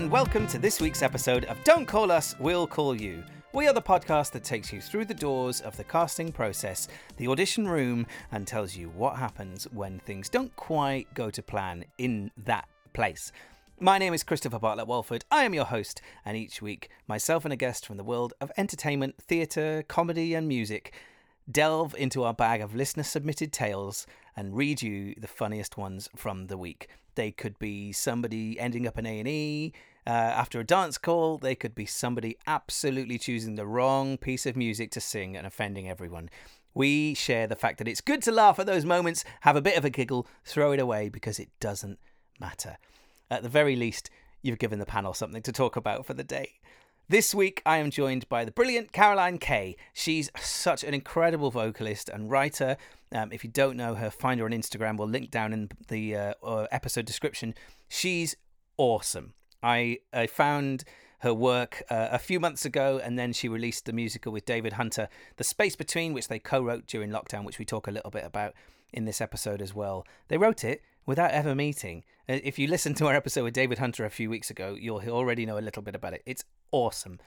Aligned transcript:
And 0.00 0.10
welcome 0.10 0.46
to 0.46 0.58
this 0.58 0.80
week's 0.80 1.02
episode 1.02 1.44
of 1.44 1.62
Don't 1.62 1.84
Call 1.84 2.10
Us, 2.10 2.34
We'll 2.38 2.66
Call 2.66 2.98
You. 2.98 3.22
We 3.52 3.68
are 3.68 3.74
the 3.74 3.82
podcast 3.82 4.30
that 4.30 4.44
takes 4.44 4.72
you 4.72 4.80
through 4.80 5.04
the 5.04 5.12
doors 5.12 5.60
of 5.60 5.76
the 5.76 5.84
casting 5.84 6.32
process, 6.32 6.88
the 7.18 7.28
audition 7.28 7.68
room, 7.68 8.06
and 8.32 8.46
tells 8.46 8.74
you 8.74 8.88
what 8.88 9.16
happens 9.16 9.64
when 9.72 9.98
things 9.98 10.30
don't 10.30 10.56
quite 10.56 11.12
go 11.12 11.28
to 11.28 11.42
plan 11.42 11.84
in 11.98 12.30
that 12.46 12.66
place. 12.94 13.30
My 13.78 13.98
name 13.98 14.14
is 14.14 14.22
Christopher 14.22 14.58
Bartlett 14.58 14.86
Walford. 14.86 15.26
I 15.30 15.44
am 15.44 15.52
your 15.52 15.66
host, 15.66 16.00
and 16.24 16.34
each 16.34 16.62
week, 16.62 16.88
myself 17.06 17.44
and 17.44 17.52
a 17.52 17.56
guest 17.56 17.84
from 17.84 17.98
the 17.98 18.02
world 18.02 18.32
of 18.40 18.50
entertainment, 18.56 19.16
theatre, 19.20 19.84
comedy, 19.86 20.32
and 20.32 20.48
music 20.48 20.94
delve 21.50 21.94
into 21.98 22.22
our 22.22 22.34
bag 22.34 22.62
of 22.62 22.74
listener 22.74 23.02
submitted 23.02 23.52
tales 23.52 24.06
and 24.34 24.56
read 24.56 24.80
you 24.80 25.14
the 25.18 25.26
funniest 25.26 25.76
ones 25.76 26.08
from 26.16 26.46
the 26.46 26.56
week. 26.56 26.88
They 27.16 27.32
could 27.32 27.58
be 27.58 27.92
somebody 27.92 28.58
ending 28.58 28.86
up 28.86 28.96
in 28.96 29.04
A&E 29.04 29.74
uh, 30.06 30.10
after 30.10 30.60
a 30.60 30.64
dance 30.64 30.98
call. 30.98 31.38
They 31.38 31.54
could 31.54 31.74
be 31.74 31.86
somebody 31.86 32.36
absolutely 32.46 33.18
choosing 33.18 33.54
the 33.54 33.66
wrong 33.66 34.16
piece 34.16 34.46
of 34.46 34.56
music 34.56 34.90
to 34.92 35.00
sing 35.00 35.36
and 35.36 35.46
offending 35.46 35.88
everyone. 35.88 36.30
We 36.74 37.14
share 37.14 37.46
the 37.46 37.56
fact 37.56 37.78
that 37.78 37.88
it's 37.88 38.00
good 38.00 38.22
to 38.22 38.32
laugh 38.32 38.58
at 38.58 38.66
those 38.66 38.84
moments, 38.84 39.24
have 39.40 39.56
a 39.56 39.62
bit 39.62 39.76
of 39.76 39.84
a 39.84 39.90
giggle, 39.90 40.26
throw 40.44 40.72
it 40.72 40.80
away 40.80 41.08
because 41.08 41.38
it 41.38 41.48
doesn't 41.58 41.98
matter. 42.38 42.78
At 43.30 43.42
the 43.42 43.48
very 43.48 43.76
least, 43.76 44.10
you've 44.42 44.58
given 44.58 44.78
the 44.78 44.86
panel 44.86 45.14
something 45.14 45.42
to 45.42 45.52
talk 45.52 45.76
about 45.76 46.06
for 46.06 46.14
the 46.14 46.24
day. 46.24 46.60
This 47.08 47.34
week, 47.34 47.60
I 47.66 47.78
am 47.78 47.90
joined 47.90 48.28
by 48.28 48.44
the 48.44 48.52
brilliant 48.52 48.92
Caroline 48.92 49.38
Kay. 49.38 49.76
She's 49.92 50.30
such 50.40 50.84
an 50.84 50.94
incredible 50.94 51.50
vocalist 51.50 52.08
and 52.08 52.30
writer. 52.30 52.76
Um, 53.12 53.32
if 53.32 53.42
you 53.42 53.50
don't 53.50 53.76
know 53.76 53.96
her, 53.96 54.10
find 54.10 54.38
her 54.38 54.46
on 54.46 54.52
Instagram. 54.52 54.96
We'll 54.96 55.08
link 55.08 55.32
down 55.32 55.52
in 55.52 55.70
the 55.88 56.14
uh, 56.14 56.34
uh, 56.40 56.66
episode 56.70 57.06
description. 57.06 57.54
She's 57.88 58.36
awesome. 58.76 59.34
I, 59.62 59.98
I 60.12 60.26
found 60.26 60.84
her 61.20 61.34
work 61.34 61.82
uh, 61.90 62.08
a 62.10 62.18
few 62.18 62.40
months 62.40 62.64
ago, 62.64 63.00
and 63.02 63.18
then 63.18 63.32
she 63.32 63.48
released 63.48 63.84
the 63.84 63.92
musical 63.92 64.32
with 64.32 64.46
David 64.46 64.74
Hunter, 64.74 65.08
The 65.36 65.44
Space 65.44 65.76
Between, 65.76 66.12
which 66.12 66.28
they 66.28 66.38
co 66.38 66.62
wrote 66.62 66.86
during 66.86 67.10
lockdown, 67.10 67.44
which 67.44 67.58
we 67.58 67.64
talk 67.64 67.86
a 67.86 67.90
little 67.90 68.10
bit 68.10 68.24
about 68.24 68.54
in 68.92 69.04
this 69.04 69.20
episode 69.20 69.60
as 69.60 69.74
well. 69.74 70.06
They 70.28 70.38
wrote 70.38 70.64
it 70.64 70.82
without 71.06 71.30
ever 71.30 71.54
meeting. 71.54 72.04
Uh, 72.28 72.38
if 72.42 72.58
you 72.58 72.66
listen 72.66 72.94
to 72.94 73.06
our 73.06 73.14
episode 73.14 73.44
with 73.44 73.54
David 73.54 73.78
Hunter 73.78 74.04
a 74.04 74.10
few 74.10 74.30
weeks 74.30 74.50
ago, 74.50 74.76
you'll 74.78 75.02
already 75.08 75.44
know 75.44 75.58
a 75.58 75.60
little 75.60 75.82
bit 75.82 75.94
about 75.94 76.14
it. 76.14 76.22
It's 76.24 76.44
awesome. 76.72 77.18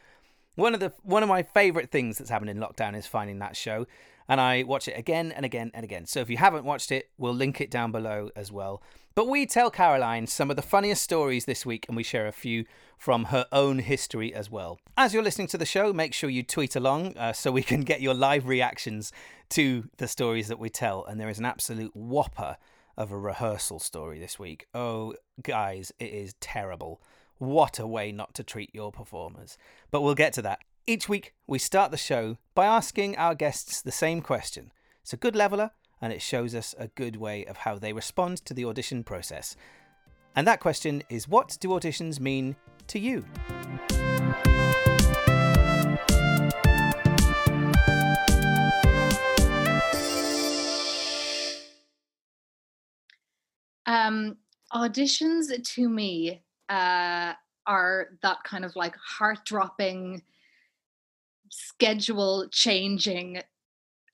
One 0.55 0.73
of 0.73 0.79
the 0.79 0.93
one 1.01 1.23
of 1.23 1.29
my 1.29 1.43
favorite 1.43 1.91
things 1.91 2.17
that's 2.17 2.29
happened 2.29 2.49
in 2.49 2.57
lockdown 2.57 2.95
is 2.95 3.07
finding 3.07 3.39
that 3.39 3.55
show, 3.55 3.87
and 4.27 4.39
I 4.39 4.63
watch 4.63 4.87
it 4.87 4.97
again 4.97 5.31
and 5.31 5.45
again 5.45 5.71
and 5.73 5.83
again. 5.83 6.05
So 6.05 6.19
if 6.19 6.29
you 6.29 6.37
haven't 6.37 6.65
watched 6.65 6.91
it, 6.91 7.09
we'll 7.17 7.33
link 7.33 7.61
it 7.61 7.71
down 7.71 7.91
below 7.91 8.29
as 8.35 8.51
well. 8.51 8.81
But 9.15 9.27
we 9.27 9.45
tell 9.45 9.69
Caroline 9.69 10.25
some 10.25 10.49
of 10.49 10.55
the 10.55 10.63
funniest 10.63 11.03
stories 11.03 11.45
this 11.45 11.67
week, 11.67 11.85
and 11.87 11.95
we 11.95 12.01
share 12.01 12.25
a 12.25 12.31
few 12.31 12.65
from 12.97 13.25
her 13.25 13.45
own 13.51 13.79
history 13.79 14.33
as 14.33 14.49
well. 14.49 14.79
As 14.97 15.13
you're 15.13 15.21
listening 15.21 15.47
to 15.49 15.57
the 15.57 15.65
show, 15.65 15.93
make 15.93 16.15
sure 16.15 16.31
you 16.31 16.41
tweet 16.41 16.75
along 16.75 17.15
uh, 17.17 17.31
so 17.31 17.51
we 17.51 17.61
can 17.61 17.81
get 17.81 18.01
your 18.01 18.15
live 18.15 18.47
reactions 18.47 19.11
to 19.49 19.87
the 19.97 20.07
stories 20.07 20.47
that 20.47 20.57
we 20.57 20.69
tell. 20.69 21.05
And 21.05 21.19
there 21.19 21.29
is 21.29 21.37
an 21.37 21.45
absolute 21.45 21.95
whopper 21.95 22.57
of 22.97 23.11
a 23.11 23.17
rehearsal 23.17 23.79
story 23.79 24.19
this 24.19 24.39
week. 24.39 24.65
Oh, 24.73 25.13
guys, 25.43 25.91
it 25.99 26.11
is 26.11 26.33
terrible. 26.39 26.99
What 27.37 27.77
a 27.77 27.85
way 27.85 28.11
not 28.11 28.33
to 28.35 28.43
treat 28.43 28.73
your 28.73 28.91
performers. 28.91 29.57
But 29.91 30.01
we'll 30.01 30.15
get 30.15 30.33
to 30.33 30.41
that. 30.43 30.59
Each 30.85 31.07
week, 31.07 31.33
we 31.47 31.59
start 31.59 31.91
the 31.91 31.97
show 31.97 32.39
by 32.53 32.65
asking 32.65 33.15
our 33.15 33.35
guests 33.35 33.81
the 33.81 33.89
same 33.89 34.19
question. 34.19 34.73
It's 35.01 35.13
a 35.13 35.17
good 35.17 35.33
leveler, 35.33 35.71
and 36.01 36.11
it 36.11 36.21
shows 36.21 36.53
us 36.53 36.75
a 36.77 36.89
good 36.89 37.15
way 37.15 37.45
of 37.45 37.55
how 37.55 37.79
they 37.79 37.93
respond 37.93 38.43
to 38.43 38.53
the 38.53 38.65
audition 38.65 39.05
process. 39.05 39.55
And 40.35 40.45
that 40.45 40.59
question 40.59 41.01
is 41.09 41.25
what 41.25 41.57
do 41.61 41.69
auditions 41.69 42.19
mean 42.19 42.57
to 42.87 42.99
you? 42.99 43.23
Um, 53.85 54.35
auditions 54.73 55.63
to 55.75 55.87
me 55.87 56.43
uh, 56.67 57.35
are 57.65 58.09
that 58.21 58.43
kind 58.43 58.65
of 58.65 58.75
like 58.75 58.97
heart 58.97 59.45
dropping, 59.45 60.23
schedule 61.53 62.47
changing 62.51 63.41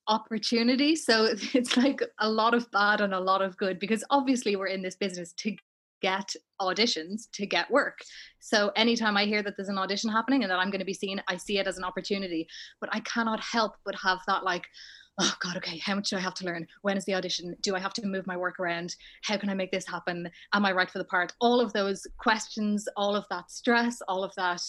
opportunity. 0.07 0.95
So 0.95 1.25
it's 1.53 1.77
like 1.77 2.01
a 2.19 2.29
lot 2.29 2.53
of 2.53 2.69
bad 2.71 3.01
and 3.01 3.13
a 3.13 3.19
lot 3.19 3.41
of 3.41 3.57
good 3.57 3.79
because 3.79 4.03
obviously 4.09 4.55
we're 4.55 4.67
in 4.67 4.81
this 4.81 4.95
business 4.95 5.33
to 5.33 5.55
get 6.01 6.33
auditions 6.61 7.23
to 7.33 7.45
get 7.45 7.69
work. 7.69 7.99
So 8.39 8.71
anytime 8.75 9.17
I 9.17 9.25
hear 9.25 9.43
that 9.43 9.55
there's 9.57 9.69
an 9.69 9.77
audition 9.77 10.09
happening 10.09 10.43
and 10.43 10.51
that 10.51 10.59
I'm 10.59 10.69
going 10.69 10.79
to 10.79 10.85
be 10.85 10.93
seen, 10.93 11.21
I 11.27 11.37
see 11.37 11.57
it 11.57 11.67
as 11.67 11.77
an 11.77 11.83
opportunity. 11.83 12.47
But 12.79 12.89
I 12.93 13.01
cannot 13.01 13.41
help 13.41 13.73
but 13.85 13.95
have 13.95 14.19
that 14.27 14.43
like, 14.43 14.65
oh 15.19 15.35
god 15.41 15.57
okay 15.57 15.77
how 15.77 15.93
much 15.95 16.09
do 16.09 16.17
i 16.17 16.19
have 16.19 16.33
to 16.33 16.45
learn? 16.45 16.65
When 16.81 16.97
is 16.97 17.05
the 17.05 17.15
audition? 17.15 17.55
Do 17.61 17.75
i 17.75 17.79
have 17.79 17.93
to 17.93 18.05
move 18.05 18.25
my 18.25 18.37
work 18.37 18.59
around? 18.59 18.95
How 19.23 19.37
can 19.37 19.49
i 19.49 19.53
make 19.53 19.71
this 19.71 19.87
happen? 19.87 20.29
Am 20.53 20.65
i 20.65 20.71
right 20.71 20.89
for 20.89 20.97
the 20.97 21.03
part? 21.05 21.33
All 21.39 21.59
of 21.59 21.73
those 21.73 22.07
questions 22.17 22.87
all 22.95 23.15
of 23.15 23.25
that 23.29 23.51
stress 23.51 24.01
all 24.07 24.23
of 24.23 24.33
that 24.35 24.61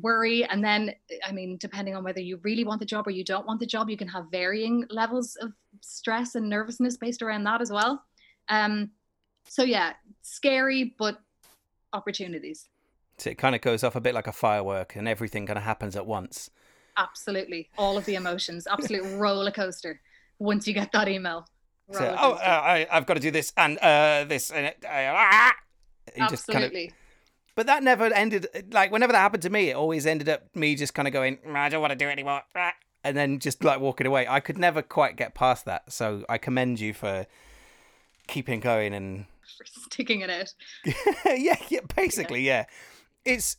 worry 0.00 0.44
and 0.44 0.62
then 0.62 0.92
i 1.26 1.32
mean 1.32 1.56
depending 1.58 1.96
on 1.96 2.04
whether 2.04 2.20
you 2.20 2.38
really 2.42 2.64
want 2.64 2.80
the 2.80 2.86
job 2.86 3.06
or 3.06 3.10
you 3.10 3.24
don't 3.24 3.46
want 3.46 3.60
the 3.60 3.66
job 3.66 3.88
you 3.88 3.96
can 3.96 4.08
have 4.08 4.26
varying 4.30 4.84
levels 4.90 5.36
of 5.36 5.52
stress 5.80 6.34
and 6.34 6.48
nervousness 6.48 6.96
based 6.96 7.22
around 7.22 7.44
that 7.44 7.60
as 7.60 7.70
well. 7.70 8.04
Um 8.48 8.90
so 9.48 9.62
yeah 9.62 9.94
scary 10.22 10.94
but 10.98 11.18
opportunities. 11.92 12.68
So 13.18 13.30
it 13.30 13.38
kind 13.38 13.54
of 13.54 13.62
goes 13.62 13.82
off 13.82 13.96
a 13.96 14.00
bit 14.00 14.14
like 14.14 14.26
a 14.26 14.32
firework 14.32 14.96
and 14.96 15.08
everything 15.08 15.46
kind 15.46 15.56
of 15.56 15.64
happens 15.64 15.96
at 15.96 16.06
once 16.06 16.50
absolutely. 16.96 17.70
All 17.78 17.96
of 17.96 18.04
the 18.04 18.14
emotions. 18.14 18.66
Absolute 18.66 19.04
roller 19.18 19.50
coaster 19.50 20.00
once 20.38 20.66
you 20.66 20.74
get 20.74 20.92
that 20.92 21.08
email. 21.08 21.46
So, 21.92 22.16
oh 22.18 22.32
uh, 22.32 22.36
I, 22.64 22.88
i've 22.90 23.06
got 23.06 23.14
to 23.14 23.20
do 23.20 23.30
this 23.30 23.52
and 23.56 23.78
uh, 23.78 24.24
this 24.24 24.50
and 24.50 24.66
uh, 24.66 24.72
ah! 24.90 25.54
absolutely 26.18 26.88
kind 26.88 26.90
of, 26.90 26.96
but 27.54 27.66
that 27.66 27.84
never 27.84 28.06
ended 28.06 28.48
like 28.72 28.90
whenever 28.90 29.12
that 29.12 29.20
happened 29.20 29.44
to 29.44 29.50
me 29.50 29.70
it 29.70 29.76
always 29.76 30.04
ended 30.04 30.28
up 30.28 30.42
me 30.56 30.74
just 30.74 30.94
kind 30.94 31.06
of 31.06 31.14
going 31.14 31.36
mm, 31.36 31.54
i 31.54 31.68
don't 31.68 31.80
want 31.80 31.92
to 31.92 31.96
do 31.96 32.08
it 32.08 32.10
anymore. 32.10 32.42
Ah, 32.56 32.72
and 33.04 33.16
then 33.16 33.38
just 33.38 33.62
like 33.62 33.78
walking 33.78 34.06
away. 34.06 34.26
I 34.28 34.40
could 34.40 34.58
never 34.58 34.82
quite 34.82 35.16
get 35.16 35.32
past 35.32 35.64
that. 35.66 35.92
So 35.92 36.24
i 36.28 36.38
commend 36.38 36.80
you 36.80 36.92
for 36.92 37.26
keeping 38.26 38.58
going 38.58 38.92
and 38.92 39.26
for 39.56 39.64
sticking 39.64 40.22
it 40.22 40.30
out. 40.30 40.52
Yeah 41.24 41.56
yeah 41.68 41.80
basically 41.94 42.42
yeah, 42.42 42.64
yeah. 43.24 43.32
it's 43.32 43.56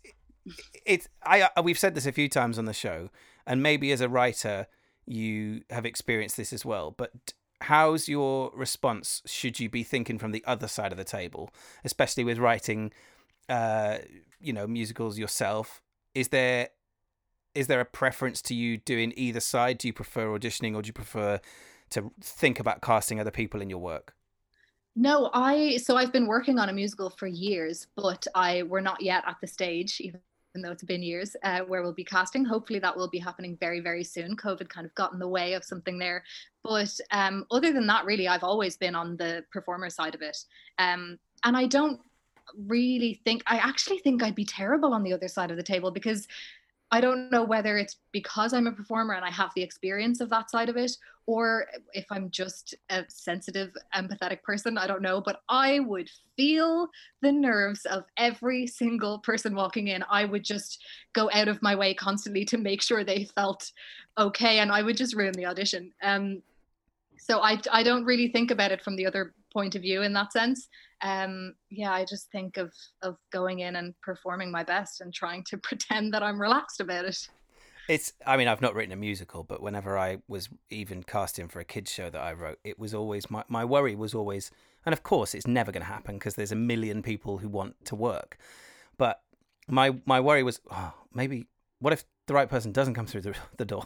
it's 0.85 1.07
I 1.23 1.49
we've 1.63 1.79
said 1.79 1.95
this 1.95 2.05
a 2.05 2.11
few 2.11 2.29
times 2.29 2.57
on 2.57 2.65
the 2.65 2.73
show, 2.73 3.09
and 3.45 3.61
maybe 3.61 3.91
as 3.91 4.01
a 4.01 4.09
writer 4.09 4.67
you 5.05 5.61
have 5.69 5.85
experienced 5.85 6.37
this 6.37 6.51
as 6.51 6.65
well. 6.65 6.91
But 6.91 7.33
how's 7.61 8.07
your 8.07 8.51
response? 8.53 9.21
Should 9.25 9.59
you 9.59 9.69
be 9.69 9.83
thinking 9.83 10.19
from 10.19 10.31
the 10.31 10.43
other 10.45 10.67
side 10.67 10.91
of 10.91 10.97
the 10.97 11.03
table, 11.03 11.49
especially 11.83 12.23
with 12.23 12.37
writing, 12.37 12.91
uh, 13.49 13.99
you 14.39 14.53
know, 14.53 14.67
musicals 14.67 15.17
yourself? 15.17 15.81
Is 16.13 16.29
there 16.29 16.69
is 17.55 17.67
there 17.67 17.79
a 17.79 17.85
preference 17.85 18.41
to 18.43 18.53
you 18.53 18.77
doing 18.77 19.13
either 19.15 19.39
side? 19.39 19.79
Do 19.79 19.87
you 19.87 19.93
prefer 19.93 20.27
auditioning, 20.27 20.75
or 20.75 20.81
do 20.81 20.87
you 20.87 20.93
prefer 20.93 21.39
to 21.89 22.11
think 22.21 22.59
about 22.59 22.81
casting 22.81 23.19
other 23.19 23.31
people 23.31 23.61
in 23.61 23.69
your 23.69 23.79
work? 23.79 24.13
No, 24.95 25.29
I 25.33 25.77
so 25.77 25.95
I've 25.95 26.11
been 26.11 26.27
working 26.27 26.59
on 26.59 26.69
a 26.69 26.73
musical 26.73 27.09
for 27.09 27.27
years, 27.27 27.88
but 27.95 28.27
I 28.35 28.63
we're 28.63 28.81
not 28.81 29.01
yet 29.01 29.23
at 29.27 29.38
the 29.41 29.47
stage, 29.47 30.01
even 30.01 30.21
even 30.57 30.63
though 30.63 30.71
it's 30.71 30.83
been 30.83 31.04
years, 31.04 31.36
uh, 31.44 31.59
where 31.59 31.83
we'll 31.83 31.94
be 31.94 32.04
casting. 32.04 32.44
Hopefully, 32.44 32.80
that 32.80 32.98
will 32.98 33.07
be 33.07 33.19
happening 33.19 33.56
very, 33.59 33.80
very 33.80 34.04
soon. 34.04 34.36
COVID 34.36 34.68
kind 34.68 34.88
of 34.88 34.95
got 34.95 35.13
in 35.13 35.19
the 35.19 35.27
way 35.27 35.54
of 35.54 35.63
something 35.63 36.00
there. 36.00 36.24
But 36.63 36.92
um, 37.12 37.45
other 37.51 37.71
than 37.71 37.86
that, 37.88 38.06
really, 38.06 38.27
I've 38.27 38.44
always 38.44 38.75
been 38.75 38.95
on 38.95 39.18
the 39.18 39.44
performer 39.51 39.92
side 39.92 40.15
of 40.15 40.24
it. 40.24 40.36
Um, 40.80 41.19
and 41.44 41.56
I 41.56 41.68
don't 41.68 42.00
really 42.65 43.21
think, 43.24 43.44
I 43.45 43.57
actually 43.57 44.00
think 44.00 44.24
I'd 44.24 44.33
be 44.33 44.45
terrible 44.45 44.95
on 44.95 45.04
the 45.04 45.13
other 45.13 45.27
side 45.27 45.51
of 45.51 45.57
the 45.57 45.63
table 45.63 45.92
because 45.92 46.27
I 46.92 47.01
don't 47.01 47.30
know 47.31 47.44
whether 47.44 47.78
it's 47.78 47.98
because 48.13 48.54
I'm 48.54 48.68
a 48.68 48.72
performer 48.72 49.13
and 49.13 49.25
I 49.25 49.31
have 49.31 49.51
the 49.56 49.62
experience 49.62 50.22
of 50.22 50.30
that 50.30 50.50
side 50.50 50.69
of 50.69 50.78
it, 50.78 50.92
or 51.25 51.66
if 51.92 52.06
I'm 52.10 52.30
just 52.30 52.75
a 52.89 53.04
sensitive, 53.10 53.74
empathetic 53.94 54.42
person. 54.42 54.78
I 54.78 54.88
don't 54.88 55.01
know, 55.01 55.19
but 55.19 55.42
I 55.50 55.80
would 55.80 56.10
feel 56.38 56.88
the 57.22 57.31
nerves 57.31 57.86
of 57.86 58.06
every 58.16 58.68
single 58.68 59.19
person 59.19 59.54
walking 59.54 59.89
in. 59.89 60.04
I 60.10 60.24
would 60.24 60.45
just 60.45 60.81
go 61.12 61.30
out 61.34 61.50
of 61.50 61.62
my 61.62 61.75
way 61.75 61.94
constantly 61.94 62.45
to 62.45 62.57
make 62.57 62.81
sure 62.81 63.04
they 63.04 63.25
felt 63.36 63.69
okay, 64.18 64.60
and 64.60 64.72
I 64.72 64.81
would 64.81 64.95
just 64.95 65.16
ruin 65.16 65.34
the 65.34 65.45
audition. 65.45 65.92
Um, 66.01 66.42
so 67.19 67.39
I 67.39 67.59
I 67.71 67.83
don't 67.83 68.05
really 68.05 68.29
think 68.29 68.51
about 68.51 68.71
it 68.71 68.83
from 68.83 68.95
the 68.95 69.05
other 69.05 69.33
point 69.53 69.75
of 69.75 69.81
view 69.81 70.01
in 70.01 70.13
that 70.13 70.33
sense 70.33 70.67
um, 71.01 71.53
yeah, 71.69 71.91
I 71.91 72.05
just 72.05 72.31
think 72.31 72.57
of 72.57 72.73
of 73.01 73.17
going 73.31 73.59
in 73.59 73.75
and 73.75 73.93
performing 74.01 74.51
my 74.51 74.63
best 74.63 75.01
and 75.01 75.13
trying 75.13 75.43
to 75.45 75.57
pretend 75.63 76.13
that 76.13 76.23
I'm 76.23 76.41
relaxed 76.41 76.79
about 76.79 77.05
it. 77.05 77.27
It's. 77.87 78.13
I 78.25 78.37
mean, 78.37 78.47
I've 78.47 78.61
not 78.61 78.75
written 78.75 78.91
a 78.91 78.97
musical, 78.97 79.43
but 79.43 79.61
whenever 79.61 79.97
I 79.97 80.17
was 80.27 80.49
even 80.69 81.03
casting 81.03 81.47
for 81.47 81.59
a 81.59 81.65
kids 81.65 81.91
show 81.91 82.09
that 82.09 82.21
I 82.21 82.33
wrote, 82.33 82.59
it 82.63 82.79
was 82.79 82.93
always 82.93 83.29
my 83.29 83.43
my 83.47 83.63
worry 83.63 83.95
was 83.95 84.13
always, 84.13 84.51
and 84.85 84.93
of 84.93 85.03
course, 85.03 85.33
it's 85.33 85.47
never 85.47 85.71
going 85.71 85.83
to 85.83 85.91
happen 85.91 86.15
because 86.15 86.35
there's 86.35 86.51
a 86.51 86.55
million 86.55 87.01
people 87.01 87.37
who 87.37 87.47
want 87.47 87.85
to 87.85 87.95
work. 87.95 88.37
But 88.97 89.21
my 89.67 89.95
my 90.05 90.19
worry 90.19 90.43
was, 90.43 90.59
oh, 90.71 90.93
maybe 91.13 91.47
what 91.79 91.93
if 91.93 92.03
the 92.27 92.33
right 92.33 92.47
person 92.50 92.71
doesn't 92.71 92.94
come 92.94 93.06
through 93.07 93.21
the, 93.21 93.35
the 93.57 93.65
door? 93.65 93.85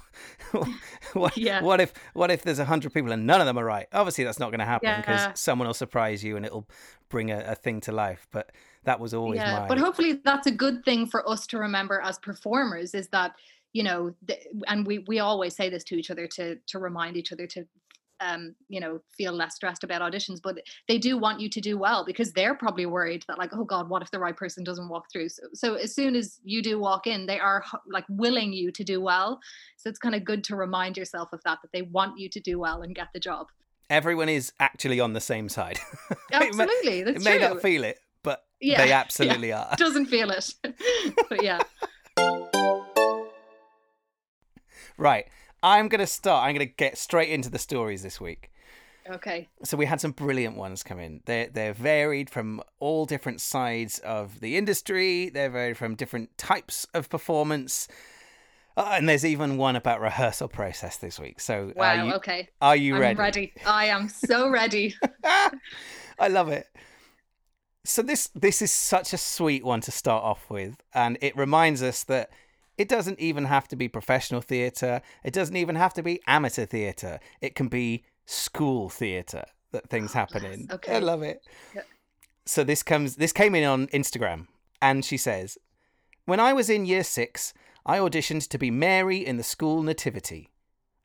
what, 1.14 1.38
Yeah. 1.38 1.62
what 1.62 1.80
if 1.82 1.94
what 2.14 2.30
if 2.32 2.42
there's 2.44 2.60
a 2.60 2.66
hundred 2.66 2.94
people 2.94 3.12
and 3.12 3.26
none 3.26 3.40
of 3.42 3.48
them 3.48 3.58
are 3.58 3.66
right? 3.66 3.88
Obviously, 3.94 4.24
that's 4.24 4.40
not 4.40 4.50
going 4.52 4.60
to 4.60 4.66
happen 4.66 4.88
Yeah. 4.90 5.02
because 5.02 5.40
someone 5.40 5.68
will 5.68 5.74
surprise 5.74 6.24
you 6.24 6.36
and 6.38 6.46
it'll 6.46 6.68
bring 7.10 7.32
a, 7.32 7.40
a 7.48 7.56
thing 7.56 7.82
to 7.82 7.92
life. 7.92 8.28
But 8.32 8.52
that 8.84 9.00
was 9.00 9.14
always 9.14 9.38
yeah 9.40 9.62
my. 9.62 9.68
but 9.68 9.78
hopefully 9.78 10.20
that's 10.24 10.48
a 10.48 10.52
good 10.52 10.84
thing 10.84 11.06
for 11.06 11.28
us 11.30 11.46
to 11.48 11.58
remember 11.58 12.02
as 12.02 12.18
performers 12.20 12.94
is 12.96 13.10
that 13.10 13.36
you 13.74 13.84
know 13.84 14.14
th- 14.28 14.48
and 14.68 14.88
we 14.88 15.00
we 15.08 15.20
always 15.20 15.56
say 15.56 15.70
this 15.70 15.84
to 15.86 15.96
each 15.96 16.10
other 16.10 16.26
to 16.28 16.56
to 16.68 16.80
remind 16.80 17.16
each 17.16 17.32
other 17.32 17.46
to 17.48 17.66
um 18.22 18.56
you 18.70 18.80
know 18.80 19.00
feel 19.18 19.34
less 19.34 19.56
stressed 19.56 19.84
about 19.84 20.02
auditions 20.02 20.40
but 20.42 20.58
they 20.88 20.98
do 20.98 21.18
want 21.18 21.40
you 21.40 21.50
to 21.50 21.60
do 21.60 21.78
well 21.78 22.06
because 22.06 22.32
they're 22.34 22.56
probably 22.56 22.86
worried 22.86 23.24
that 23.28 23.38
like 23.38 23.50
oh 23.54 23.64
god 23.66 23.90
what 23.90 24.02
if 24.02 24.12
the 24.12 24.20
right 24.20 24.38
person 24.38 24.64
doesn't 24.64 24.88
walk 24.90 25.06
through 25.12 25.28
so, 25.28 25.42
so 25.54 25.74
as 25.76 25.94
soon 25.94 26.16
as 26.16 26.40
you 26.44 26.62
do 26.62 26.80
walk 26.80 27.08
in 27.08 27.26
they 27.26 27.40
are 27.40 27.64
like 27.92 28.06
willing 28.10 28.54
you 28.54 28.72
to 28.72 28.84
do 28.84 29.02
well 29.02 29.40
so 29.78 29.90
it's 29.90 30.00
kind 30.00 30.16
of 30.16 30.24
good 30.24 30.44
to 30.44 30.56
remind 30.56 30.96
yourself 30.98 31.34
of 31.34 31.42
that 31.44 31.58
that 31.62 31.72
they 31.74 31.82
want 31.82 32.18
you 32.20 32.30
to 32.30 32.40
do 32.40 32.60
well 32.60 32.82
and 32.82 32.96
get 32.96 33.08
the 33.14 33.20
job 33.20 33.48
Everyone 33.90 34.30
is 34.30 34.54
actually 34.58 35.02
on 35.02 35.12
the 35.12 35.20
same 35.20 35.50
side. 35.50 35.78
May- 36.32 36.48
absolutely 36.48 37.04
that's 37.04 37.18
it 37.18 37.24
may 37.30 37.38
true 37.38 37.50
not 37.50 37.62
feel 37.62 37.84
it, 37.84 38.00
but 38.24 38.42
Yeah, 38.62 38.78
they 38.78 38.88
yeah. 38.90 39.00
absolutely 39.02 39.52
are. 39.52 39.74
doesn't 39.78 40.06
feel 40.06 40.32
it 40.32 40.54
but 41.30 41.44
yeah 41.44 41.60
Right. 44.98 45.28
I'm 45.64 45.88
going 45.88 46.00
to 46.00 46.08
start. 46.08 46.46
I'm 46.48 46.56
going 46.56 46.68
to 46.68 46.74
get 46.74 46.98
straight 46.98 47.30
into 47.30 47.50
the 47.50 47.60
stories 47.60 48.04
this 48.04 48.20
week. 48.20 48.52
okay 49.10 49.48
So 49.64 49.78
we 49.78 49.86
had 49.86 50.02
some 50.02 50.12
brilliant 50.12 50.58
ones 50.58 50.84
come 50.84 51.00
in. 51.00 51.22
They're 51.26 51.48
they're 51.50 51.74
varied 51.74 52.30
from 52.30 52.62
all 52.80 53.06
different 53.06 53.42
sides 53.42 54.00
of 54.00 54.40
the 54.40 54.58
industry. 54.58 55.30
They're 55.30 55.50
varied 55.50 55.78
from 55.78 55.96
different 55.96 56.38
types 56.38 56.88
of 56.94 57.10
performance. 57.10 57.88
Uh, 58.78 58.94
and 58.94 59.10
there's 59.10 59.26
even 59.26 59.58
one 59.58 59.76
about 59.76 60.00
rehearsal 60.00 60.48
process 60.48 60.98
this 60.98 61.20
week. 61.20 61.40
So 61.42 61.74
Wow. 61.76 61.84
are 61.84 62.06
you, 62.06 62.14
okay. 62.14 62.50
are 62.62 62.76
you 62.76 62.96
I'm 62.96 63.02
ready? 63.02 63.20
ready? 63.20 63.54
I 63.66 63.86
am 63.88 64.08
so 64.08 64.50
ready. 64.50 64.96
I 66.20 66.28
love 66.30 66.50
it. 66.50 66.68
So 67.84 68.02
this 68.02 68.30
this 68.36 68.62
is 68.62 68.72
such 68.72 69.12
a 69.14 69.18
sweet 69.18 69.64
one 69.66 69.82
to 69.82 69.92
start 69.92 70.24
off 70.24 70.50
with, 70.50 70.78
and 70.94 71.18
it 71.22 71.36
reminds 71.36 71.82
us 71.82 72.04
that 72.06 72.30
it 72.82 72.90
doesn't 72.90 73.20
even 73.20 73.46
have 73.46 73.68
to 73.68 73.76
be 73.76 73.88
professional 73.88 74.42
theatre. 74.42 75.04
It 75.24 75.34
doesn't 75.34 75.56
even 75.56 75.76
have 75.76 75.94
to 75.94 76.02
be 76.02 76.20
amateur 76.26 76.66
theatre. 76.66 77.20
It 77.40 77.54
can 77.54 77.68
be 77.68 78.04
school 78.26 78.90
theatre 78.90 79.46
that 79.72 79.88
things 79.88 80.14
happen 80.22 80.44
in. 80.44 80.68
Okay. 80.72 80.96
I 80.96 81.00
love 81.00 81.22
it. 81.22 81.44
Yep. 81.76 81.86
So 82.46 82.64
this 82.64 82.82
comes 82.82 83.18
this 83.18 83.32
came 83.32 83.54
in 83.54 83.64
on 83.64 83.86
Instagram, 83.90 84.48
and 84.82 85.06
she 85.06 85.16
says, 85.16 85.60
"When 86.26 86.40
I 86.40 86.54
was 86.54 86.72
in 86.72 86.88
year 86.88 87.04
six, 87.04 87.54
I 87.86 88.00
auditioned 88.00 88.48
to 88.50 88.58
be 88.58 88.72
Mary 88.72 89.24
in 89.24 89.38
the 89.38 89.44
school 89.44 89.84
nativity." 89.84 90.50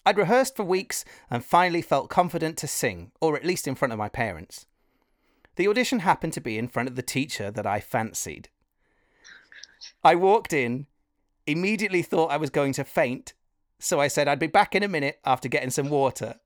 I'd 0.06 0.16
rehearsed 0.16 0.56
for 0.56 0.64
weeks 0.64 1.04
and 1.28 1.44
finally 1.44 1.82
felt 1.82 2.08
confident 2.08 2.56
to 2.58 2.66
sing, 2.68 3.10
or 3.20 3.36
at 3.36 3.44
least 3.44 3.68
in 3.68 3.74
front 3.74 3.92
of 3.92 3.98
my 3.98 4.08
parents. 4.08 4.66
The 5.56 5.68
audition 5.68 5.98
happened 5.98 6.32
to 6.34 6.40
be 6.40 6.56
in 6.56 6.68
front 6.68 6.88
of 6.88 6.96
the 6.96 7.02
teacher 7.02 7.50
that 7.50 7.66
I 7.66 7.80
fancied. 7.80 8.48
I 10.02 10.14
walked 10.14 10.52
in, 10.52 10.86
immediately 11.46 12.02
thought 12.02 12.30
I 12.30 12.36
was 12.36 12.50
going 12.50 12.72
to 12.74 12.84
faint, 12.84 13.34
so 13.78 14.00
I 14.00 14.08
said 14.08 14.28
I'd 14.28 14.38
be 14.38 14.46
back 14.46 14.74
in 14.74 14.82
a 14.82 14.88
minute 14.88 15.18
after 15.24 15.48
getting 15.48 15.70
some 15.70 15.88
water. 15.88 16.36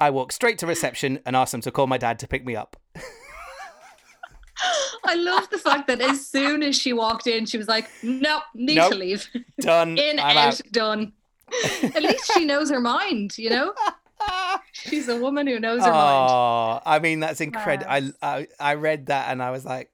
I 0.00 0.10
walked 0.10 0.32
straight 0.32 0.58
to 0.58 0.66
reception 0.66 1.20
and 1.24 1.36
asked 1.36 1.52
them 1.52 1.60
to 1.62 1.70
call 1.70 1.86
my 1.86 1.98
dad 1.98 2.18
to 2.20 2.28
pick 2.28 2.44
me 2.44 2.56
up. 2.56 2.76
I 5.06 5.14
love 5.16 5.50
the 5.50 5.58
fact 5.58 5.86
that 5.88 6.00
as 6.00 6.26
soon 6.26 6.62
as 6.62 6.76
she 6.76 6.92
walked 6.92 7.26
in, 7.26 7.46
she 7.46 7.58
was 7.58 7.68
like, 7.68 7.88
"Nope, 8.02 8.42
need 8.54 8.76
Nope. 8.76 8.92
to 8.92 8.96
leave. 8.98 9.28
Done. 9.60 9.98
In, 9.98 10.18
I'm 10.18 10.36
out, 10.36 10.60
done." 10.70 11.12
At 11.82 12.02
least 12.02 12.32
she 12.32 12.44
knows 12.44 12.70
her 12.70 12.80
mind. 12.80 13.36
You 13.36 13.50
know, 13.50 13.74
she's 14.72 15.08
a 15.08 15.16
woman 15.16 15.46
who 15.46 15.60
knows 15.60 15.84
her 15.84 15.92
mind. 15.92 16.30
Oh, 16.32 16.80
I 16.86 16.98
mean 17.00 17.20
that's 17.20 17.40
incredible. 17.40 17.90
Wow. 17.90 18.12
I, 18.22 18.38
I 18.38 18.46
I 18.58 18.74
read 18.74 19.06
that 19.06 19.30
and 19.30 19.42
I 19.42 19.50
was 19.50 19.64
like, 19.64 19.90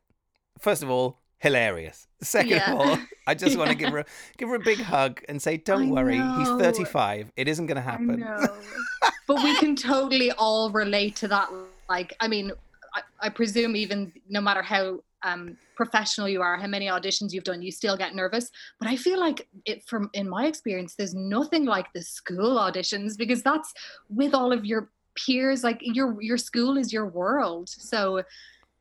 first 0.59 0.83
of 0.83 0.91
all, 0.91 1.19
hilarious. 1.41 2.07
Second 2.23 2.51
Yeah. 2.51 2.73
of 2.73 2.81
all, 2.81 2.99
I 3.27 3.35
just 3.35 3.59
want 3.59 3.71
to 3.71 3.77
give 3.77 3.91
her 3.95 3.99
a, 4.01 4.05
give 4.37 4.49
her 4.49 4.55
a 4.55 4.61
big 4.61 4.79
hug 4.79 5.23
and 5.29 5.41
say, 5.43 5.57
don't 5.57 5.89
I 5.89 5.93
worry, 5.93 6.21
he's 6.39 6.49
35. 6.49 7.33
It 7.37 7.49
isn't 7.49 7.67
going 7.67 7.77
to 7.77 7.83
happen. 7.83 8.21
know, 8.21 8.47
but 9.27 9.43
we 9.43 9.57
can 9.59 9.75
totally 9.75 10.31
all 10.33 10.71
relate 10.71 11.17
to 11.17 11.29
that. 11.29 11.51
Like, 11.89 12.15
I 12.21 12.29
mean, 12.29 12.53
I, 12.95 13.01
I 13.21 13.29
presume 13.31 13.75
even 13.75 14.13
no 14.29 14.41
matter 14.41 14.63
how 14.63 15.01
um, 15.23 15.57
professional 15.77 16.29
you 16.29 16.43
are, 16.43 16.57
how 16.59 16.67
many 16.67 16.87
auditions 16.87 17.33
you've 17.33 17.45
done, 17.45 17.63
you 17.63 17.71
still 17.73 17.97
get 17.97 18.15
nervous. 18.15 18.51
But 18.79 18.89
I 18.89 18.97
feel 18.97 19.19
like 19.19 19.49
it, 19.65 19.87
from 19.89 20.11
in 20.13 20.29
my 20.29 20.47
experience, 20.47 20.95
there's 20.95 21.15
nothing 21.15 21.65
like 21.65 21.93
the 21.95 22.03
school 22.03 22.57
auditions 22.59 23.17
because 23.17 23.43
that's 23.43 23.73
with 24.09 24.35
all 24.35 24.53
of 24.53 24.65
your 24.65 24.91
peers. 25.17 25.63
Like 25.65 25.79
your 25.83 26.21
your 26.23 26.39
school 26.39 26.77
is 26.79 26.93
your 26.93 27.07
world, 27.07 27.69
so 27.69 28.23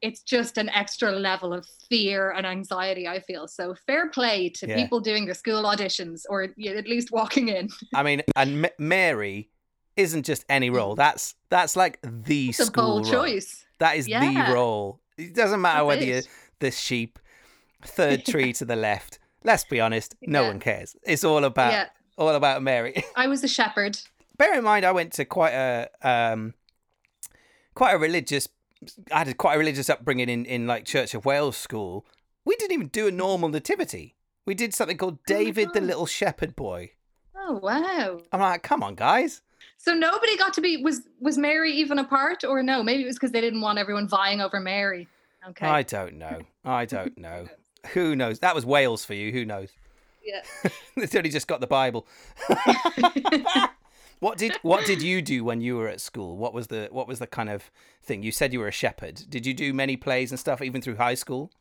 it's 0.01 0.22
just 0.22 0.57
an 0.57 0.69
extra 0.69 1.12
level 1.12 1.54
of 1.54 1.66
fear 1.90 2.31
and 2.31 2.46
anxiety. 2.46 3.07
I 3.07 3.19
feel 3.19 3.48
so. 3.48 3.75
Fair 3.86 4.10
play 4.10 4.50
to 4.50 4.68
Yeah. 4.68 4.75
people 4.75 5.00
doing 5.00 5.25
their 5.25 5.34
school 5.34 5.63
auditions, 5.63 6.24
or 6.30 6.44
at 6.44 6.57
least 6.88 7.12
walking 7.12 7.50
in. 7.50 7.69
I 7.94 8.04
mean, 8.04 8.22
and 8.36 8.66
M- 8.66 8.72
Mary 8.78 9.50
isn't 9.98 10.24
just 10.25 10.46
any 10.50 10.69
role. 10.69 10.96
That's 10.96 11.36
that's 11.50 11.75
like 11.75 12.00
the 12.01 12.48
Mm. 12.48 12.50
It's 12.50 12.60
a 12.60 12.66
school 12.66 12.84
bold 13.01 13.12
role. 13.12 13.24
choice. 13.25 13.66
That 13.80 13.98
is 13.98 14.07
Yeah. 14.07 14.48
the 14.48 14.54
role. 14.54 15.01
It 15.18 15.36
doesn't 15.36 15.60
matter 15.62 15.80
That's 15.80 15.88
whether 15.88 16.02
it. 16.02 16.07
you're 16.07 16.22
the 16.60 16.72
sheep, 16.72 17.19
third 17.84 18.25
tree 18.25 18.54
to 18.60 18.66
the 18.66 18.75
left. 18.78 19.19
Let's 19.44 19.63
be 19.66 19.80
honest, 19.81 20.16
no 20.22 20.42
Yeah. 20.44 20.48
one 20.48 20.60
cares. 20.60 20.95
It's 21.04 21.24
all 21.25 21.44
about 21.44 21.72
Yeah, 21.74 21.88
all 22.18 22.30
about 22.30 22.62
Mary. 22.62 23.04
I 23.16 23.28
was 23.28 23.44
a 23.44 23.48
shepherd. 23.48 23.98
bear 24.38 24.57
in 24.57 24.63
mind 24.63 24.86
I 24.86 24.92
went 24.94 25.12
to 25.13 25.25
quite 25.25 25.52
a 25.54 25.90
um 26.02 26.54
quite 27.75 27.94
a 27.94 27.98
religious 27.98 28.48
I 29.12 29.20
had 29.20 29.38
quite 29.38 29.56
a 29.56 29.60
religious 29.60 29.90
upbringing 29.90 30.30
in, 30.30 30.46
in 30.46 30.68
like 30.68 30.86
Church 30.86 31.14
of 31.14 31.26
Wales 31.26 31.57
school. 31.57 32.06
We 32.45 32.56
didn't 32.56 32.74
even 32.74 32.88
do 32.88 33.07
a 33.07 33.12
normal 33.12 33.50
nativity. 33.50 34.16
We 34.45 34.56
did 34.56 34.74
something 34.74 34.98
called 34.98 35.19
Oh 35.19 35.24
David 35.28 35.69
the 35.74 35.81
Little 35.81 36.06
Shepherd 36.06 36.56
Boy. 36.56 36.92
Oh 37.36 37.59
wow! 37.62 38.19
I'm 38.31 38.40
like, 38.40 38.64
come 38.64 38.83
on, 38.83 38.95
guys. 38.95 39.42
So 39.78 39.94
nobody 39.94 40.38
got 40.38 40.54
to 40.54 40.62
be 40.62 40.78
was 40.78 41.02
was 41.19 41.38
Mary 41.38 41.71
even 41.74 42.00
a 42.00 42.04
part 42.04 42.44
or 42.44 42.62
no? 42.64 42.83
Maybe 42.83 43.04
it 43.04 43.07
was 43.07 43.16
because 43.16 43.31
they 43.31 43.42
didn't 43.42 43.62
want 43.62 43.80
everyone 43.80 44.07
vying 44.07 44.42
over 44.42 44.59
Mary. 44.59 45.07
Okay. 45.48 45.66
I 45.66 45.83
don't 45.83 46.16
know. 46.16 46.42
I 46.66 46.86
don't 46.86 47.18
know. 47.18 47.48
Who 47.94 48.16
knows? 48.16 48.40
That 48.40 48.56
was 48.56 48.66
Wales 48.66 49.06
for 49.06 49.14
you. 49.14 49.31
Who 49.31 49.45
knows? 49.45 49.69
Yeah. 50.24 50.42
It's 50.98 51.16
only 51.16 51.30
just 51.30 51.48
got 51.48 51.62
the 51.62 51.68
Bible. 51.68 52.06
what 54.19 54.38
did 54.38 54.54
what 54.61 54.85
did 54.85 55.02
you 55.02 55.21
do 55.21 55.44
when 55.44 55.61
you 55.61 55.78
were 55.78 55.88
at 55.88 56.02
school? 56.02 56.38
What 56.38 56.54
was 56.54 56.68
the 56.68 56.90
what 56.92 57.07
was 57.07 57.19
the 57.19 57.28
kind 57.28 57.49
of 57.49 57.71
thing? 58.02 58.23
You 58.23 58.31
said 58.31 58.54
you 58.54 58.59
were 58.59 58.68
a 58.68 58.71
shepherd. 58.71 59.23
Did 59.30 59.45
you 59.45 59.54
do 59.54 59.73
many 59.73 59.95
plays 59.95 60.31
and 60.31 60.40
stuff 60.40 60.61
even 60.61 60.81
through 60.81 60.95
high 60.95 61.16
school? 61.16 61.52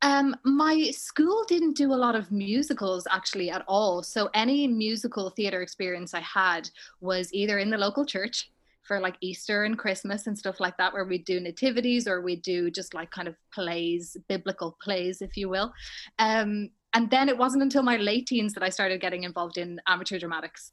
Um, 0.00 0.36
my 0.44 0.90
school 0.92 1.44
didn't 1.48 1.76
do 1.76 1.92
a 1.92 1.96
lot 1.96 2.14
of 2.14 2.30
musicals 2.30 3.06
actually 3.10 3.50
at 3.50 3.64
all. 3.66 4.02
So 4.02 4.30
any 4.32 4.68
musical 4.68 5.30
theater 5.30 5.60
experience 5.60 6.14
I 6.14 6.20
had 6.20 6.70
was 7.00 7.32
either 7.32 7.58
in 7.58 7.70
the 7.70 7.78
local 7.78 8.06
church 8.06 8.50
for 8.82 9.00
like 9.00 9.16
Easter 9.20 9.64
and 9.64 9.76
Christmas 9.76 10.26
and 10.26 10.38
stuff 10.38 10.60
like 10.60 10.76
that, 10.78 10.92
where 10.92 11.04
we'd 11.04 11.24
do 11.24 11.40
nativities 11.40 12.08
or 12.08 12.22
we'd 12.22 12.42
do 12.42 12.70
just 12.70 12.94
like 12.94 13.10
kind 13.10 13.28
of 13.28 13.36
plays, 13.52 14.16
biblical 14.28 14.76
plays, 14.80 15.20
if 15.20 15.36
you 15.36 15.48
will. 15.48 15.72
Um, 16.18 16.70
and 16.94 17.10
then 17.10 17.28
it 17.28 17.36
wasn't 17.36 17.62
until 17.62 17.82
my 17.82 17.96
late 17.96 18.26
teens 18.26 18.54
that 18.54 18.62
I 18.62 18.70
started 18.70 19.00
getting 19.00 19.24
involved 19.24 19.58
in 19.58 19.80
amateur 19.86 20.18
dramatics. 20.18 20.72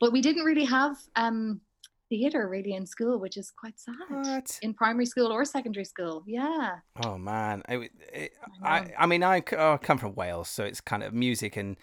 But 0.00 0.12
we 0.12 0.20
didn't 0.20 0.44
really 0.44 0.64
have 0.64 0.96
um, 1.16 1.60
theater 2.08 2.48
really 2.48 2.74
in 2.74 2.86
school, 2.86 3.18
which 3.18 3.36
is 3.36 3.50
quite 3.50 3.78
sad. 3.78 3.94
What? 4.08 4.58
In 4.62 4.74
primary 4.74 5.06
school 5.06 5.32
or 5.32 5.44
secondary 5.44 5.84
school, 5.84 6.22
yeah. 6.26 6.76
Oh 7.04 7.16
man, 7.18 7.62
it, 7.68 7.90
it, 8.12 8.32
I 8.62 8.78
I. 8.78 8.92
I 9.00 9.06
mean, 9.06 9.22
I, 9.22 9.42
oh, 9.56 9.72
I 9.74 9.76
come 9.78 9.98
from 9.98 10.14
Wales, 10.14 10.48
so 10.48 10.64
it's 10.64 10.80
kind 10.80 11.02
of 11.02 11.12
music 11.12 11.56
and 11.56 11.76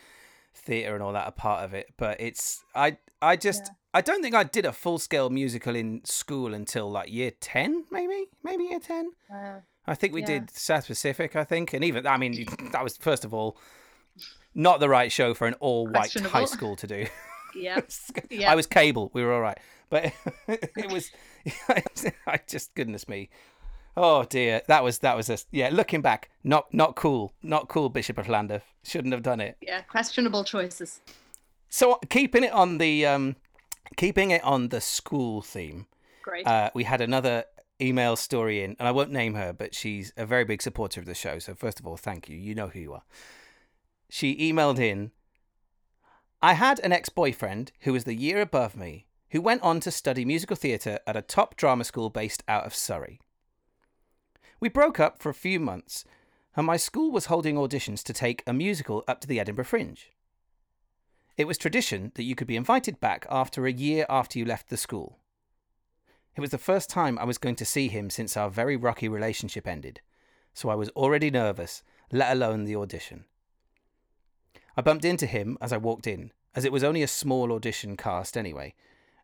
theatre 0.54 0.94
and 0.94 1.02
all 1.04 1.14
that 1.14 1.26
are 1.26 1.32
part 1.32 1.64
of 1.64 1.74
it. 1.74 1.88
But 1.98 2.20
it's 2.20 2.64
I, 2.76 2.98
I 3.22 3.36
just, 3.38 3.64
Yeah. 3.66 3.72
I 3.94 4.02
don't 4.02 4.22
think 4.22 4.36
I 4.36 4.44
did 4.44 4.66
a 4.66 4.74
full 4.74 5.00
scale 5.00 5.30
musical 5.30 5.76
in 5.76 6.02
school 6.06 6.54
until 6.54 6.92
like 6.92 7.12
year 7.12 7.32
ten, 7.40 7.86
maybe, 7.92 8.26
maybe 8.44 8.66
year 8.66 8.80
ten. 8.80 9.12
Wow. 9.30 9.64
I 9.88 9.96
think 9.96 10.14
we 10.14 10.22
Yeah. 10.22 10.28
did 10.28 10.52
South 10.52 10.88
Pacific, 10.88 11.36
I 11.36 11.44
think, 11.44 11.74
and 11.74 11.84
even 11.84 12.06
I 12.06 12.18
mean, 12.18 12.46
that 12.72 12.84
was 12.84 12.98
first 12.98 13.26
of 13.26 13.34
all 13.34 13.58
not 14.54 14.82
the 14.82 14.90
right 14.90 15.12
show 15.12 15.34
for 15.34 15.48
an 15.48 15.54
all 15.56 15.88
white 15.88 16.14
high 16.14 16.46
school 16.46 16.76
to 16.76 16.86
do. 16.88 17.06
Yeah. 17.56 17.82
Yeah. 18.30 18.52
I 18.52 18.56
was 18.56 18.68
cable. 18.68 19.10
We 19.14 19.24
were 19.24 19.34
all 19.34 19.42
right, 19.42 19.58
but 19.90 20.14
it 20.48 20.92
was. 20.92 21.12
I 22.28 22.40
just 22.48 22.74
goodness 22.76 23.08
me. 23.10 23.30
Oh 23.98 24.24
dear, 24.24 24.62
that 24.68 24.84
was 24.84 25.00
that 25.00 25.18
was 25.18 25.30
a 25.30 25.38
yeah. 25.52 25.70
Looking 25.72 26.02
back, 26.02 26.30
not 26.44 26.74
not 26.74 26.96
cool, 26.96 27.34
not 27.44 27.68
cool. 27.68 27.90
Bishop 27.90 28.18
of 28.18 28.28
Llandaff 28.28 28.62
shouldn't 28.84 29.14
have 29.14 29.24
done 29.24 29.40
it. 29.42 29.58
yeah, 29.62 29.82
questionable 29.82 30.44
choices. 30.44 31.02
So 31.70 32.00
keeping 32.10 32.44
it 32.44 32.54
on 32.54 32.78
the 32.78 33.06
um, 33.06 33.36
keeping 33.98 34.32
it 34.32 34.44
on 34.44 34.70
the 34.70 34.80
school 34.82 35.42
theme, 35.42 35.88
Great. 36.24 36.48
uh, 36.48 36.70
we 36.74 36.84
had 36.86 37.02
another 37.02 37.46
email 37.82 38.16
story 38.16 38.64
in, 38.64 38.76
and 38.80 38.88
I 38.88 38.92
won't 38.92 39.12
name 39.12 39.34
her, 39.36 39.52
but 39.54 39.74
she's 39.76 40.14
a 40.16 40.26
very 40.26 40.46
big 40.46 40.62
supporter 40.62 41.00
of 41.00 41.06
the 41.06 41.16
show. 41.16 41.40
So, 41.40 41.54
first 41.56 41.80
of 41.80 41.88
all, 41.88 41.98
thank 41.98 42.30
you. 42.30 42.38
You 42.38 42.56
know 42.56 42.68
who 42.68 42.80
you 42.80 42.94
are. 42.94 43.04
She 44.10 44.36
emailed 44.52 44.80
in 44.80 45.12
I 46.44 46.54
had 46.54 46.80
an 46.80 46.92
ex 46.92 47.10
boyfriend 47.10 47.72
who 47.82 47.94
was 47.94 48.06
the 48.06 48.16
year 48.16 48.42
above 48.42 48.76
me 48.76 49.06
who 49.32 49.42
went 49.42 49.62
on 49.62 49.80
to 49.80 49.92
study 49.92 50.26
musical 50.26 50.56
theatre 50.56 51.00
at 51.08 51.16
a 51.16 51.22
top 51.22 51.56
drama 51.56 51.84
school 51.84 52.10
based 52.10 52.44
out 52.48 52.66
of 52.66 52.76
Surrey. 52.76 53.20
We 54.60 54.70
broke 54.70 55.00
up 55.00 55.22
for 55.22 55.30
a 55.30 55.34
few 55.34 55.60
months, 55.60 56.04
and 56.56 56.68
my 56.68 56.78
school 56.78 57.12
was 57.12 57.28
holding 57.28 57.56
auditions 57.56 58.04
to 58.04 58.14
take 58.14 58.44
a 58.46 58.54
musical 58.54 59.04
up 59.08 59.22
to 59.22 59.28
the 59.28 59.40
Edinburgh 59.40 59.66
Fringe. 59.66 60.12
It 61.38 61.46
was 61.46 61.58
tradition 61.58 62.12
that 62.16 62.24
you 62.24 62.36
could 62.36 62.48
be 62.48 62.58
invited 62.58 63.00
back 63.00 63.26
after 63.30 63.66
a 63.66 63.72
year 63.72 64.06
after 64.10 64.38
you 64.38 64.46
left 64.46 64.70
the 64.70 64.78
school. 64.78 65.20
It 66.36 66.42
was 66.42 66.52
the 66.52 66.58
first 66.58 66.90
time 66.90 67.18
I 67.18 67.24
was 67.24 67.38
going 67.38 67.56
to 67.56 67.66
see 67.66 67.88
him 67.88 68.10
since 68.10 68.36
our 68.36 68.50
very 68.50 68.76
rocky 68.76 69.08
relationship 69.08 69.66
ended, 69.66 70.02
so 70.54 70.70
I 70.70 70.76
was 70.76 70.90
already 70.90 71.32
nervous, 71.32 71.84
let 72.12 72.34
alone 72.34 72.66
the 72.66 72.76
audition. 72.76 73.26
I 74.76 74.82
bumped 74.82 75.06
into 75.06 75.26
him 75.26 75.58
as 75.62 75.74
I 75.74 75.78
walked 75.78 76.08
in, 76.08 76.32
as 76.56 76.66
it 76.66 76.72
was 76.72 76.84
only 76.84 77.04
a 77.04 77.08
small 77.08 77.52
audition 77.52 77.98
cast 77.98 78.38
anyway, 78.38 78.74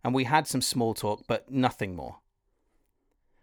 and 0.04 0.13
we 0.13 0.25
had 0.25 0.48
some 0.48 0.62
small 0.62 0.94
talk, 0.94 1.24
but 1.27 1.51
nothing 1.51 1.96
more. 1.96 2.18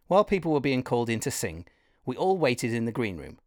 While 0.06 0.24
people 0.24 0.52
were 0.52 0.60
being 0.60 0.82
called 0.82 1.08
in 1.08 1.20
to 1.20 1.30
sing, 1.30 1.66
we 2.04 2.16
all 2.16 2.36
waited 2.36 2.72
in 2.72 2.84
the 2.84 2.92
green 2.92 3.16
room. 3.16 3.38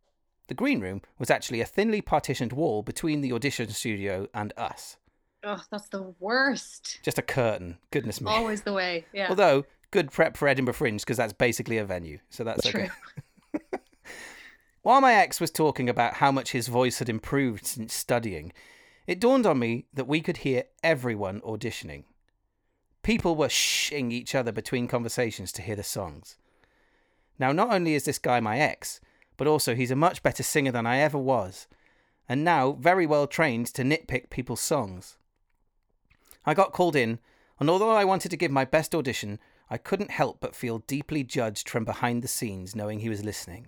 The 0.47 0.53
green 0.53 0.79
room 0.79 1.01
was 1.19 1.29
actually 1.29 1.61
a 1.61 1.65
thinly 1.65 2.01
partitioned 2.01 2.53
wall 2.53 2.81
between 2.81 3.21
the 3.21 3.33
audition 3.33 3.69
studio 3.69 4.27
and 4.33 4.53
us. 4.57 4.97
Oh, 5.43 5.61
that's 5.69 5.89
the 5.89 6.13
worst. 6.19 6.99
Just 7.03 7.19
a 7.19 7.21
curtain. 7.21 7.77
Goodness 7.91 8.21
me. 8.21 8.31
Always 8.31 8.61
the 8.61 8.73
way. 8.73 9.05
Yeah. 9.13 9.27
Although, 9.29 9.65
good 9.91 10.11
prep 10.11 10.35
for 10.35 10.47
Edinburgh 10.47 10.73
Fringe 10.73 11.01
because 11.01 11.17
that's 11.17 11.33
basically 11.33 11.77
a 11.77 11.85
venue. 11.85 12.19
So 12.29 12.43
that's 12.43 12.67
True. 12.67 12.83
okay. 12.83 12.91
While 14.87 15.01
my 15.01 15.15
ex 15.15 15.41
was 15.41 15.51
talking 15.51 15.89
about 15.89 16.13
how 16.13 16.31
much 16.31 16.53
his 16.53 16.69
voice 16.69 16.99
had 16.99 17.09
improved 17.09 17.65
since 17.65 17.93
studying, 17.93 18.53
it 19.05 19.19
dawned 19.19 19.45
on 19.45 19.59
me 19.59 19.85
that 19.93 20.07
we 20.07 20.21
could 20.21 20.37
hear 20.37 20.63
everyone 20.81 21.41
auditioning. 21.41 22.05
People 23.03 23.35
were 23.35 23.49
shhing 23.49 24.13
each 24.13 24.33
other 24.33 24.53
between 24.53 24.87
conversations 24.87 25.51
to 25.51 25.61
hear 25.61 25.75
the 25.75 25.83
songs. 25.83 26.37
Now, 27.37 27.51
not 27.51 27.73
only 27.73 27.95
is 27.95 28.05
this 28.05 28.17
guy 28.17 28.39
my 28.39 28.59
ex, 28.59 29.01
but 29.35 29.45
also 29.45 29.75
he's 29.75 29.91
a 29.91 29.95
much 29.97 30.23
better 30.23 30.41
singer 30.41 30.71
than 30.71 30.87
I 30.87 30.99
ever 30.99 31.17
was, 31.17 31.67
and 32.29 32.45
now 32.45 32.71
very 32.79 33.05
well 33.05 33.27
trained 33.27 33.65
to 33.73 33.83
nitpick 33.83 34.29
people's 34.29 34.61
songs. 34.61 35.17
I 36.45 36.53
got 36.53 36.71
called 36.71 36.95
in, 36.95 37.19
and 37.59 37.69
although 37.69 37.91
I 37.91 38.05
wanted 38.05 38.31
to 38.31 38.37
give 38.37 38.51
my 38.51 38.63
best 38.63 38.95
audition, 38.95 39.39
I 39.69 39.79
couldn't 39.79 40.11
help 40.11 40.39
but 40.39 40.55
feel 40.55 40.79
deeply 40.79 41.25
judged 41.25 41.67
from 41.67 41.83
behind 41.83 42.21
the 42.21 42.29
scenes 42.29 42.73
knowing 42.73 43.01
he 43.01 43.09
was 43.09 43.25
listening. 43.25 43.67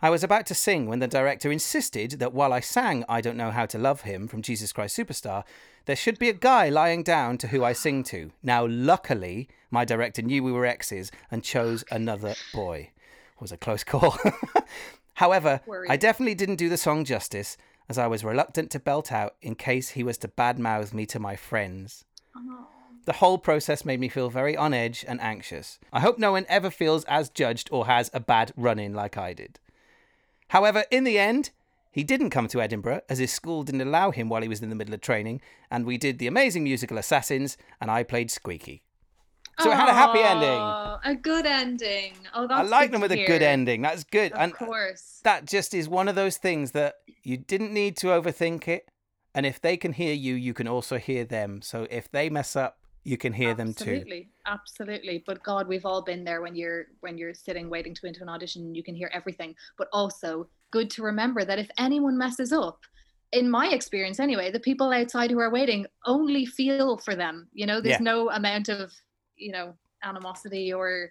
I 0.00 0.10
was 0.10 0.22
about 0.22 0.46
to 0.46 0.54
sing 0.54 0.86
when 0.86 1.00
the 1.00 1.08
director 1.08 1.50
insisted 1.50 2.12
that 2.20 2.32
while 2.32 2.52
I 2.52 2.60
sang 2.60 3.04
I 3.08 3.20
Don't 3.20 3.36
Know 3.36 3.50
How 3.50 3.66
to 3.66 3.78
Love 3.78 4.02
Him 4.02 4.28
from 4.28 4.42
Jesus 4.42 4.72
Christ 4.72 4.96
Superstar, 4.96 5.42
there 5.86 5.96
should 5.96 6.20
be 6.20 6.28
a 6.28 6.34
guy 6.34 6.68
lying 6.68 7.02
down 7.02 7.36
to 7.38 7.48
who 7.48 7.64
I 7.64 7.72
sing 7.72 8.04
to. 8.04 8.30
Now, 8.40 8.64
luckily, 8.64 9.48
my 9.72 9.84
director 9.84 10.22
knew 10.22 10.44
we 10.44 10.52
were 10.52 10.66
exes 10.66 11.10
and 11.32 11.42
chose 11.42 11.82
another 11.90 12.36
boy. 12.54 12.90
It 13.34 13.40
was 13.40 13.50
a 13.50 13.56
close 13.56 13.82
call. 13.82 14.16
However, 15.14 15.62
Worried. 15.66 15.90
I 15.90 15.96
definitely 15.96 16.36
didn't 16.36 16.56
do 16.56 16.68
the 16.68 16.76
song 16.76 17.04
justice, 17.04 17.56
as 17.88 17.98
I 17.98 18.06
was 18.06 18.22
reluctant 18.22 18.70
to 18.70 18.78
belt 18.78 19.10
out 19.10 19.34
in 19.42 19.56
case 19.56 19.90
he 19.90 20.04
was 20.04 20.16
to 20.18 20.28
badmouth 20.28 20.94
me 20.94 21.06
to 21.06 21.18
my 21.18 21.34
friends. 21.34 22.04
Oh. 22.36 22.68
The 23.04 23.14
whole 23.14 23.38
process 23.38 23.84
made 23.84 23.98
me 23.98 24.08
feel 24.08 24.30
very 24.30 24.56
on 24.56 24.72
edge 24.72 25.04
and 25.08 25.20
anxious. 25.20 25.80
I 25.92 25.98
hope 25.98 26.18
no 26.18 26.32
one 26.32 26.46
ever 26.48 26.70
feels 26.70 27.02
as 27.06 27.30
judged 27.30 27.68
or 27.72 27.86
has 27.86 28.10
a 28.14 28.20
bad 28.20 28.52
run 28.56 28.78
in 28.78 28.94
like 28.94 29.18
I 29.18 29.32
did. 29.32 29.58
However, 30.48 30.84
in 30.90 31.04
the 31.04 31.18
end, 31.18 31.50
he 31.90 32.04
didn't 32.04 32.30
come 32.30 32.48
to 32.48 32.60
Edinburgh 32.60 33.02
as 33.08 33.18
his 33.18 33.32
school 33.32 33.62
didn't 33.62 33.80
allow 33.80 34.10
him 34.10 34.28
while 34.28 34.42
he 34.42 34.48
was 34.48 34.62
in 34.62 34.68
the 34.68 34.74
middle 34.74 34.94
of 34.94 35.00
training, 35.00 35.40
and 35.70 35.84
we 35.84 35.98
did 35.98 36.18
the 36.18 36.26
amazing 36.26 36.64
musical 36.64 36.98
Assassins, 36.98 37.56
and 37.80 37.90
I 37.90 38.02
played 38.02 38.30
Squeaky. 38.30 38.82
So 39.60 39.72
it 39.72 39.76
had 39.76 39.88
a 39.88 39.92
happy 39.92 40.20
ending. 40.20 40.60
A 41.04 41.20
good 41.20 41.44
ending. 41.44 42.12
Oh, 42.32 42.46
that's 42.46 42.60
I 42.60 42.62
like 42.62 42.92
them 42.92 43.00
with 43.00 43.10
a 43.10 43.26
good 43.26 43.42
ending. 43.42 43.82
That's 43.82 44.04
good. 44.04 44.30
Of 44.32 44.38
and 44.38 44.54
course. 44.54 45.20
that 45.24 45.46
just 45.46 45.74
is 45.74 45.88
one 45.88 46.06
of 46.06 46.14
those 46.14 46.36
things 46.36 46.70
that 46.72 46.94
you 47.24 47.36
didn't 47.36 47.72
need 47.72 47.96
to 47.98 48.08
overthink 48.08 48.68
it. 48.68 48.88
And 49.34 49.44
if 49.44 49.60
they 49.60 49.76
can 49.76 49.92
hear 49.94 50.14
you, 50.14 50.34
you 50.34 50.54
can 50.54 50.68
also 50.68 50.98
hear 50.98 51.24
them. 51.24 51.60
So 51.62 51.88
if 51.90 52.08
they 52.10 52.30
mess 52.30 52.54
up, 52.54 52.78
you 53.08 53.16
can 53.16 53.32
hear 53.32 53.54
them 53.54 53.72
too. 53.72 53.84
absolutely 53.90 54.28
absolutely 54.46 55.24
but 55.26 55.42
god 55.42 55.66
we've 55.66 55.86
all 55.86 56.02
been 56.02 56.24
there 56.24 56.42
when 56.42 56.54
you're 56.54 56.84
when 57.00 57.16
you're 57.16 57.32
sitting 57.32 57.70
waiting 57.70 57.94
to 57.94 58.06
into 58.06 58.20
an 58.22 58.28
audition 58.28 58.74
you 58.74 58.82
can 58.82 58.94
hear 58.94 59.10
everything 59.14 59.54
but 59.78 59.88
also 59.92 60.46
good 60.70 60.90
to 60.90 61.02
remember 61.02 61.42
that 61.44 61.58
if 61.58 61.70
anyone 61.78 62.18
messes 62.18 62.52
up 62.52 62.78
in 63.32 63.48
my 63.50 63.68
experience 63.68 64.20
anyway 64.20 64.50
the 64.50 64.60
people 64.60 64.92
outside 64.92 65.30
who 65.30 65.38
are 65.40 65.50
waiting 65.50 65.86
only 66.04 66.44
feel 66.44 66.98
for 66.98 67.14
them 67.14 67.48
you 67.54 67.64
know 67.66 67.80
there's 67.80 68.00
Yeah. 68.00 68.12
no 68.12 68.30
amount 68.30 68.68
of 68.68 68.92
you 69.36 69.52
know 69.52 69.74
animosity 70.02 70.70
or 70.72 71.10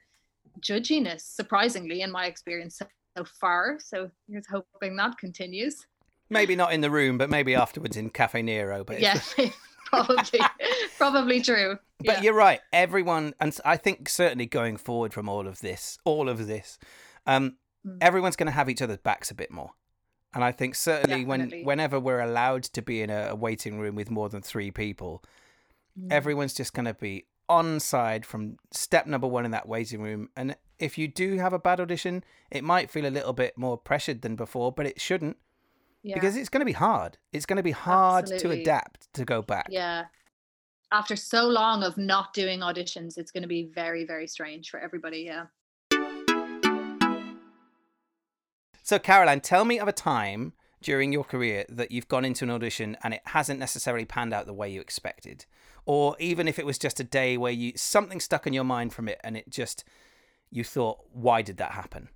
judginess 0.61 1.21
surprisingly 1.21 2.01
in 2.01 2.11
my 2.11 2.25
experience 2.27 2.77
so, 2.77 2.85
so 3.17 3.23
far 3.41 3.77
so 3.79 4.09
here's 4.29 4.47
hoping 4.47 4.95
that 4.97 5.17
continues 5.17 5.85
Maybe 6.29 6.57
not 6.57 6.73
in 6.73 6.81
the 6.81 6.91
room, 6.91 7.17
but 7.17 7.29
maybe 7.29 7.55
afterwards 7.55 7.95
in 7.95 8.09
Caffè 8.09 8.43
Nero. 8.43 8.83
But 8.83 8.99
yeah 8.99 9.17
probably 9.89 10.39
probably 10.97 11.41
true 11.41 11.77
But 11.99 12.17
yeah. 12.17 12.21
you're 12.21 12.33
right. 12.33 12.59
Everyone, 12.71 13.33
and 13.39 13.57
I 13.65 13.77
think 13.77 14.09
certainly 14.09 14.45
going 14.45 14.77
forward 14.77 15.13
from 15.13 15.27
all 15.29 15.47
of 15.47 15.59
this, 15.61 15.97
all 16.05 16.29
of 16.29 16.47
this, 16.47 16.77
um, 17.25 17.57
Mm. 17.85 17.99
everyone's 18.01 18.35
going 18.35 18.47
to 18.47 18.51
have 18.59 18.69
each 18.69 18.81
other's 18.81 18.97
backs 18.97 19.29
a 19.31 19.35
bit 19.35 19.49
more. 19.51 19.71
And 20.33 20.43
I 20.43 20.51
think 20.51 20.75
certainly 20.75 21.23
Definitely. 21.23 21.59
when 21.59 21.65
whenever 21.65 21.99
we're 21.99 22.19
allowed 22.19 22.63
to 22.63 22.81
be 22.81 23.01
in 23.01 23.09
a, 23.09 23.27
a 23.29 23.35
waiting 23.35 23.79
room 23.79 23.95
with 23.95 24.09
more 24.11 24.29
than 24.29 24.41
three 24.41 24.71
people, 24.71 25.23
Mm. 25.97 26.11
everyone's 26.11 26.53
just 26.53 26.73
going 26.73 26.85
to 26.85 26.93
be 26.93 27.25
on 27.49 27.79
side 27.79 28.25
from 28.25 28.57
step 28.71 29.07
number 29.07 29.25
one 29.27 29.45
in 29.45 29.51
that 29.51 29.67
waiting 29.67 30.01
room. 30.01 30.29
And 30.35 30.55
if 30.79 30.97
you 30.97 31.07
do 31.07 31.37
have 31.37 31.53
a 31.53 31.59
bad 31.59 31.79
audition, 31.79 32.23
it 32.51 32.63
might 32.63 32.91
feel 32.91 33.05
a 33.05 33.09
little 33.17 33.33
bit 33.33 33.57
more 33.57 33.77
pressured 33.77 34.21
than 34.21 34.35
before, 34.35 34.71
but 34.71 34.85
it 34.85 34.99
shouldn't 34.99 35.37
yeah. 36.07 36.15
because 36.15 36.35
it's 36.37 36.49
going 36.49 36.61
to 36.61 36.65
be 36.65 36.71
hard. 36.71 37.17
It's 37.33 37.45
going 37.45 37.57
to 37.57 37.63
be 37.63 37.71
hard 37.71 38.27
to 38.27 38.49
adapt 38.51 39.11
to 39.13 39.25
go 39.25 39.41
back. 39.41 39.67
Yeah. 39.69 40.05
After 40.91 41.17
so 41.17 41.45
long 41.45 41.83
of 41.83 41.97
not 41.97 42.33
doing 42.33 42.61
auditions, 42.61 43.17
it's 43.17 43.31
going 43.31 43.41
to 43.43 43.47
be 43.47 43.69
very, 43.75 44.05
very 44.05 44.25
strange 44.25 44.69
for 44.69 44.79
everybody. 44.79 45.23
Yeah. 45.29 45.47
So, 48.83 48.97
Caroline, 48.97 49.41
tell 49.41 49.65
me 49.65 49.79
of 49.79 49.89
a 49.89 49.91
time 49.91 50.53
during 50.81 51.11
your 51.11 51.25
career 51.25 51.65
that 51.67 51.91
you've 51.91 52.07
gone 52.07 52.23
into 52.23 52.45
an 52.45 52.51
audition 52.51 52.95
and 53.03 53.13
it 53.13 53.21
hasn't 53.25 53.59
necessarily 53.59 54.05
panned 54.05 54.33
out 54.33 54.45
the 54.45 54.53
way 54.53 54.69
you 54.71 54.79
expected, 54.79 55.45
or 55.85 56.15
even 56.19 56.47
if 56.47 56.57
it 56.57 56.65
was 56.65 56.77
just 56.77 57.01
a 57.01 57.03
day 57.03 57.35
where 57.35 57.51
you 57.51 57.73
something 57.75 58.21
stuck 58.21 58.47
in 58.47 58.53
your 58.53 58.63
mind 58.63 58.93
from 58.93 59.09
it 59.09 59.19
and 59.25 59.35
it 59.35 59.49
just 59.49 59.83
you 60.49 60.63
thought, 60.63 60.99
why 61.11 61.41
did 61.41 61.57
that 61.57 61.71
happen? 61.71 62.07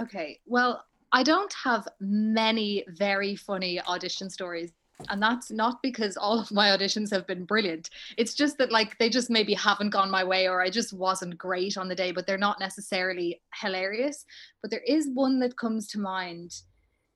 Okay. 0.00 0.38
Well, 0.46 0.84
I 1.14 1.22
don't 1.22 1.54
have 1.62 1.86
many 2.00 2.84
very 2.88 3.36
funny 3.36 3.80
audition 3.80 4.28
stories. 4.28 4.72
And 5.08 5.22
that's 5.22 5.50
not 5.50 5.80
because 5.80 6.16
all 6.16 6.40
of 6.40 6.50
my 6.50 6.70
auditions 6.70 7.12
have 7.12 7.24
been 7.26 7.44
brilliant. 7.44 7.90
It's 8.16 8.34
just 8.34 8.58
that, 8.58 8.72
like, 8.72 8.98
they 8.98 9.08
just 9.08 9.30
maybe 9.30 9.54
haven't 9.54 9.90
gone 9.90 10.10
my 10.10 10.24
way 10.24 10.48
or 10.48 10.60
I 10.60 10.70
just 10.70 10.92
wasn't 10.92 11.38
great 11.38 11.78
on 11.78 11.88
the 11.88 11.94
day, 11.94 12.10
but 12.10 12.26
they're 12.26 12.36
not 12.36 12.58
necessarily 12.58 13.40
hilarious. 13.60 14.24
But 14.60 14.72
there 14.72 14.82
is 14.86 15.08
one 15.14 15.38
that 15.38 15.56
comes 15.56 15.86
to 15.88 16.00
mind, 16.00 16.52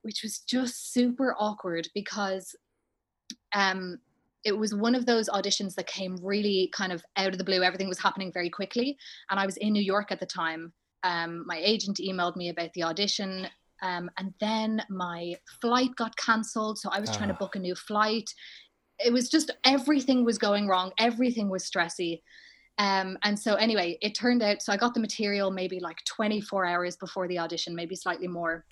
which 0.02 0.22
was 0.22 0.38
just 0.40 0.92
super 0.92 1.34
awkward 1.36 1.88
because 1.92 2.54
um, 3.52 3.98
it 4.44 4.52
was 4.52 4.74
one 4.74 4.94
of 4.94 5.06
those 5.06 5.28
auditions 5.28 5.74
that 5.74 5.88
came 5.88 6.18
really 6.22 6.70
kind 6.72 6.92
of 6.92 7.04
out 7.16 7.32
of 7.32 7.38
the 7.38 7.44
blue. 7.44 7.64
Everything 7.64 7.88
was 7.88 7.98
happening 7.98 8.32
very 8.32 8.50
quickly. 8.50 8.96
And 9.28 9.40
I 9.40 9.46
was 9.46 9.56
in 9.56 9.72
New 9.72 9.82
York 9.82 10.12
at 10.12 10.20
the 10.20 10.26
time. 10.26 10.72
Um, 11.02 11.44
my 11.46 11.58
agent 11.58 11.98
emailed 11.98 12.36
me 12.36 12.48
about 12.48 12.72
the 12.74 12.84
audition. 12.84 13.48
Um, 13.82 14.10
and 14.18 14.34
then 14.40 14.82
my 14.90 15.34
flight 15.60 15.94
got 15.96 16.16
cancelled. 16.16 16.78
So 16.78 16.90
I 16.90 17.00
was 17.00 17.10
trying 17.10 17.28
to 17.28 17.34
Ah. 17.34 17.38
book 17.38 17.56
a 17.56 17.58
new 17.60 17.74
flight. 17.74 18.28
It 18.98 19.12
was 19.12 19.28
just 19.28 19.50
everything 19.64 20.24
was 20.24 20.38
going 20.38 20.66
wrong. 20.66 20.92
Everything 20.98 21.48
was 21.48 21.64
stressy. 21.64 22.22
Um, 22.78 23.18
and 23.22 23.38
so, 23.38 23.54
anyway, 23.54 23.98
it 24.02 24.14
turned 24.14 24.42
out 24.42 24.62
so 24.62 24.72
I 24.72 24.76
got 24.76 24.94
the 24.94 25.00
material 25.00 25.50
maybe 25.50 25.80
like 25.80 25.98
24 26.04 26.64
hours 26.64 26.96
before 26.96 27.26
the 27.28 27.38
audition, 27.38 27.74
maybe 27.74 27.96
slightly 27.96 28.28
more. 28.28 28.64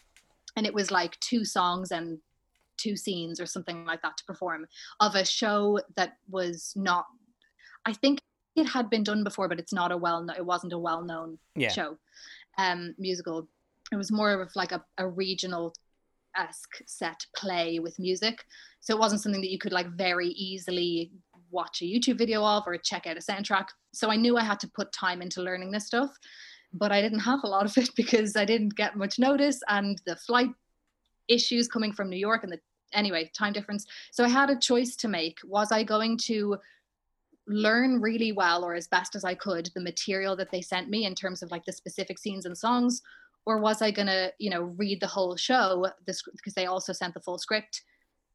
And 0.57 0.65
it 0.67 0.73
was 0.75 0.91
like 0.91 1.19
two 1.21 1.45
songs 1.45 1.91
and 1.91 2.19
two 2.77 2.97
scenes 2.97 3.41
or 3.41 3.47
something 3.47 3.85
like 3.85 4.03
that 4.03 4.17
to 4.17 4.25
perform 4.25 4.67
of 5.01 5.15
a 5.15 5.25
show 5.25 5.81
that 5.97 6.19
was 6.29 6.73
not, 6.77 7.07
I 7.85 7.93
think 7.93 8.21
it 8.55 8.65
had 8.67 8.89
been 8.91 9.03
done 9.03 9.23
before, 9.25 9.49
but 9.49 9.59
it's 9.59 9.73
not 9.73 9.93
a 9.93 9.97
well, 9.97 10.27
it 10.37 10.45
wasn't 10.45 10.73
a 10.73 10.79
well 10.79 11.03
known 11.03 11.39
Yeah. 11.55 11.71
show, 11.73 11.99
um, 12.59 12.95
musical. 12.99 13.49
It 13.93 13.97
was 13.97 14.11
more 14.11 14.41
of 14.41 14.55
like 14.57 14.73
a, 14.73 14.85
a 14.99 15.07
regional 15.07 15.75
esque 16.37 16.83
set 16.87 17.25
play 17.35 17.79
with 17.79 17.99
music. 17.99 18.45
So 18.81 18.95
it 18.95 19.01
wasn't 19.01 19.23
something 19.23 19.41
that 19.41 19.51
you 19.51 19.59
could 19.59 19.73
like 19.73 19.89
very 19.91 20.29
easily 20.29 21.13
watch 21.51 21.83
a 21.83 21.85
YouTube 21.85 22.19
video 22.19 22.45
of 22.45 22.65
or 22.67 22.77
check 22.77 23.07
out 23.07 23.17
a 23.17 23.21
soundtrack. 23.21 23.67
So 23.93 24.11
I 24.11 24.17
knew 24.17 24.37
I 24.37 24.43
had 24.43 24.61
to 24.61 24.69
put 24.69 24.93
time 24.93 25.23
into 25.23 25.43
learning 25.43 25.71
this 25.71 25.87
stuff, 25.87 26.11
but 26.73 26.93
I 26.93 27.01
didn't 27.01 27.21
have 27.21 27.41
a 27.45 27.49
lot 27.49 27.65
of 27.65 27.77
it 27.79 27.91
because 27.97 28.37
I 28.37 28.45
didn't 28.45 28.77
get 28.77 28.97
much 28.97 29.19
notice 29.19 29.61
and 29.69 30.01
the 30.07 30.17
flight 30.17 30.51
issues 31.29 31.69
coming 31.69 31.93
from 31.93 32.11
New 32.11 32.17
York 32.17 32.45
and 32.45 32.53
the 32.53 32.61
anyway, 32.93 33.31
time 33.37 33.53
difference. 33.53 33.87
So 34.13 34.25
I 34.25 34.29
had 34.29 34.51
a 34.51 34.59
choice 34.59 34.97
to 34.97 35.09
make. 35.09 35.39
Was 35.45 35.73
I 35.73 35.83
going 35.83 36.19
to 36.19 36.57
learn 37.49 38.01
really 38.01 38.33
well 38.33 38.65
or 38.65 38.75
as 38.75 38.89
best 38.89 39.15
as 39.15 39.25
I 39.25 39.35
could 39.35 39.71
the 39.75 39.81
material 39.81 40.35
that 40.37 40.51
they 40.51 40.61
sent 40.61 40.91
me 40.91 41.05
in 41.05 41.15
terms 41.15 41.43
of 41.43 41.51
like 41.53 41.65
the 41.65 41.73
specific 41.73 42.19
scenes 42.19 42.45
and 42.45 42.59
songs 42.59 43.03
or 43.47 43.59
was 43.59 43.81
I 43.81 43.91
going 43.91 44.09
to, 44.09 44.33
you 44.39 44.51
know, 44.51 44.63
read 44.77 45.01
the 45.01 45.07
whole 45.07 45.37
show 45.37 45.87
this 46.07 46.23
because 46.37 46.55
they 46.55 46.67
also 46.67 46.93
sent 46.93 47.15
the 47.15 47.21
full 47.21 47.39
script 47.39 47.83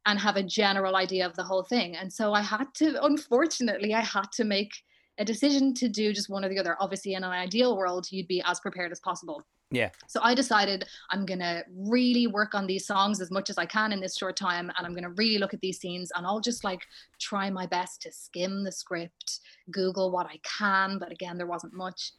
and 0.06 0.18
have 0.18 0.38
a 0.38 0.44
general 0.44 0.96
idea 0.96 1.26
of 1.26 1.36
the 1.36 1.44
whole 1.44 1.64
thing. 1.64 1.96
And 1.96 2.12
so 2.12 2.34
I 2.34 2.42
had 2.42 2.74
to 2.76 3.04
unfortunately 3.04 3.94
I 3.94 4.02
had 4.02 4.32
to 4.34 4.46
make 4.46 4.72
a 5.18 5.26
decision 5.26 5.74
to 5.76 5.90
do 5.90 6.14
just 6.14 6.30
one 6.30 6.44
or 6.44 6.50
the 6.50 6.58
other. 6.58 6.78
Obviously 6.80 7.14
in 7.14 7.24
an 7.24 7.32
ideal 7.32 7.78
world 7.78 8.08
you'd 8.10 8.28
be 8.28 8.42
as 8.46 8.60
prepared 8.60 8.92
as 8.92 9.00
possible. 9.02 9.44
Yeah. 9.72 9.90
So 10.08 10.20
I 10.22 10.36
decided 10.36 10.86
I'm 11.12 11.26
going 11.26 11.40
to 11.40 11.64
really 11.74 12.28
work 12.28 12.54
on 12.54 12.68
these 12.68 12.86
songs 12.86 13.22
as 13.22 13.32
much 13.32 13.50
as 13.50 13.58
I 13.58 13.66
can 13.66 13.94
in 13.94 14.02
this 14.02 14.18
short 14.18 14.36
time. 14.36 14.70
And 14.78 14.86
I'm 14.86 14.94
going 14.94 15.04
to 15.04 15.12
really 15.12 15.38
look 15.38 15.54
at 15.54 15.62
these 15.62 15.80
scenes 15.80 16.12
and 16.16 16.26
I'll 16.26 16.42
just 16.42 16.66
like 16.66 16.82
try 17.20 17.50
my 17.50 17.66
best 17.68 18.02
to 18.02 18.12
skim 18.12 18.66
the 18.66 18.72
script, 18.72 19.40
Google 19.72 20.12
what 20.12 20.26
I 20.26 20.40
can. 20.44 21.00
But 21.00 21.12
again, 21.12 21.38
there 21.38 21.48
wasn't 21.48 21.74
much. 21.74 22.12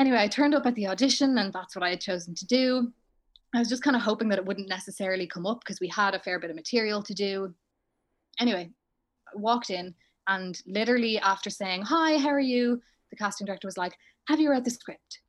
Anyway, 0.00 0.18
I 0.18 0.26
turned 0.26 0.54
up 0.54 0.66
at 0.66 0.74
the 0.74 0.88
audition 0.88 1.38
and 1.38 1.52
that's 1.52 1.76
what 1.76 1.84
I 1.84 1.90
had 1.90 2.00
chosen 2.00 2.34
to 2.34 2.46
do. 2.46 2.92
I 3.54 3.58
was 3.60 3.68
just 3.68 3.82
kind 3.82 3.94
of 3.94 4.02
hoping 4.02 4.28
that 4.30 4.38
it 4.38 4.46
wouldn't 4.46 4.68
necessarily 4.68 5.26
come 5.26 5.46
up 5.46 5.60
because 5.60 5.80
we 5.80 5.88
had 5.88 6.14
a 6.14 6.20
fair 6.20 6.40
bit 6.40 6.50
of 6.50 6.56
material 6.56 7.02
to 7.02 7.14
do. 7.14 7.54
Anyway, 8.40 8.70
I 9.28 9.38
walked 9.38 9.70
in 9.70 9.94
and 10.26 10.60
literally 10.66 11.18
after 11.18 11.50
saying, 11.50 11.82
Hi, 11.82 12.16
how 12.16 12.30
are 12.30 12.40
you? 12.40 12.80
The 13.10 13.16
casting 13.16 13.46
director 13.46 13.68
was 13.68 13.76
like, 13.76 13.94
Have 14.28 14.40
you 14.40 14.50
read 14.50 14.64
the 14.64 14.70
script? 14.70 15.20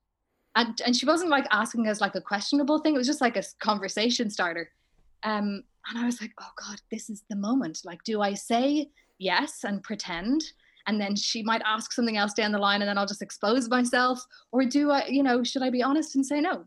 and 0.56 0.82
and 0.86 0.96
she 0.96 1.06
wasn't 1.06 1.30
like 1.30 1.46
asking 1.52 1.88
us 1.88 2.02
like 2.02 2.16
a 2.16 2.22
questionable 2.22 2.80
thing 2.80 2.96
it 2.96 2.98
was 2.98 3.08
just 3.08 3.22
like 3.22 3.38
a 3.38 3.44
conversation 3.60 4.30
starter 4.30 4.70
um 5.24 5.64
and 5.90 5.98
i 5.98 6.06
was 6.06 6.22
like 6.22 6.32
oh 6.40 6.50
god 6.58 6.80
this 6.92 7.10
is 7.10 7.24
the 7.30 7.36
moment 7.36 7.82
like 7.86 8.04
do 8.04 8.22
i 8.22 8.34
say 8.34 8.90
yes 9.18 9.64
and 9.64 9.84
pretend 9.84 10.44
and 10.88 11.00
then 11.00 11.16
she 11.16 11.44
might 11.44 11.62
ask 11.66 11.92
something 11.92 12.18
else 12.18 12.34
down 12.34 12.52
the 12.52 12.58
line 12.58 12.82
and 12.82 12.90
then 12.90 12.98
i'll 12.98 13.06
just 13.06 13.22
expose 13.22 13.70
myself 13.70 14.24
or 14.52 14.66
do 14.66 14.92
i 14.92 15.06
you 15.08 15.24
know 15.24 15.44
should 15.44 15.64
i 15.64 15.70
be 15.70 15.84
honest 15.84 16.16
and 16.16 16.26
say 16.26 16.40
no 16.42 16.66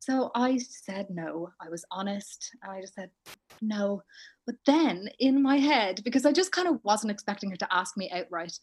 so 0.00 0.30
i 0.34 0.58
said 0.58 1.06
no 1.10 1.50
i 1.60 1.68
was 1.68 1.84
honest 1.90 2.50
and 2.62 2.72
i 2.72 2.80
just 2.80 2.94
said 2.94 3.10
no 3.60 4.02
but 4.46 4.56
then 4.66 5.08
in 5.18 5.42
my 5.42 5.56
head 5.56 6.00
because 6.04 6.24
i 6.24 6.32
just 6.32 6.52
kind 6.52 6.68
of 6.68 6.78
wasn't 6.84 7.10
expecting 7.10 7.50
her 7.50 7.56
to 7.56 7.68
ask 7.72 7.96
me 7.96 8.10
outright 8.12 8.58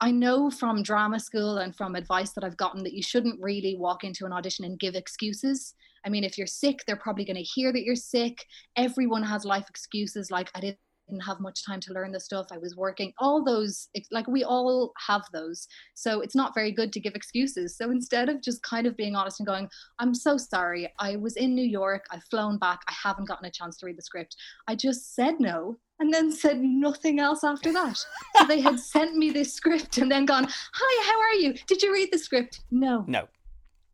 I 0.00 0.10
know 0.10 0.50
from 0.50 0.82
drama 0.82 1.20
school 1.20 1.58
and 1.58 1.74
from 1.74 1.94
advice 1.94 2.32
that 2.32 2.44
I've 2.44 2.56
gotten 2.56 2.82
that 2.82 2.94
you 2.94 3.02
shouldn't 3.02 3.40
really 3.40 3.76
walk 3.78 4.04
into 4.04 4.26
an 4.26 4.32
audition 4.32 4.64
and 4.64 4.78
give 4.78 4.94
excuses. 4.94 5.74
I 6.04 6.08
mean, 6.08 6.24
if 6.24 6.36
you're 6.36 6.46
sick, 6.46 6.80
they're 6.86 6.96
probably 6.96 7.24
going 7.24 7.36
to 7.36 7.42
hear 7.42 7.72
that 7.72 7.84
you're 7.84 7.94
sick. 7.94 8.44
Everyone 8.76 9.22
has 9.22 9.44
life 9.44 9.66
excuses 9.70 10.30
like, 10.30 10.50
I 10.54 10.60
didn't 10.60 10.78
didn't 11.08 11.22
have 11.24 11.40
much 11.40 11.64
time 11.64 11.80
to 11.80 11.92
learn 11.92 12.12
the 12.12 12.20
stuff. 12.20 12.46
I 12.50 12.58
was 12.58 12.76
working. 12.76 13.12
All 13.18 13.44
those, 13.44 13.88
like 14.10 14.26
we 14.26 14.44
all 14.44 14.92
have 15.06 15.22
those. 15.32 15.66
So 15.94 16.20
it's 16.20 16.34
not 16.34 16.54
very 16.54 16.72
good 16.72 16.92
to 16.92 17.00
give 17.00 17.14
excuses. 17.14 17.76
So 17.76 17.90
instead 17.90 18.28
of 18.28 18.42
just 18.42 18.62
kind 18.62 18.86
of 18.86 18.96
being 18.96 19.14
honest 19.14 19.40
and 19.40 19.46
going, 19.46 19.68
I'm 19.98 20.14
so 20.14 20.36
sorry. 20.36 20.92
I 20.98 21.16
was 21.16 21.36
in 21.36 21.54
New 21.54 21.64
York. 21.66 22.04
I've 22.10 22.24
flown 22.24 22.58
back. 22.58 22.80
I 22.88 22.94
haven't 23.02 23.28
gotten 23.28 23.46
a 23.46 23.50
chance 23.50 23.76
to 23.78 23.86
read 23.86 23.98
the 23.98 24.02
script. 24.02 24.36
I 24.66 24.74
just 24.74 25.14
said 25.14 25.40
no 25.40 25.78
and 26.00 26.12
then 26.12 26.32
said 26.32 26.60
nothing 26.60 27.20
else 27.20 27.44
after 27.44 27.72
that. 27.72 28.04
so 28.36 28.46
they 28.46 28.60
had 28.60 28.80
sent 28.94 29.16
me 29.16 29.30
this 29.30 29.52
script 29.52 29.98
and 29.98 30.10
then 30.10 30.24
gone, 30.24 30.46
Hi, 30.48 31.06
how 31.06 31.20
are 31.20 31.34
you? 31.34 31.54
Did 31.66 31.82
you 31.82 31.92
read 31.92 32.10
the 32.12 32.18
script? 32.18 32.60
No. 32.70 33.04
No. 33.06 33.28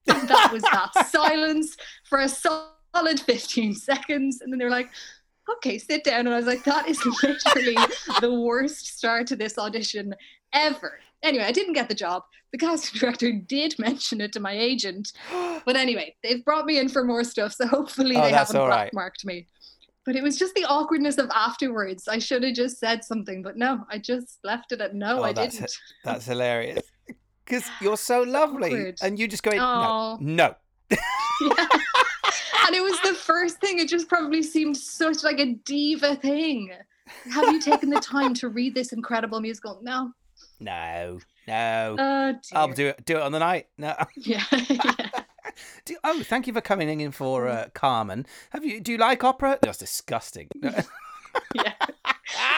And 0.07 0.29
that 0.29 0.51
was 0.53 0.63
that 0.63 1.09
silence 1.09 1.77
for 2.09 2.21
a 2.21 2.29
solid 2.29 3.21
15 3.21 3.75
seconds. 3.75 4.41
And 4.41 4.53
then 4.53 4.59
they're 4.59 4.71
like, 4.71 4.91
okay, 5.57 5.79
sit 5.79 6.05
down. 6.05 6.21
And 6.21 6.31
I 6.31 6.37
was 6.37 6.47
like, 6.47 6.65
that 6.65 6.89
is 6.89 6.99
literally 7.23 7.77
the 8.21 8.33
worst 8.41 8.87
start 8.99 9.27
to 9.29 9.37
this 9.37 9.59
audition 9.59 10.15
ever. 10.53 11.01
Anyway, 11.23 11.45
I 11.45 11.53
didn't 11.53 11.75
get 11.75 11.89
the 11.89 11.95
job. 11.95 12.23
The 12.53 12.59
casting 12.59 12.99
director 13.01 13.33
did 13.33 13.79
mention 13.79 14.21
it 14.21 14.33
to 14.33 14.41
my 14.41 14.53
agent. 14.53 15.13
But 15.67 15.77
anyway, 15.77 16.17
they've 16.23 16.43
brought 16.45 16.65
me 16.65 16.79
in 16.79 16.89
for 16.89 17.05
more 17.05 17.23
stuff. 17.23 17.53
So 17.53 17.67
hopefully 17.67 18.17
Oh, 18.17 18.23
they 18.23 18.31
haven't 18.31 18.57
right. 18.57 18.91
blackmarked 18.93 19.25
me. 19.27 19.47
But 20.07 20.17
it 20.17 20.23
was 20.23 20.39
just 20.39 20.55
the 20.55 20.65
awkwardness 20.65 21.19
of 21.19 21.29
afterwards. 21.35 22.09
I 22.09 22.19
should 22.19 22.43
have 22.45 22.55
just 22.55 22.79
said 22.81 23.05
something, 23.05 23.43
but 23.43 23.59
no, 23.59 23.85
I 23.91 23.99
just 23.99 24.39
left 24.43 24.73
it 24.73 24.81
at 24.81 24.95
no, 24.95 25.21
Oh, 25.21 25.23
I 25.25 25.33
that's 25.35 25.57
didn't. 25.57 25.77
That's 26.03 26.25
hilarious. 26.25 26.83
Because 27.45 27.65
you're 27.83 27.99
so 27.99 28.23
lovely. 28.23 28.69
awkward. 28.71 28.97
And 29.03 29.19
you 29.19 29.29
just 29.29 29.43
go, 29.43 29.51
no, 29.51 30.17
no. 30.21 30.55
Yeah. 30.91 31.67
and 32.71 32.77
it 32.77 32.83
was 32.85 33.01
the 33.01 33.15
first 33.15 33.59
thing. 33.61 33.81
It 33.81 33.89
just 33.89 34.09
probably 34.09 34.45
seemed 34.45 34.77
such 34.77 35.25
like 35.25 35.41
a 35.41 35.55
diva 35.65 36.15
thing. 36.15 36.71
Have 37.33 37.53
you 37.53 37.61
taken 37.61 37.91
the 37.91 37.99
time 37.99 38.33
to 38.35 38.49
read 38.49 38.77
this 38.77 38.93
incredible 38.93 39.41
musical? 39.41 39.81
No. 39.83 40.13
No, 40.61 41.19
no. 41.49 41.97
Oh, 41.99 42.35
I'll 42.53 42.69
do 42.69 42.87
it. 42.87 43.05
Do 43.05 43.17
it 43.17 43.23
on 43.23 43.33
the 43.33 43.41
night. 43.41 43.67
No. 43.77 43.97
Yeah. 44.17 44.45
yeah. 44.53 44.93
Do, 45.85 45.97
oh, 46.05 46.23
thank 46.23 46.47
you 46.47 46.53
for 46.53 46.61
coming 46.61 47.01
in 47.01 47.11
for 47.11 47.49
uh, 47.49 47.71
Carmen. 47.75 48.25
Have 48.51 48.65
you? 48.65 48.81
Do 48.81 48.93
you 48.93 48.99
like 48.99 49.25
opera? 49.25 49.59
That's 49.61 49.79
disgusting. 49.79 50.47
yeah. 50.63 51.75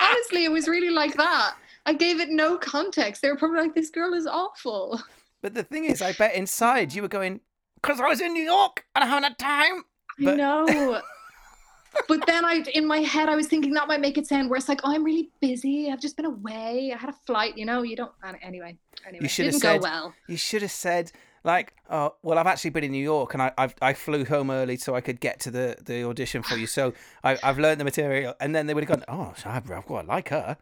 Honestly, 0.03 0.45
it 0.45 0.53
was 0.53 0.69
really 0.69 0.91
like 0.91 1.17
that. 1.17 1.55
I 1.87 1.95
gave 1.95 2.21
it 2.21 2.29
no 2.29 2.59
context. 2.59 3.23
They 3.23 3.31
were 3.31 3.37
probably 3.39 3.61
like, 3.61 3.75
this 3.75 3.89
girl 3.89 4.13
is 4.13 4.27
awful. 4.27 5.01
but 5.41 5.55
the 5.55 5.63
thing 5.63 5.87
is, 5.87 6.03
I 6.03 6.13
bet 6.13 6.35
inside 6.35 6.93
you 6.93 7.01
were 7.01 7.09
going 7.09 7.41
because 7.77 7.99
I 7.99 8.09
was 8.09 8.21
in 8.21 8.35
New 8.35 8.45
York 8.45 8.85
and 8.95 9.05
I 9.05 9.07
haven't 9.07 9.25
had 9.25 9.39
time. 9.39 9.85
I 10.21 10.25
But- 10.25 10.37
know. 10.37 11.01
but 12.09 12.27
then 12.27 12.45
I, 12.45 12.65
in 12.75 12.87
my 12.87 12.99
head, 12.99 13.29
I 13.29 13.37
was 13.37 13.47
thinking 13.47 13.73
that 13.75 13.87
might 13.89 14.01
make 14.01 14.17
it 14.19 14.27
sound 14.27 14.49
worse. 14.51 14.69
Like, 14.69 14.81
oh, 14.85 14.93
I'm 14.95 15.05
really 15.05 15.31
busy. 15.41 15.91
I've 15.91 16.01
just 16.01 16.17
been 16.17 16.25
away. 16.27 16.93
I 16.95 16.99
had 16.99 17.11
a 17.11 17.17
flight. 17.27 17.57
You 17.59 17.67
know, 17.67 17.83
you 17.83 17.97
don't. 17.97 18.13
an- 18.23 18.37
Anyway, 18.43 18.77
anyway, 19.07 19.29
should 19.29 19.47
have 19.47 19.53
didn't 19.55 19.63
said- 19.63 19.81
go 19.81 19.83
well. 19.83 20.15
You 20.29 20.37
should 20.37 20.63
have 20.63 20.71
said 20.71 21.13
like, 21.45 21.75
"Oh, 21.91 22.15
well, 22.23 22.39
I've 22.39 22.47
actually 22.47 22.71
been 22.71 22.85
in 22.85 22.93
New 22.93 23.03
York 23.03 23.35
and 23.35 23.43
I 23.43 23.53
I've, 23.59 23.75
I 23.83 23.93
flew 23.95 24.25
home 24.25 24.51
early 24.51 24.77
so 24.77 24.95
I 24.95 25.01
could 25.01 25.21
get 25.21 25.41
to 25.41 25.51
the, 25.51 25.77
the 25.85 26.05
audition 26.05 26.43
for 26.43 26.57
you. 26.57 26.67
So 26.67 26.95
I, 27.25 27.37
I've 27.43 27.59
learned 27.59 27.81
the 27.81 27.85
material." 27.85 28.35
And 28.41 28.55
then 28.55 28.67
they 28.69 28.75
would 28.75 28.89
have 28.89 28.99
gone, 29.01 29.05
"Oh, 29.09 29.35
so 29.37 29.51
I've, 29.51 29.71
I've 29.71 29.87
got 29.87 30.03
to 30.03 30.09
like 30.09 30.29
her." 30.31 30.57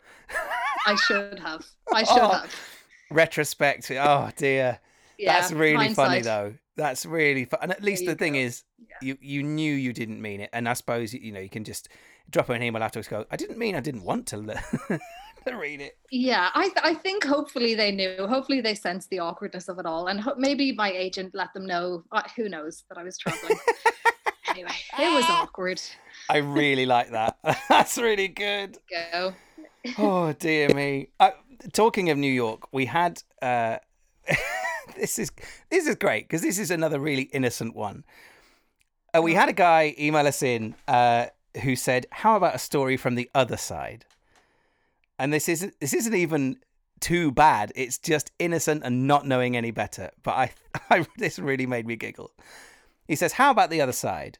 I 0.87 0.95
should 0.97 1.39
have. 1.41 1.65
I 1.93 2.03
should 2.05 2.19
Oh, 2.19 2.29
have. 2.31 2.55
Retrospect. 3.11 3.91
Oh 3.93 4.31
dear. 4.37 4.81
Yeah, 5.19 5.39
That's 5.39 5.53
really 5.53 5.93
funny 5.95 6.23
though. 6.23 6.55
That's 6.81 7.05
really 7.05 7.45
fun. 7.45 7.59
And 7.61 7.73
at 7.73 7.83
least 7.83 8.07
the 8.07 8.15
thing 8.15 8.33
go. 8.33 8.39
is, 8.39 8.65
you 9.03 9.19
you 9.21 9.43
knew 9.43 9.75
you 9.75 9.93
didn't 9.93 10.23
mean 10.23 10.41
it, 10.41 10.49
and 10.55 10.67
I 10.67 10.73
suppose 10.73 11.13
you 11.13 11.31
know 11.31 11.39
you 11.39 11.51
can 11.51 11.63
just 11.63 11.91
drop 12.31 12.47
her 12.47 12.55
an 12.55 12.63
email 12.63 12.83
afterwards. 12.83 13.07
Go, 13.07 13.27
I 13.31 13.37
didn't 13.37 13.59
mean 13.59 13.75
I 13.75 13.81
didn't 13.81 14.03
want 14.03 14.27
to, 14.29 14.39
read 15.53 15.83
it. 15.83 15.99
Yeah, 16.11 16.49
I 16.55 16.71
th- 16.71 16.79
I 16.83 16.95
think 16.95 17.25
hopefully 17.25 17.75
they 17.75 17.93
knew. 17.93 18.27
Hopefully 18.27 18.63
they 18.63 18.75
sensed 18.75 19.11
the 19.11 19.19
awkwardness 19.19 19.69
of 19.69 19.79
it 19.79 19.85
all, 19.85 20.07
and 20.07 20.23
ho- 20.23 20.37
maybe 20.39 20.73
my 20.73 20.91
agent 20.91 21.35
let 21.35 21.53
them 21.53 21.67
know. 21.67 22.03
Uh, 22.13 22.23
who 22.35 22.49
knows 22.49 22.85
that 22.89 22.97
I 22.97 23.03
was 23.03 23.19
traveling. 23.19 23.59
anyway, 24.49 24.71
it 24.99 25.15
was 25.15 25.27
awkward. 25.29 25.83
I 26.31 26.39
really 26.39 26.87
like 26.87 27.11
that. 27.11 27.37
That's 27.69 27.99
really 27.99 28.29
good. 28.29 28.79
Go. 28.91 29.35
Oh 29.99 30.33
dear 30.33 30.73
me. 30.73 31.11
Uh, 31.21 31.33
talking 31.75 32.09
of 32.09 32.17
New 32.17 32.33
York, 32.33 32.73
we 32.73 32.87
had. 32.87 33.23
Uh, 33.43 33.77
this 35.01 35.19
is 35.19 35.33
this 35.71 35.87
is 35.87 35.97
great 35.97 36.29
because 36.29 36.43
this 36.43 36.59
is 36.59 36.71
another 36.71 37.01
really 37.01 37.25
innocent 37.33 37.75
one. 37.75 38.05
Uh, 39.17 39.23
we 39.23 39.35
had 39.35 39.49
a 39.49 39.53
guy 39.53 39.95
email 39.99 40.27
us 40.27 40.43
in 40.43 40.75
uh, 40.87 41.27
who 41.63 41.75
said, 41.75 42.07
"How 42.11 42.37
about 42.37 42.55
a 42.55 42.59
story 42.59 42.97
from 42.97 43.15
the 43.15 43.31
other 43.35 43.57
side?" 43.57 44.05
And 45.19 45.33
this 45.33 45.49
isn't 45.49 45.75
this 45.81 45.95
isn't 45.95 46.15
even 46.15 46.59
too 47.01 47.33
bad. 47.33 47.73
It's 47.75 47.99
just 47.99 48.31
innocent 48.39 48.83
and 48.85 49.07
not 49.07 49.27
knowing 49.27 49.57
any 49.57 49.71
better. 49.71 50.11
But 50.23 50.33
I, 50.33 50.53
I 50.91 51.07
this 51.17 51.39
really 51.39 51.67
made 51.67 51.87
me 51.87 51.97
giggle. 51.97 52.33
He 53.09 53.17
says, 53.17 53.33
"How 53.33 53.51
about 53.51 53.71
the 53.71 53.81
other 53.81 53.93
side?" 53.93 54.39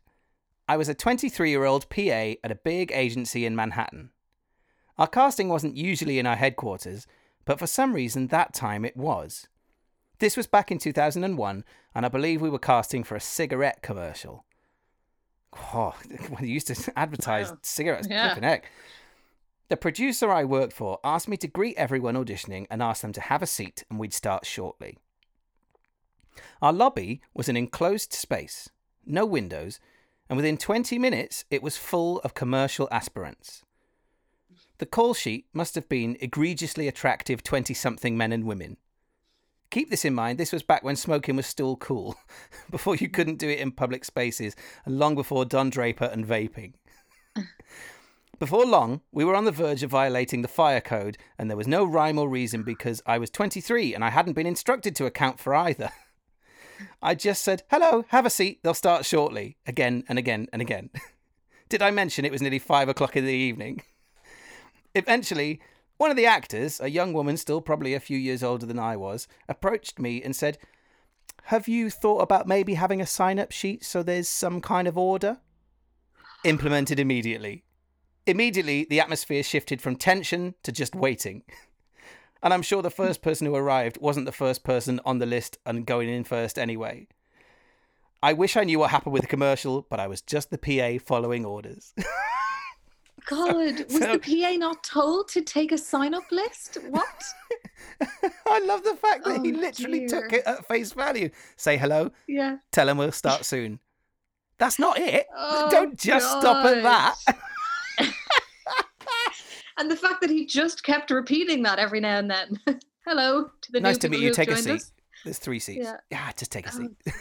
I 0.69 0.77
was 0.77 0.89
a 0.89 0.95
23 0.95 1.51
year 1.51 1.65
old 1.65 1.89
PA 1.89 2.35
at 2.45 2.53
a 2.53 2.61
big 2.63 2.93
agency 2.93 3.45
in 3.45 3.57
Manhattan. 3.57 4.11
Our 4.99 5.09
casting 5.09 5.49
wasn't 5.49 5.77
usually 5.77 6.19
in 6.19 6.27
our 6.27 6.37
headquarters, 6.37 7.07
but 7.45 7.59
for 7.59 7.67
some 7.67 7.95
reason 7.95 8.29
that 8.29 8.55
time 8.55 8.85
it 8.85 8.97
was. 8.97 9.49
This 10.21 10.37
was 10.37 10.47
back 10.47 10.71
in 10.71 10.79
2001, 10.79 11.65
and 11.95 12.07
I 12.07 12.09
believe 12.09 12.41
we 12.43 12.51
were 12.51 12.59
casting 12.59 13.05
for 13.05 13.17
a 13.17 13.21
cigarette 13.21 13.81
commercial. 13.83 14.45
Oh, 15.75 15.95
when 16.29 16.45
you 16.47 16.53
used 16.55 16.69
to 16.69 16.93
advertise 16.97 17.51
Wow. 17.51 17.59
cigarettes, 17.63 18.07
Yeah. 18.09 18.39
heck. 18.39 18.71
The 19.69 19.77
producer 19.77 20.31
I 20.31 20.45
worked 20.45 20.73
for 20.75 20.99
asked 21.05 21.29
me 21.29 21.37
to 21.39 21.49
greet 21.49 21.77
everyone 21.77 22.17
auditioning 22.17 22.67
and 22.71 22.83
ask 22.83 23.03
them 23.03 23.13
to 23.15 23.21
have 23.21 23.43
a 23.43 23.47
seat, 23.47 23.85
and 23.89 23.99
we'd 23.99 24.13
start 24.13 24.45
shortly. 24.45 24.99
Our 26.61 26.73
lobby 26.73 27.23
was 27.35 27.49
an 27.49 27.57
enclosed 27.57 28.13
space, 28.13 28.69
no 29.07 29.25
windows, 29.25 29.81
and 30.29 30.37
within 30.37 30.59
20 30.59 30.99
minutes 30.99 31.45
it 31.51 31.63
was 31.63 31.77
full 31.77 32.19
of 32.21 32.35
commercial 32.35 32.89
aspirants. 32.93 33.63
The 34.79 34.87
call 34.87 35.15
sheet 35.15 35.47
must 35.53 35.75
have 35.77 35.89
been 35.89 36.17
egregiously 36.21 36.89
attractive 36.89 37.43
20 37.43 37.73
something 37.75 38.17
men 38.17 38.33
and 38.33 38.45
women. 38.45 38.77
Keep 39.71 39.91
this 39.91 40.05
in 40.05 40.15
mind, 40.15 40.39
this 40.39 40.53
was 40.53 40.65
back 40.65 40.83
when 40.83 40.97
smoking 40.97 41.37
was 41.37 41.47
still 41.47 41.77
cool, 41.77 42.17
before 42.71 42.97
you 42.97 43.09
couldn't 43.09 43.39
do 43.39 43.49
it 43.49 43.61
in 43.61 43.71
public 43.71 44.05
spaces, 44.05 44.57
and 44.85 44.99
long 44.99 45.15
before 45.15 45.45
Don 45.45 45.71
Draper 45.71 46.07
and 46.07 46.27
vaping. 46.27 46.75
Before 48.41 48.65
long, 48.65 49.03
we 49.13 49.23
were 49.23 49.37
on 49.37 49.45
the 49.45 49.53
verge 49.53 49.83
of 49.83 49.91
violating 49.91 50.41
the 50.41 50.49
fire 50.49 50.81
code, 50.81 51.19
and 51.39 51.51
there 51.51 51.59
was 51.59 51.69
no 51.69 51.85
rhyme 51.85 52.19
or 52.19 52.27
reason 52.27 52.63
because 52.63 53.03
I 53.05 53.19
was 53.19 53.29
23 53.29 53.95
and 53.95 54.03
I 54.03 54.09
hadn't 54.09 54.33
been 54.33 54.47
instructed 54.47 54.97
to 54.97 55.05
account 55.05 55.39
for 55.39 55.55
either. 55.55 55.91
I 57.03 57.15
just 57.15 57.45
said, 57.45 57.65
hello, 57.71 58.07
have 58.09 58.25
a 58.25 58.31
seat, 58.31 58.61
they'll 58.63 58.73
start 58.73 59.05
shortly, 59.05 59.59
again 59.67 60.05
and 60.09 60.19
again 60.19 60.49
and 60.55 60.63
again. 60.63 60.89
Did 61.69 61.83
I 61.83 61.91
mention 61.91 62.25
it 62.25 62.33
was 62.33 62.41
nearly 62.41 62.59
five 62.59 62.89
o'clock 62.89 63.15
in 63.15 63.27
the 63.27 63.33
evening? 63.33 63.83
Eventually, 64.95 65.61
one 66.01 66.11
of 66.11 66.17
the 66.17 66.25
actors, 66.25 66.81
a 66.81 66.89
young 66.89 67.13
woman 67.13 67.37
still 67.37 67.61
probably 67.61 67.93
a 67.93 68.01
few 68.01 68.17
years 68.17 68.43
older 68.43 68.65
than 68.65 68.79
I 68.79 68.97
was, 68.97 69.29
approached 69.51 69.99
me 69.99 70.23
and 70.23 70.35
said, 70.35 70.57
Have 71.43 71.69
you 71.69 71.91
thought 71.91 72.23
about 72.23 72.49
maybe 72.49 72.73
having 72.73 73.03
a 73.03 73.07
sign 73.07 73.39
up 73.39 73.53
sheet 73.53 73.85
so 73.85 74.03
there's 74.03 74.27
some 74.27 74.63
kind 74.63 74.89
of 74.89 74.97
order? 74.97 75.41
Implemented 76.43 76.99
immediately. 76.99 77.65
Immediately, 78.25 78.87
the 78.89 78.99
atmosphere 78.99 79.43
shifted 79.43 79.83
from 79.83 79.95
tension 79.95 80.55
to 80.63 80.73
just 80.73 80.95
waiting. 80.95 81.43
And 82.43 82.55
I'm 82.55 82.63
sure 82.63 82.81
the 82.81 82.89
first 82.89 83.21
person 83.21 83.47
who 83.47 83.55
arrived 83.55 83.99
wasn't 84.01 84.25
the 84.25 84.33
first 84.33 84.65
person 84.65 84.99
on 85.05 85.19
the 85.19 85.27
list 85.27 85.59
and 85.67 85.85
going 85.85 86.09
in 86.09 86.25
first 86.25 86.59
anyway. 86.59 87.09
I 88.23 88.33
wish 88.33 88.57
I 88.57 88.65
knew 88.65 88.79
what 88.79 88.89
happened 88.89 89.13
with 89.13 89.21
the 89.21 89.29
commercial, 89.29 89.87
but 89.91 90.01
I 90.01 90.07
was 90.07 90.23
just 90.23 90.49
the 90.51 90.57
PA 90.57 91.05
following 91.05 91.45
orders. 91.45 91.93
God, 93.31 93.85
was 93.89 93.99
so- 93.99 94.17
the 94.17 94.19
PA 94.19 94.57
not 94.59 94.83
told 94.85 95.29
to 95.29 95.41
take 95.41 95.73
a 95.73 95.79
sign 95.79 96.13
up 96.15 96.25
list? 96.31 96.77
What? 96.91 97.25
I 98.47 98.59
love 98.61 98.83
the 98.85 98.97
fact 98.97 99.25
that 99.25 99.45
he 99.45 99.53
Oh, 99.53 99.57
literally 99.57 100.07
took 100.07 100.33
it 100.33 100.43
at 100.47 100.67
face 100.67 100.93
value. 100.93 101.31
Say 101.57 101.77
hello, 101.77 102.11
Yeah. 102.29 102.57
tell 102.73 102.89
him 102.89 102.99
we'll 102.99 103.13
start 103.13 103.45
soon. 103.45 103.79
That's 104.59 104.79
not 104.79 104.99
it. 104.99 105.27
Oh, 105.35 105.71
Don't 105.71 105.99
just 105.99 106.27
stop 106.41 106.67
at 106.67 106.83
that. 106.83 107.15
And 109.79 109.91
the 109.91 109.97
fact 109.97 110.21
that 110.21 110.29
he 110.29 110.45
just 110.45 110.83
kept 110.83 111.11
repeating 111.11 111.63
that 111.63 111.79
every 111.79 112.01
now 112.01 112.19
and 112.19 112.31
then. 112.31 112.61
Hello 113.07 113.51
to 113.63 113.73
the 113.73 113.81
nice 113.81 113.95
new 113.97 114.01
to 114.01 114.09
meet 114.11 114.21
you. 114.21 114.31
Take 114.35 114.51
a 114.51 114.57
seat. 114.59 114.73
us. 114.73 114.93
There's 115.25 115.39
three 115.39 115.59
seats. 115.59 115.85
Yeah, 115.85 115.97
Yeah. 116.11 116.31
just 116.37 116.53
take 116.53 116.67
a 116.67 116.71
Oh. 116.71 116.77
seat. 116.79 117.15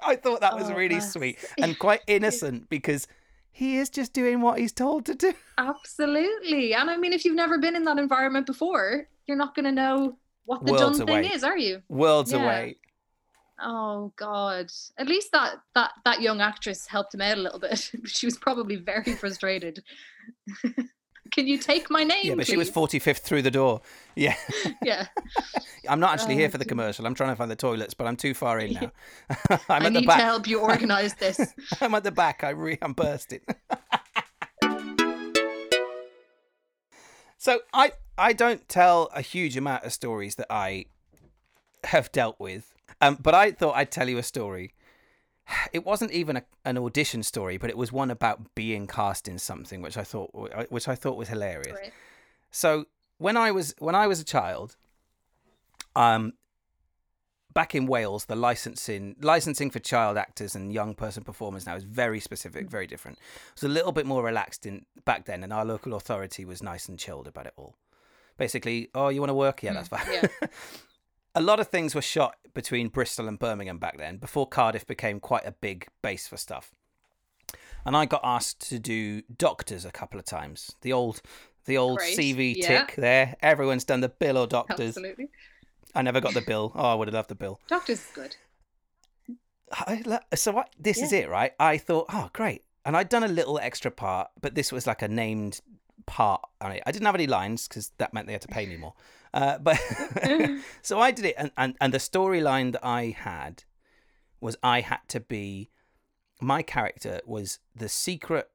I 0.00 0.16
thought 0.16 0.42
that 0.42 0.54
was 0.54 0.68
Oh, 0.68 0.74
really 0.74 1.00
sweet 1.00 1.38
and 1.58 1.78
quite 1.78 2.02
innocent 2.06 2.68
because 2.68 3.06
he 3.56 3.78
is 3.78 3.88
just 3.88 4.12
doing 4.12 4.42
what 4.42 4.58
he's 4.58 4.70
told 4.72 5.06
to 5.06 5.14
do. 5.14 5.32
Absolutely. 5.58 6.74
And 6.74 6.90
I 6.90 6.98
mean, 6.98 7.14
if 7.14 7.24
you've 7.24 7.34
never 7.34 7.56
been 7.56 7.74
in 7.74 7.84
that 7.84 7.98
environment 7.98 8.44
before, 8.44 9.08
you're 9.26 9.38
not 9.38 9.54
going 9.54 9.64
to 9.64 9.72
know 9.72 10.18
what 10.44 10.66
the 10.66 10.72
Worlds 10.72 10.98
done 10.98 11.06
thing 11.06 11.24
is, 11.24 11.42
are 11.42 11.56
you? 11.56 11.82
Worlds 11.88 12.32
Yeah. 12.32 12.44
away. 12.44 12.76
Oh 13.58 14.12
God! 14.16 14.70
At 14.98 15.08
least 15.08 15.32
that 15.32 15.54
that 15.74 15.92
that 16.04 16.20
young 16.20 16.42
actress 16.42 16.86
helped 16.86 17.14
him 17.14 17.22
out 17.22 17.38
a 17.38 17.40
little 17.40 17.58
bit. 17.58 17.90
she 18.04 18.26
was 18.26 18.36
probably 18.36 18.76
very 18.76 19.14
frustrated. 19.14 19.82
Can 21.32 21.46
you 21.46 21.58
take 21.58 21.90
my 21.90 22.04
name? 22.04 22.24
Yeah, 22.24 22.34
but 22.34 22.46
she 22.46 22.56
was 22.56 22.70
45th 22.70 23.18
through 23.18 23.42
the 23.42 23.50
door. 23.50 23.80
Yeah. 24.14 24.34
Yeah, 24.82 25.06
I'm 25.88 26.00
not 26.00 26.12
actually 26.14 26.34
Oh, 26.34 26.38
here 26.38 26.50
for 26.50 26.58
the 26.58 26.64
commercial. 26.64 27.06
I'm 27.06 27.14
trying 27.14 27.30
to 27.30 27.36
find 27.36 27.50
the 27.50 27.56
toilets, 27.56 27.94
but 27.94 28.06
I'm 28.06 28.16
too 28.16 28.34
far 28.34 28.58
in 28.60 28.72
now. 28.80 28.92
I'm 29.50 29.60
I 29.68 29.76
at 29.76 29.82
the 29.84 29.90
need 30.00 30.06
to 30.06 30.12
help 30.12 30.46
you 30.46 30.60
organize 30.60 31.14
this. 31.14 31.40
I'm 31.80 31.94
at 31.94 32.04
the 32.04 32.12
back. 32.12 32.44
I 32.44 32.50
re- 32.50 32.78
I'm 32.82 32.92
bursting. 32.92 33.40
so 37.38 37.60
I 37.72 37.92
I 38.18 38.32
don't 38.32 38.68
tell 38.68 39.10
a 39.14 39.20
huge 39.22 39.56
amount 39.56 39.84
of 39.84 39.92
stories 39.92 40.36
that 40.36 40.46
I 40.50 40.86
have 41.84 42.10
dealt 42.12 42.38
with, 42.40 42.72
um, 43.00 43.18
but 43.20 43.34
I 43.34 43.52
thought 43.52 43.76
I'd 43.76 43.90
tell 43.90 44.08
you 44.08 44.18
a 44.18 44.22
story. 44.22 44.72
It 45.72 45.84
wasn't 45.84 46.12
even 46.12 46.36
a, 46.36 46.42
an 46.64 46.78
audition 46.78 47.22
story, 47.22 47.56
but 47.56 47.70
it 47.70 47.76
was 47.76 47.92
one 47.92 48.10
about 48.10 48.54
being 48.54 48.86
cast 48.86 49.28
in 49.28 49.38
something, 49.38 49.80
which 49.80 49.96
I 49.96 50.04
thought 50.04 50.30
which 50.70 50.88
I 50.88 50.94
thought 50.94 51.16
was 51.16 51.28
hilarious. 51.28 51.76
Right. 51.80 51.92
So 52.50 52.86
when 53.18 53.36
I 53.36 53.50
was 53.52 53.74
when 53.78 53.94
I 53.94 54.06
was 54.06 54.20
a 54.20 54.24
child, 54.24 54.76
um, 55.94 56.32
back 57.56 57.74
in 57.74 57.86
Wales, 57.86 58.26
the 58.26 58.36
licensing 58.36 59.16
licensing 59.20 59.70
for 59.70 59.78
child 59.78 60.18
actors 60.18 60.54
and 60.54 60.72
young 60.72 60.94
person 60.94 61.24
performers 61.24 61.66
now 61.66 61.74
is 61.74 61.84
very 61.84 62.20
specific, 62.20 62.68
very 62.68 62.86
different. 62.86 63.18
It 63.18 63.54
was 63.54 63.62
a 63.64 63.68
little 63.68 63.92
bit 63.92 64.04
more 64.04 64.22
relaxed 64.22 64.66
in 64.66 64.84
back 65.04 65.24
then, 65.24 65.42
and 65.42 65.52
our 65.52 65.64
local 65.64 65.94
authority 65.94 66.44
was 66.44 66.62
nice 66.62 66.88
and 66.88 66.98
chilled 66.98 67.26
about 67.26 67.46
it 67.46 67.54
all. 67.56 67.74
Basically, 68.36 68.90
oh, 68.94 69.08
you 69.08 69.20
want 69.20 69.30
to 69.30 69.34
work? 69.34 69.62
Yeah, 69.62 69.72
that's 69.72 69.88
fine. 69.88 70.06
yeah. 70.12 70.26
a 71.36 71.40
lot 71.40 71.60
of 71.60 71.68
things 71.68 71.94
were 71.94 72.02
shot 72.02 72.36
between 72.54 72.88
Bristol 72.88 73.28
and 73.28 73.38
Birmingham 73.38 73.78
back 73.78 73.98
then, 73.98 74.16
before 74.16 74.48
Cardiff 74.48 74.86
became 74.86 75.20
quite 75.20 75.46
a 75.46 75.52
big 75.52 75.86
base 76.02 76.26
for 76.26 76.38
stuff. 76.38 76.74
And 77.84 77.94
I 77.94 78.06
got 78.06 78.22
asked 78.24 78.68
to 78.70 78.78
do 78.78 79.22
Doctors 79.36 79.84
a 79.84 79.92
couple 79.92 80.18
of 80.18 80.24
times. 80.24 80.74
The 80.80 80.94
old, 80.94 81.20
the 81.66 81.76
old 81.76 81.98
Great, 81.98 82.18
CV 82.18 82.56
yeah. 82.56 82.84
tick 82.84 82.96
there. 82.96 83.36
Everyone's 83.42 83.84
done 83.84 84.00
the 84.00 84.08
bill 84.08 84.38
or 84.38 84.46
Doctors. 84.46 84.96
Absolutely. 84.96 85.28
I 85.94 86.02
never 86.02 86.20
got 86.20 86.32
the 86.32 86.40
bill. 86.40 86.72
Oh, 86.74 86.90
I 86.90 86.94
would 86.94 87.06
have 87.08 87.14
loved 87.14 87.28
the 87.28 87.34
bill. 87.34 87.60
Doctors 87.68 88.00
is 88.00 88.10
good. 88.14 88.36
I, 89.72 90.20
so 90.34 90.52
what? 90.52 90.70
This 90.78 91.02
is 91.02 91.12
it, 91.12 91.28
right? 91.28 91.52
I 91.60 91.76
thought, 91.76 92.06
oh, 92.12 92.30
great. 92.32 92.62
And 92.84 92.96
I'd 92.96 93.08
done 93.08 93.24
a 93.24 93.28
little 93.28 93.58
extra 93.58 93.90
part, 93.90 94.30
but 94.40 94.54
this 94.54 94.72
was 94.72 94.86
like 94.86 95.02
a 95.02 95.08
named 95.08 95.60
part 96.06 96.42
on 96.60 96.72
it. 96.72 96.82
I 96.86 96.92
didn't 96.92 97.06
have 97.06 97.14
any 97.14 97.26
lines 97.26 97.68
because 97.68 97.90
that 97.98 98.12
meant 98.14 98.26
they 98.26 98.32
had 98.32 98.42
to 98.42 98.48
pay 98.48 98.66
me 98.66 98.76
more. 98.76 98.94
Uh, 99.34 99.58
but 99.58 99.78
so 100.82 100.98
I 101.00 101.10
did 101.10 101.26
it, 101.26 101.34
and, 101.36 101.50
and, 101.56 101.76
and 101.80 101.92
the 101.92 101.98
storyline 101.98 102.72
that 102.72 102.84
I 102.86 103.14
had 103.18 103.64
was 104.40 104.56
I 104.62 104.80
had 104.80 105.00
to 105.08 105.20
be 105.20 105.70
my 106.40 106.62
character 106.62 107.20
was 107.26 107.58
the 107.74 107.88
secret 107.88 108.50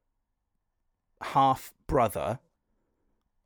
half 1.20 1.72
brother 1.86 2.38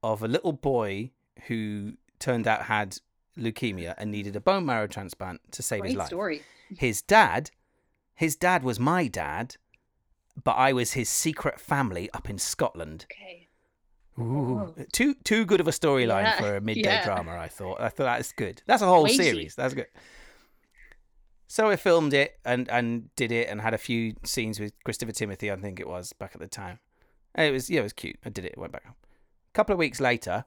of 0.03 0.23
a 0.23 0.29
little 0.29 0.53
boy 0.53 1.11
who 1.49 1.95
turned 2.19 2.47
out 2.47 2.63
had 2.63 2.99
leukemia 3.37 3.95
and 3.99 4.11
needed 4.11 4.35
a 4.37 4.41
bone 4.41 4.65
marrow 4.65 4.87
transplant 4.87 5.41
to 5.53 5.63
save 5.63 5.85
his 5.85 5.95
life 5.95 6.07
story. 6.07 6.43
his 6.79 7.03
dad 7.03 7.51
his 8.15 8.35
dad 8.35 8.63
was 8.63 8.81
my 8.81 9.07
dad 9.09 9.57
but 10.43 10.53
i 10.53 10.73
was 10.73 10.93
his 10.95 11.09
secret 11.09 11.61
family 11.61 12.09
up 12.13 12.31
in 12.31 12.39
scotland 12.39 13.05
Okay. 13.13 13.46
Ooh. 14.19 14.75
too 14.93 15.15
too 15.25 15.45
good 15.45 15.61
of 15.61 15.69
a 15.69 15.73
storyline 15.73 16.23
Yeah, 16.25 16.39
for 16.41 16.57
a 16.57 16.61
midday 16.71 16.83
yeah. 16.83 17.05
drama 17.05 17.33
i 17.37 17.49
thought 17.49 17.81
i 17.81 17.89
thought 17.89 18.05
that's 18.05 18.33
good 18.33 18.63
that's 18.67 18.83
a 18.83 18.87
whole 18.87 19.05
Weighty. 19.05 19.23
series 19.23 19.55
that's 19.55 19.75
good 19.75 19.89
so 21.47 21.69
i 21.69 21.77
filmed 21.77 22.15
it 22.15 22.39
and 22.45 22.69
and 22.71 23.15
did 23.15 23.31
it 23.31 23.49
and 23.49 23.61
had 23.61 23.75
a 23.75 23.79
few 23.79 24.15
scenes 24.25 24.59
with 24.59 24.73
christopher 24.85 25.13
timothy 25.13 25.51
i 25.53 25.57
think 25.57 25.79
it 25.81 25.87
was 25.89 26.13
back 26.15 26.31
at 26.35 26.41
the 26.41 26.49
time 26.49 26.79
and 27.35 27.47
it 27.47 27.51
was 27.51 27.69
yeah 27.69 27.81
it 27.81 27.83
was 27.83 27.93
cute 27.93 28.17
i 28.25 28.29
did 28.31 28.45
it 28.45 28.57
went 28.57 28.73
back 28.73 28.85
home 28.85 28.95
a 29.05 29.53
couple 29.55 29.73
of 29.73 29.79
weeks 29.79 30.01
later 30.01 30.45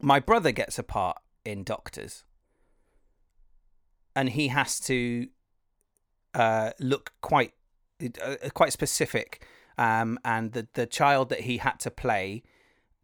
my 0.00 0.20
brother 0.20 0.52
gets 0.52 0.78
a 0.78 0.82
part 0.82 1.16
in 1.44 1.62
doctors 1.64 2.24
and 4.16 4.30
he 4.30 4.48
has 4.48 4.78
to 4.80 5.28
uh, 6.34 6.70
look 6.80 7.12
quite 7.20 7.52
uh, 8.22 8.36
quite 8.54 8.72
specific. 8.72 9.44
Um, 9.78 10.18
and 10.24 10.52
the 10.52 10.66
the 10.74 10.86
child 10.86 11.28
that 11.30 11.40
he 11.40 11.58
had 11.58 11.78
to 11.80 11.90
play 11.90 12.42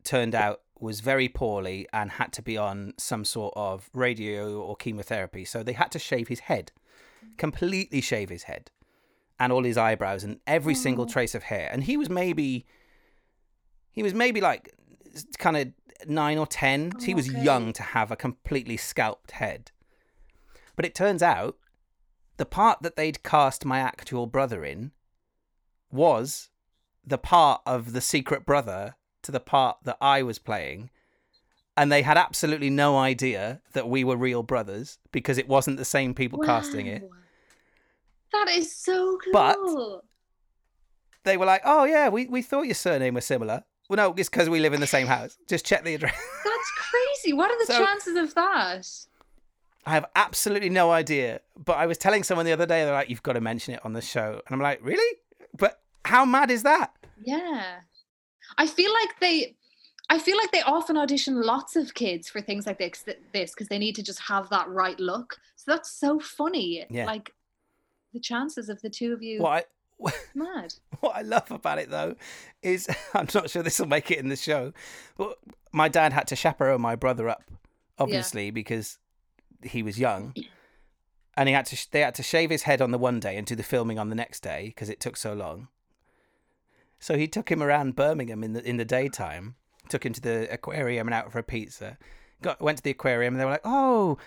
turned 0.04 0.34
out 0.34 0.60
was 0.78 1.00
very 1.00 1.28
poorly 1.28 1.86
and 1.92 2.12
had 2.12 2.32
to 2.32 2.42
be 2.42 2.56
on 2.56 2.94
some 2.98 3.24
sort 3.24 3.52
of 3.56 3.90
radio 3.92 4.60
or 4.60 4.74
chemotherapy. 4.76 5.44
So 5.44 5.62
they 5.62 5.74
had 5.74 5.90
to 5.92 5.98
shave 5.98 6.28
his 6.28 6.40
head, 6.40 6.72
completely 7.36 8.00
shave 8.00 8.30
his 8.30 8.44
head, 8.44 8.70
and 9.38 9.52
all 9.52 9.64
his 9.64 9.76
eyebrows 9.76 10.24
and 10.24 10.40
every 10.46 10.74
single 10.74 11.06
trace 11.06 11.34
of 11.34 11.44
hair. 11.44 11.68
And 11.70 11.84
he 11.84 11.96
was 11.96 12.08
maybe 12.08 12.66
he 13.90 14.02
was 14.02 14.14
maybe 14.14 14.40
like 14.40 14.74
kind 15.38 15.56
of 15.56 15.68
nine 16.06 16.38
or 16.38 16.46
ten. 16.46 16.92
Oh, 16.96 17.04
he 17.04 17.14
was 17.14 17.28
Okay. 17.28 17.42
young 17.42 17.72
to 17.74 17.82
have 17.82 18.10
a 18.10 18.16
completely 18.16 18.76
scalped 18.76 19.32
head. 19.32 19.70
But 20.76 20.86
it 20.86 20.94
turns 20.94 21.22
out 21.22 21.58
the 22.38 22.46
part 22.46 22.80
that 22.82 22.96
they'd 22.96 23.22
cast 23.22 23.66
my 23.66 23.80
actual 23.80 24.26
brother 24.26 24.64
in 24.64 24.92
was 25.90 26.48
the 27.04 27.18
part 27.18 27.60
of 27.66 27.92
the 27.92 28.00
secret 28.00 28.46
brother 28.46 28.94
to 29.22 29.32
the 29.32 29.40
part 29.40 29.78
that 29.84 29.96
I 30.00 30.22
was 30.22 30.38
playing. 30.38 30.90
And 31.76 31.90
they 31.90 32.02
had 32.02 32.18
absolutely 32.18 32.68
no 32.70 32.98
idea 32.98 33.60
that 33.72 33.88
we 33.88 34.04
were 34.04 34.16
real 34.16 34.42
brothers 34.42 34.98
because 35.12 35.38
it 35.38 35.48
wasn't 35.48 35.78
the 35.78 35.84
same 35.84 36.14
people 36.14 36.38
casting 36.40 36.86
it. 36.86 37.08
That 38.32 38.48
is 38.48 38.74
so 38.74 39.18
cool. 39.24 39.32
But- 39.32 40.02
They 41.24 41.36
were 41.36 41.46
like, 41.46 41.62
oh, 41.64 41.84
yeah, 41.84 42.08
we, 42.08 42.26
we 42.26 42.42
thought 42.42 42.62
your 42.66 42.74
surname 42.74 43.14
was 43.14 43.24
similar. 43.24 43.64
Well, 43.88 43.96
no, 43.96 44.14
it's 44.16 44.28
because 44.28 44.48
we 44.48 44.60
live 44.60 44.72
in 44.72 44.80
the 44.80 44.86
same 44.86 45.06
house. 45.06 45.36
Just 45.48 45.64
check 45.66 45.84
the 45.84 45.94
address. 45.94 46.14
That's 46.44 46.70
crazy. 46.90 47.32
What 47.32 47.50
are 47.50 47.58
the 47.58 47.72
So- 47.72 47.84
chances 47.84 48.16
of 48.16 48.34
that? 48.34 48.86
I 49.86 49.90
have 49.92 50.04
absolutely 50.14 50.68
no 50.68 50.90
idea. 50.90 51.40
But 51.56 51.78
I 51.78 51.86
was 51.86 51.96
telling 51.98 52.22
someone 52.22 52.44
the 52.46 52.52
other 52.52 52.66
day, 52.66 52.84
they're 52.84 52.92
like, 52.92 53.08
you've 53.08 53.22
got 53.22 53.32
to 53.32 53.40
mention 53.40 53.74
it 53.74 53.80
on 53.84 53.94
the 53.94 54.02
show. 54.02 54.40
And 54.46 54.54
I'm 54.54 54.60
like, 54.60 54.80
really? 54.84 55.18
But 55.56 55.80
how 56.04 56.24
mad 56.26 56.50
is 56.50 56.62
that? 56.64 56.92
Yeah. 57.24 57.80
I 58.58 58.66
feel 58.66 58.92
like 58.92 59.20
they 59.20 59.56
I 60.08 60.18
feel 60.18 60.36
like 60.36 60.50
they 60.50 60.62
often 60.62 60.96
audition 60.96 61.40
lots 61.40 61.76
of 61.76 61.94
kids 61.94 62.28
for 62.28 62.40
things 62.40 62.66
like 62.66 62.78
this 62.78 63.04
this 63.32 63.52
because 63.52 63.68
they 63.68 63.78
need 63.78 63.94
to 63.96 64.02
just 64.02 64.20
have 64.22 64.48
that 64.50 64.68
right 64.68 64.98
look. 64.98 65.38
So 65.56 65.70
that's 65.70 65.90
so 65.90 66.18
funny. 66.18 66.84
Yeah. 66.90 67.06
Like 67.06 67.32
the 68.12 68.20
chances 68.20 68.68
of 68.68 68.82
the 68.82 68.90
two 68.90 69.12
of 69.12 69.22
you 69.22 69.40
What 69.40 69.66
I, 70.04 70.12
mad. 70.34 70.74
what 70.98 71.14
I 71.14 71.22
love 71.22 71.50
about 71.50 71.78
it 71.78 71.90
though 71.90 72.16
is 72.62 72.88
I'm 73.14 73.28
not 73.32 73.50
sure 73.50 73.62
this 73.62 73.78
will 73.78 73.86
make 73.86 74.10
it 74.10 74.18
in 74.18 74.28
the 74.28 74.36
show, 74.36 74.72
but 75.16 75.38
my 75.72 75.88
dad 75.88 76.12
had 76.12 76.26
to 76.28 76.36
chaperone 76.36 76.80
my 76.80 76.96
brother 76.96 77.28
up, 77.28 77.44
obviously 77.98 78.50
because 78.50 78.98
he 79.62 79.82
was 79.82 79.98
young, 79.98 80.34
and 81.36 81.48
he 81.48 81.54
had 81.54 81.66
to 81.66 81.90
they 81.92 82.00
had 82.00 82.16
to 82.16 82.22
shave 82.24 82.50
his 82.50 82.62
head 82.62 82.82
on 82.82 82.90
the 82.90 82.98
one 82.98 83.20
day 83.20 83.36
and 83.36 83.46
do 83.46 83.54
the 83.54 83.62
filming 83.62 83.98
on 83.98 84.08
the 84.08 84.16
next 84.16 84.40
day 84.40 84.64
because 84.66 84.88
it 84.88 84.98
took 84.98 85.16
so 85.16 85.34
long. 85.34 85.68
So 87.00 87.16
he 87.16 87.26
took 87.26 87.50
him 87.50 87.62
around 87.62 87.96
Birmingham 87.96 88.44
in 88.44 88.52
the 88.52 88.62
in 88.62 88.76
the 88.76 88.84
daytime, 88.84 89.54
took 89.88 90.04
him 90.06 90.12
to 90.12 90.20
the 90.20 90.52
aquarium 90.52 91.08
and 91.08 91.14
out 91.14 91.32
for 91.32 91.38
a 91.38 91.42
pizza. 91.42 91.98
Got 92.42 92.60
went 92.60 92.78
to 92.78 92.84
the 92.84 92.90
aquarium 92.90 93.34
and 93.34 93.40
they 93.40 93.44
were 93.46 93.50
like, 93.52 93.60
"Oh, 93.64 94.18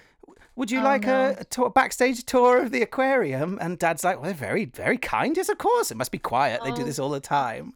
would 0.55 0.71
you 0.71 0.79
Oh, 0.79 0.83
like 0.83 1.03
no. 1.03 1.35
a, 1.37 1.41
a 1.41 1.43
tour, 1.45 1.69
backstage 1.69 2.25
tour 2.25 2.61
of 2.61 2.71
the 2.71 2.81
aquarium?" 2.81 3.57
And 3.61 3.77
Dad's 3.79 4.03
like, 4.03 4.17
"Well, 4.17 4.25
they're 4.25 4.33
very 4.33 4.65
very 4.65 4.97
kind, 4.97 5.37
yes, 5.37 5.49
of 5.49 5.57
course. 5.59 5.91
It 5.91 5.97
must 5.97 6.11
be 6.11 6.19
quiet. 6.19 6.61
They 6.63 6.71
do 6.71 6.81
Oh. 6.81 6.85
this 6.85 6.99
all 6.99 7.09
the 7.09 7.19
time." 7.19 7.73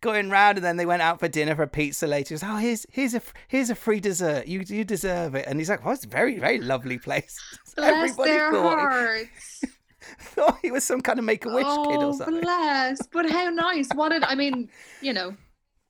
Going 0.00 0.28
round 0.28 0.58
and 0.58 0.64
then 0.66 0.76
they 0.76 0.84
went 0.84 1.00
out 1.00 1.18
for 1.18 1.28
dinner 1.28 1.54
for 1.56 1.66
pizza 1.66 2.06
later. 2.06 2.34
He 2.34 2.38
goes, 2.40 2.42
"Oh, 2.44 2.56
here's 2.56 2.84
here's 2.90 3.14
a 3.14 3.22
here's 3.48 3.70
a 3.70 3.74
free 3.74 4.00
dessert. 4.00 4.46
You 4.46 4.62
you 4.66 4.84
deserve 4.84 5.34
it." 5.34 5.46
And 5.46 5.58
he's 5.58 5.70
like, 5.70 5.82
"Well, 5.84 5.94
it's 5.94 6.04
a 6.04 6.08
very 6.08 6.38
very 6.38 6.58
lovely 6.60 6.98
place." 6.98 7.38
Bless 7.76 8.14
their 8.16 8.52
thought 8.52 8.78
hearts. 8.78 9.64
thought 10.18 10.58
he 10.62 10.70
was 10.70 10.84
some 10.84 11.00
kind 11.00 11.18
of 11.18 11.24
make 11.24 11.44
a 11.44 11.48
wish 11.48 11.64
kid 11.64 11.68
oh, 11.68 12.08
or 12.08 12.14
something. 12.14 12.40
bless. 12.40 12.98
But 13.12 13.30
how 13.30 13.50
nice. 13.50 13.88
What 13.94 14.10
did 14.10 14.24
I 14.24 14.34
mean, 14.34 14.68
you 15.00 15.12
know, 15.12 15.36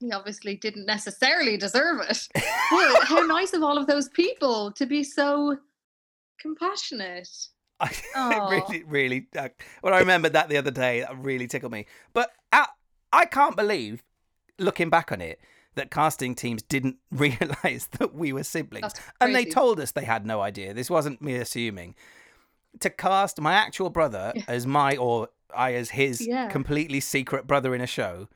he 0.00 0.12
obviously 0.12 0.57
didn't 0.57 0.87
necessarily 0.87 1.57
deserve 1.57 2.00
it. 2.09 2.29
But 2.35 3.05
how 3.05 3.20
nice 3.27 3.53
of 3.53 3.62
all 3.62 3.79
of 3.79 3.87
those 3.87 4.09
people 4.09 4.72
to 4.72 4.87
be 4.87 5.05
so 5.05 5.57
compassionate. 6.40 7.29
I 7.81 7.90
Aw. 8.14 8.48
really, 8.48 8.85
really. 8.85 9.27
Uh, 9.37 9.48
when 9.81 9.94
I 9.94 9.98
remembered 9.98 10.35
that 10.35 10.48
the 10.48 10.57
other 10.57 10.70
day, 10.70 11.00
that 11.00 11.16
really 11.18 11.46
tickled 11.46 11.72
me. 11.72 11.87
But 12.12 12.31
I, 12.53 12.66
I 13.12 13.24
can't 13.24 13.57
believe, 13.57 14.03
looking 14.59 14.90
back 14.90 15.11
on 15.11 15.20
it, 15.20 15.40
that 15.74 15.90
casting 15.90 16.35
teams 16.35 16.62
didn't 16.62 16.96
realise 17.11 17.87
that 17.98 18.14
we 18.14 18.33
were 18.33 18.44
siblings, 18.44 18.92
and 19.20 19.35
they 19.35 19.44
told 19.44 19.81
us 19.81 19.90
they 19.90 20.05
had 20.05 20.24
no 20.27 20.40
idea. 20.40 20.72
This 20.74 20.90
wasn't 20.90 21.20
me 21.20 21.35
assuming. 21.37 21.94
To 22.81 22.91
cast 22.91 23.41
my 23.41 23.53
actual 23.55 23.91
brother 23.91 24.33
as 24.49 24.67
my 24.67 24.97
or 24.97 25.29
I 25.55 25.75
as 25.75 25.91
his 25.91 26.27
Yeah. 26.27 26.49
completely 26.49 27.01
secret 27.01 27.47
brother 27.47 27.75
in 27.75 27.81
a 27.81 27.87
show. 27.87 28.29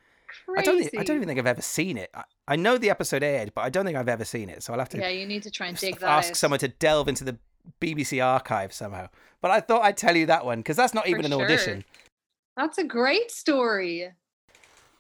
Crazy. 0.46 0.60
I 0.60 0.62
don't. 0.62 0.84
thi- 0.90 0.98
I 0.98 1.02
don't 1.02 1.16
even 1.16 1.28
think 1.28 1.38
I've 1.40 1.46
ever 1.46 1.62
seen 1.62 1.96
it. 1.98 2.10
I, 2.14 2.24
I 2.46 2.56
know 2.56 2.78
the 2.78 2.90
episode 2.90 3.22
aired, 3.22 3.52
but 3.54 3.62
I 3.62 3.70
don't 3.70 3.84
think 3.84 3.96
I've 3.96 4.08
ever 4.08 4.24
seen 4.24 4.48
it. 4.48 4.62
So 4.62 4.72
I'll 4.72 4.78
have 4.78 4.88
to 4.90 4.98
Yeah, 4.98 5.08
you 5.08 5.26
need 5.26 5.42
to 5.44 5.50
try 5.50 5.66
and 5.66 5.76
dig 5.76 5.98
that 6.00 6.08
ask 6.08 6.30
out. 6.30 6.36
someone 6.36 6.60
to 6.60 6.68
delve 6.68 7.08
into 7.08 7.24
the 7.24 7.38
BBC 7.80 8.24
archive 8.24 8.72
somehow. 8.72 9.08
But 9.40 9.50
I 9.50 9.60
thought 9.60 9.82
I'd 9.82 9.96
tell 9.96 10.16
you 10.16 10.26
that 10.26 10.44
one 10.44 10.58
because 10.60 10.76
that's 10.76 10.94
not 10.94 11.04
For 11.04 11.10
even 11.10 11.24
an 11.24 11.32
sure. 11.32 11.42
audition. 11.44 11.84
That's 12.56 12.78
a 12.78 12.84
great 12.84 13.30
story. 13.30 14.04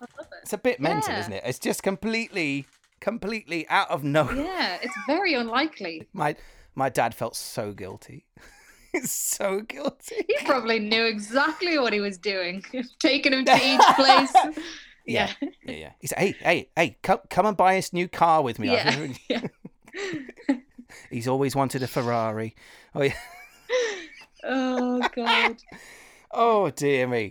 I 0.00 0.04
love 0.18 0.28
it. 0.32 0.38
It's 0.42 0.52
a 0.52 0.58
bit 0.58 0.80
mental, 0.80 1.12
Yeah. 1.12 1.20
isn't 1.20 1.32
it? 1.32 1.42
It's 1.46 1.58
just 1.58 1.82
completely, 1.82 2.66
completely 3.00 3.68
out 3.68 3.90
of 3.90 4.02
nowhere. 4.16 4.36
Yeah, 4.36 4.78
it's 4.82 4.96
very 5.06 5.34
unlikely. 5.34 6.08
My 6.12 6.36
my 6.74 6.88
dad 6.88 7.14
felt 7.14 7.36
so 7.36 7.72
guilty. 7.72 8.26
So 9.06 9.60
guilty. 9.60 10.24
He 10.26 10.36
probably 10.44 10.78
knew 10.78 11.04
exactly 11.04 11.78
what 11.78 11.92
he 11.92 12.00
was 12.00 12.18
doing, 12.18 12.64
taking 12.98 13.32
him 13.32 13.44
to 13.44 13.54
each 13.62 13.96
place. 13.96 14.32
Yeah, 15.06 15.32
yeah, 15.64 15.72
yeah. 15.72 15.92
He 16.00 16.06
said, 16.06 16.18
"Hey, 16.18 16.34
hey, 16.40 16.70
hey, 16.76 16.98
come 17.02 17.20
come 17.30 17.46
and 17.46 17.56
buy 17.56 17.74
this 17.76 17.92
new 17.92 18.08
car 18.08 18.42
with 18.42 18.58
me." 18.58 18.68
Yeah. 18.68 19.06
Yeah. 19.28 19.42
He's 21.10 21.28
always 21.28 21.54
wanted 21.54 21.82
a 21.82 21.86
Ferrari. 21.86 22.54
Oh 22.94 23.02
yeah. 23.02 23.14
Oh 24.44 25.00
god. 25.14 25.56
Oh 26.30 26.70
dear 26.70 27.06
me. 27.06 27.30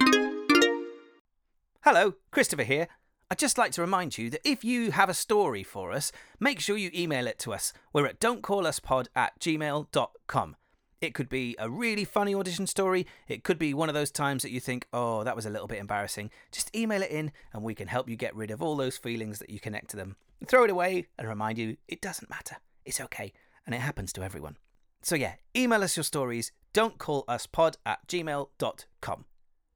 Hello, 1.84 2.16
Christopher 2.32 2.64
here. 2.64 2.88
I'd 3.30 3.38
just 3.40 3.58
like 3.58 3.72
to 3.74 3.82
remind 3.82 4.18
you 4.18 4.30
that 4.30 4.48
if 4.48 4.64
you 4.64 4.92
have 4.92 5.10
a 5.10 5.14
story 5.14 5.64
for 5.64 5.92
us, 5.92 6.12
make 6.40 6.60
sure 6.60 6.78
you 6.78 6.92
email 6.96 7.28
it 7.28 7.40
to 7.40 7.54
us. 7.54 7.74
We're 7.92 8.08
at 8.08 8.20
don'tcalluspod 8.20 9.08
at 9.16 9.40
gmail.com. 9.40 10.56
It 11.00 11.14
could 11.14 11.30
be 11.30 11.56
a 11.60 11.70
really 11.70 12.06
funny 12.06 12.34
audition 12.34 12.66
story. 12.66 13.06
It 13.28 13.44
could 13.44 13.60
be 13.60 13.74
one 13.74 13.88
of 13.88 13.94
those 13.94 14.10
times 14.10 14.42
that 14.42 14.52
you 14.52 14.60
think, 14.60 14.88
oh, 14.92 15.24
that 15.24 15.36
was 15.36 15.46
a 15.46 15.50
little 15.50 15.68
bit 15.68 15.78
embarrassing. 15.78 16.32
Just 16.52 16.76
email 16.76 17.04
it 17.04 17.12
in 17.12 17.32
and 17.54 17.62
we 17.62 17.76
can 17.76 17.88
help 17.88 18.10
you 18.10 18.16
get 18.16 18.36
rid 18.36 18.50
of 18.50 18.64
all 18.64 18.76
those 18.76 18.98
feelings 18.98 19.38
that 19.40 19.52
you 19.52 19.60
connect 19.60 19.92
to 19.92 19.98
them. 19.98 20.16
Throw 20.48 20.64
it 20.64 20.72
away 20.72 21.08
and 21.20 21.28
remind 21.28 21.60
you 21.60 21.78
it 21.88 22.02
doesn't 22.02 22.30
matter. 22.30 22.58
It's 22.84 23.00
okay. 23.00 23.32
And 23.66 23.76
it 23.76 23.82
happens 23.82 24.12
to 24.14 24.24
everyone. 24.24 24.58
So 25.04 25.16
yeah, 25.16 25.34
email 25.56 25.84
us 25.84 25.96
your 25.96 26.04
stories. 26.04 26.52
Don't 26.74 26.98
call 26.98 27.26
us 27.28 27.46
pod 27.46 27.78
at 27.86 28.08
gmail.com. 28.08 29.26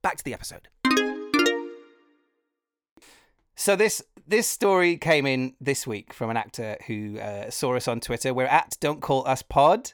Back 0.01 0.17
to 0.17 0.23
the 0.23 0.33
episode. 0.33 0.69
So 3.55 3.75
this 3.75 4.01
this 4.25 4.47
story 4.47 4.97
came 4.97 5.27
in 5.27 5.53
this 5.61 5.85
week 5.85 6.13
from 6.13 6.31
an 6.31 6.37
actor 6.37 6.77
who 6.87 7.19
uh, 7.19 7.51
saw 7.51 7.75
us 7.75 7.87
on 7.87 7.99
Twitter. 7.99 8.33
We're 8.33 8.45
at 8.45 8.75
Don't 8.79 9.01
Call 9.01 9.27
Us 9.27 9.43
Pod. 9.43 9.91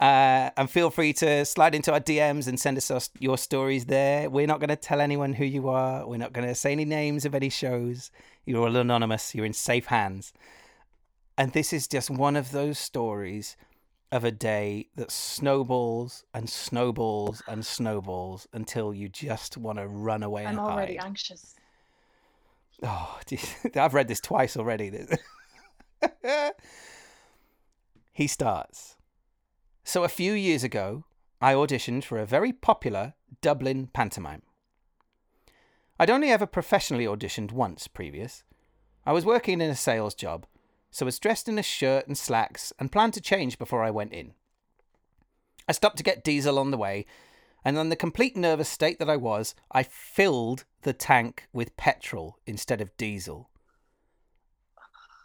Uh, 0.00 0.50
and 0.56 0.68
feel 0.68 0.90
free 0.90 1.12
to 1.12 1.44
slide 1.44 1.74
into 1.74 1.92
our 1.92 2.00
DMs 2.00 2.48
and 2.48 2.58
send 2.58 2.76
us 2.76 3.10
your 3.20 3.38
stories 3.38 3.86
there. 3.86 4.28
We're 4.28 4.46
not 4.46 4.58
going 4.58 4.68
to 4.68 4.76
tell 4.76 5.00
anyone 5.00 5.34
who 5.34 5.44
you 5.44 5.68
are. 5.68 6.06
We're 6.06 6.16
not 6.16 6.32
going 6.32 6.48
to 6.48 6.54
say 6.54 6.72
any 6.72 6.84
names 6.84 7.24
of 7.24 7.34
any 7.34 7.48
shows. 7.48 8.10
You're 8.44 8.66
all 8.66 8.76
anonymous. 8.76 9.34
You're 9.34 9.46
in 9.46 9.52
safe 9.52 9.86
hands. 9.86 10.32
And 11.38 11.52
this 11.52 11.72
is 11.72 11.86
just 11.86 12.10
one 12.10 12.36
of 12.36 12.50
those 12.50 12.78
stories 12.78 13.56
of 14.10 14.24
a 14.24 14.30
day 14.30 14.88
that 14.96 15.10
snowballs 15.10 16.24
and 16.32 16.48
snowballs 16.48 17.42
and 17.48 17.64
snowballs 17.64 18.46
until 18.52 18.94
you 18.94 19.08
just 19.08 19.56
want 19.56 19.78
to 19.78 19.86
run 19.86 20.22
away 20.22 20.46
I'm 20.46 20.58
already 20.58 20.96
hide. 20.96 21.06
anxious. 21.06 21.54
Oh, 22.82 23.18
geez. 23.26 23.54
I've 23.76 23.94
read 23.94 24.08
this 24.08 24.20
twice 24.20 24.56
already. 24.56 24.92
he 28.12 28.26
starts. 28.26 28.96
So, 29.86 30.02
a 30.02 30.08
few 30.08 30.32
years 30.32 30.64
ago, 30.64 31.04
I 31.42 31.52
auditioned 31.52 32.04
for 32.04 32.18
a 32.18 32.24
very 32.24 32.54
popular 32.54 33.12
Dublin 33.42 33.88
pantomime. 33.92 34.40
I'd 36.00 36.08
only 36.08 36.30
ever 36.30 36.46
professionally 36.46 37.04
auditioned 37.04 37.52
once 37.52 37.86
previous. 37.86 38.44
I 39.04 39.12
was 39.12 39.26
working 39.26 39.60
in 39.60 39.70
a 39.70 39.76
sales 39.76 40.14
job, 40.14 40.46
so 40.90 41.04
was 41.04 41.18
dressed 41.18 41.50
in 41.50 41.58
a 41.58 41.62
shirt 41.62 42.06
and 42.06 42.16
slacks 42.16 42.72
and 42.78 42.90
planned 42.90 43.12
to 43.14 43.20
change 43.20 43.58
before 43.58 43.84
I 43.84 43.90
went 43.90 44.14
in. 44.14 44.32
I 45.68 45.72
stopped 45.72 45.98
to 45.98 46.02
get 46.02 46.24
diesel 46.24 46.58
on 46.58 46.70
the 46.70 46.78
way, 46.78 47.04
and 47.62 47.76
in 47.76 47.90
the 47.90 47.96
complete 47.96 48.38
nervous 48.38 48.70
state 48.70 48.98
that 48.98 49.10
I 49.10 49.16
was, 49.18 49.54
I 49.70 49.82
filled 49.82 50.64
the 50.80 50.94
tank 50.94 51.46
with 51.52 51.76
petrol 51.76 52.38
instead 52.46 52.80
of 52.80 52.96
diesel. 52.96 53.50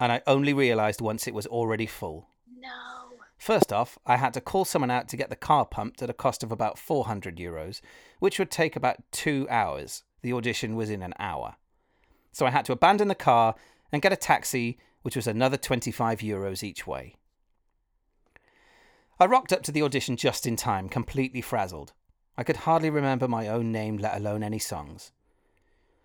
And 0.02 0.12
I 0.12 0.22
only 0.28 0.54
realised 0.54 1.00
once 1.00 1.28
it 1.28 1.34
was 1.34 1.48
already 1.48 1.86
full. 1.86 2.28
No. 2.60 2.99
First 3.40 3.72
off, 3.72 3.98
I 4.06 4.18
had 4.18 4.34
to 4.34 4.42
call 4.42 4.66
someone 4.66 4.92
out 4.92 5.08
to 5.08 5.18
get 5.18 5.30
the 5.30 5.36
car 5.36 5.66
pumped 5.66 6.02
at 6.02 6.10
a 6.10 6.14
cost 6.14 6.44
of 6.44 6.52
about 6.52 6.78
400 6.78 7.38
euros, 7.38 7.80
which 8.20 8.38
would 8.38 8.52
take 8.52 8.76
about 8.76 8.98
two 9.12 9.48
hours. 9.50 10.04
The 10.22 10.34
audition 10.34 10.76
was 10.76 10.90
in 10.90 11.02
an 11.02 11.14
hour. 11.18 11.56
So 12.34 12.46
I 12.46 12.50
had 12.50 12.66
to 12.66 12.74
abandon 12.74 13.08
the 13.08 13.16
car 13.16 13.56
and 13.94 14.02
get 14.02 14.12
a 14.12 14.18
taxi, 14.18 14.78
which 15.04 15.16
was 15.16 15.26
another 15.26 15.56
25 15.56 16.20
euros 16.20 16.64
each 16.64 16.86
way. 16.86 17.16
I 19.22 19.26
rocked 19.26 19.54
up 19.54 19.64
to 19.64 19.72
the 19.72 19.84
audition 19.84 20.18
just 20.18 20.46
in 20.46 20.58
time, 20.58 20.90
completely 20.90 21.42
frazzled. 21.42 21.94
I 22.38 22.44
could 22.44 22.58
hardly 22.58 22.90
remember 22.90 23.28
my 23.30 23.48
own 23.48 23.72
name, 23.72 23.98
let 23.98 24.18
alone 24.18 24.44
any 24.44 24.60
songs. 24.60 25.14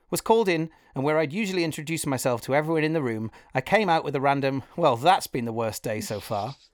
Was 0.08 0.20
called 0.20 0.48
in, 0.48 0.70
and 0.94 1.02
where 1.02 1.18
I'd 1.18 1.32
usually 1.32 1.64
introduce 1.64 2.06
myself 2.06 2.42
to 2.42 2.54
everyone 2.54 2.84
in 2.84 2.92
the 2.92 3.02
room, 3.02 3.32
I 3.52 3.60
came 3.60 3.88
out 3.88 4.04
with 4.04 4.14
a 4.14 4.20
random, 4.20 4.62
well, 4.76 4.96
that's 4.96 5.26
been 5.26 5.46
the 5.46 5.52
worst 5.52 5.82
day 5.82 6.00
so 6.00 6.20
far. 6.20 6.54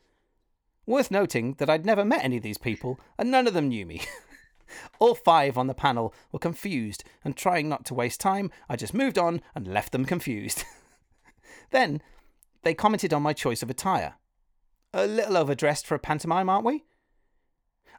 Worth 0.90 1.12
noting 1.12 1.55
that 1.59 1.70
I'd 1.70 1.87
never 1.87 2.05
met 2.05 2.24
any 2.24 2.38
of 2.38 2.42
these 2.42 2.59
people, 2.59 2.98
and 3.16 3.31
none 3.31 3.46
of 3.46 3.55
them 3.55 3.68
knew 3.68 3.87
me. 3.87 4.03
All 4.98 5.14
five 5.14 5.57
on 5.57 5.68
the 5.68 5.72
panel 5.72 6.12
were 6.33 6.40
confused, 6.40 7.05
and 7.24 7.37
trying 7.37 7.68
not 7.68 7.85
to 7.85 7.94
waste 7.94 8.18
time, 8.18 8.50
I 8.68 8.74
just 8.74 8.92
moved 8.92 9.16
on 9.16 9.40
and 9.55 9.68
left 9.68 9.92
them 9.92 10.05
confused. 10.05 10.64
then, 11.70 12.03
they 12.64 12.74
commented 12.74 13.14
on 13.14 13.22
my 13.22 13.33
choice 13.33 13.62
of 13.62 13.70
attire. 13.70 14.14
A 14.92 15.07
little 15.07 15.37
overdressed 15.37 15.87
for 15.87 15.94
a 15.94 16.00
pantomime, 16.00 16.48
aren't 16.48 16.66
we? 16.66 16.83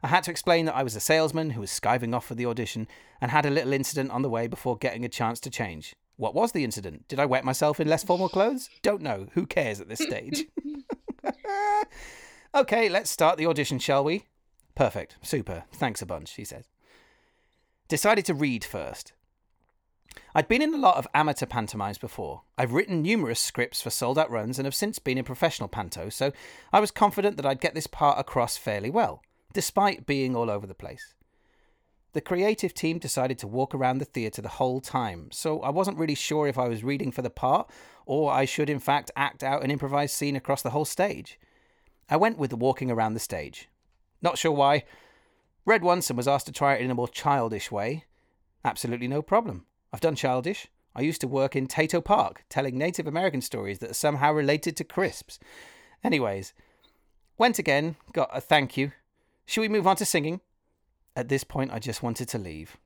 I 0.02 0.08
had 0.08 0.24
to 0.24 0.30
explain 0.30 0.66
that 0.66 0.76
I 0.76 0.82
was 0.82 0.94
a 0.94 1.00
salesman 1.00 1.48
who 1.48 1.62
was 1.62 1.70
skiving 1.70 2.14
off 2.14 2.26
for 2.26 2.34
the 2.34 2.44
audition 2.44 2.88
and 3.22 3.30
had 3.30 3.46
a 3.46 3.50
little 3.50 3.72
incident 3.72 4.10
on 4.10 4.20
the 4.20 4.28
way 4.28 4.48
before 4.48 4.76
getting 4.76 5.06
a 5.06 5.08
chance 5.08 5.40
to 5.40 5.50
change. 5.50 5.96
What 6.16 6.34
was 6.34 6.52
the 6.52 6.62
incident? 6.62 7.08
Did 7.08 7.20
I 7.20 7.24
wet 7.24 7.42
myself 7.42 7.80
in 7.80 7.88
less 7.88 8.04
formal 8.04 8.28
clothes? 8.28 8.68
Don't 8.82 9.00
know. 9.00 9.28
Who 9.32 9.46
cares 9.46 9.80
at 9.80 9.88
this 9.88 10.00
stage? 10.00 10.44
okay, 12.54 12.88
let's 12.88 13.10
start 13.10 13.38
the 13.38 13.46
audition, 13.46 13.78
shall 13.78 14.04
we? 14.04 14.26
Perfect. 14.74 15.16
Super. 15.22 15.64
Thanks 15.72 16.02
a 16.02 16.06
bunch, 16.06 16.32
he 16.34 16.44
said. 16.44 16.64
Decided 17.88 18.24
to 18.26 18.34
read 18.34 18.64
first. 18.64 19.12
I'd 20.34 20.48
been 20.48 20.62
in 20.62 20.74
a 20.74 20.78
lot 20.78 20.96
of 20.96 21.08
amateur 21.14 21.46
pantomimes 21.46 21.98
before. 21.98 22.42
I've 22.56 22.72
written 22.72 23.02
numerous 23.02 23.40
scripts 23.40 23.82
for 23.82 23.90
sold 23.90 24.18
out 24.18 24.30
runs 24.30 24.58
and 24.58 24.66
have 24.66 24.74
since 24.74 24.98
been 24.98 25.18
in 25.18 25.24
professional 25.24 25.68
panto, 25.68 26.08
so 26.08 26.32
I 26.72 26.80
was 26.80 26.90
confident 26.90 27.36
that 27.36 27.46
I'd 27.46 27.60
get 27.60 27.74
this 27.74 27.86
part 27.86 28.18
across 28.18 28.56
fairly 28.56 28.90
well, 28.90 29.22
despite 29.52 30.06
being 30.06 30.34
all 30.34 30.50
over 30.50 30.66
the 30.66 30.74
place. 30.74 31.14
The 32.12 32.20
creative 32.20 32.74
team 32.74 32.98
decided 32.98 33.38
to 33.38 33.46
walk 33.46 33.74
around 33.74 33.98
the 33.98 34.04
theatre 34.04 34.42
the 34.42 34.48
whole 34.48 34.80
time, 34.80 35.30
so 35.32 35.60
I 35.60 35.70
wasn't 35.70 35.98
really 35.98 36.14
sure 36.14 36.46
if 36.46 36.58
I 36.58 36.68
was 36.68 36.84
reading 36.84 37.10
for 37.10 37.22
the 37.22 37.30
part 37.30 37.70
or 38.04 38.32
I 38.32 38.44
should 38.44 38.68
in 38.68 38.78
fact 38.78 39.10
act 39.16 39.42
out 39.42 39.64
an 39.64 39.70
improvised 39.70 40.14
scene 40.14 40.36
across 40.36 40.62
the 40.62 40.70
whole 40.70 40.84
stage. 40.84 41.38
I 42.12 42.16
went 42.16 42.36
with 42.36 42.50
the 42.50 42.56
walking 42.56 42.90
around 42.90 43.14
the 43.14 43.20
stage. 43.20 43.70
Not 44.20 44.36
sure 44.36 44.52
why. 44.52 44.84
Read 45.64 45.82
once 45.82 46.10
and 46.10 46.16
was 46.18 46.28
asked 46.28 46.44
to 46.44 46.52
try 46.52 46.74
it 46.74 46.82
in 46.82 46.90
a 46.90 46.94
more 46.94 47.08
childish 47.08 47.72
way. 47.72 48.04
Absolutely 48.66 49.08
no 49.08 49.22
problem. 49.22 49.64
I've 49.94 50.02
done 50.02 50.14
childish. 50.14 50.68
I 50.94 51.00
used 51.00 51.22
to 51.22 51.26
work 51.26 51.56
in 51.56 51.66
Tayto 51.66 52.04
Park, 52.04 52.44
telling 52.50 52.76
Native 52.76 53.06
American 53.06 53.40
stories 53.40 53.78
that 53.78 53.92
are 53.92 53.94
somehow 53.94 54.30
related 54.30 54.76
to 54.76 54.84
crisps. 54.84 55.38
Anyways, 56.04 56.52
went 57.38 57.58
again, 57.58 57.96
got 58.12 58.28
a 58.36 58.42
thank 58.42 58.76
you. 58.76 58.92
Should 59.46 59.62
we 59.62 59.70
move 59.70 59.86
on 59.86 59.96
to 59.96 60.04
singing? 60.04 60.42
At 61.16 61.30
this 61.30 61.44
point, 61.44 61.72
I 61.72 61.78
just 61.78 62.02
wanted 62.02 62.28
to 62.28 62.38
leave. 62.38 62.76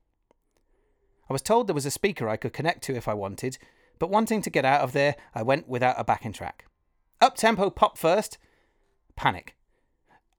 I 1.29 1.33
was 1.33 1.41
told 1.41 1.67
there 1.67 1.73
was 1.73 1.85
a 1.85 1.91
speaker 1.91 2.29
I 2.29 2.37
could 2.37 2.53
connect 2.53 2.81
to 2.85 2.95
if 2.95 3.09
I 3.09 3.13
wanted, 3.13 3.57
but 3.99 4.09
wanting 4.09 4.41
to 4.43 4.49
get 4.49 4.63
out 4.63 4.83
of 4.83 4.93
there, 4.93 5.17
I 5.35 5.43
went 5.43 5.67
without 5.67 5.99
a 5.99 6.05
backing 6.05 6.31
track. 6.31 6.65
Up 7.19 7.35
tempo 7.35 7.69
pop 7.69 7.97
first. 7.97 8.37
Panic. 9.17 9.57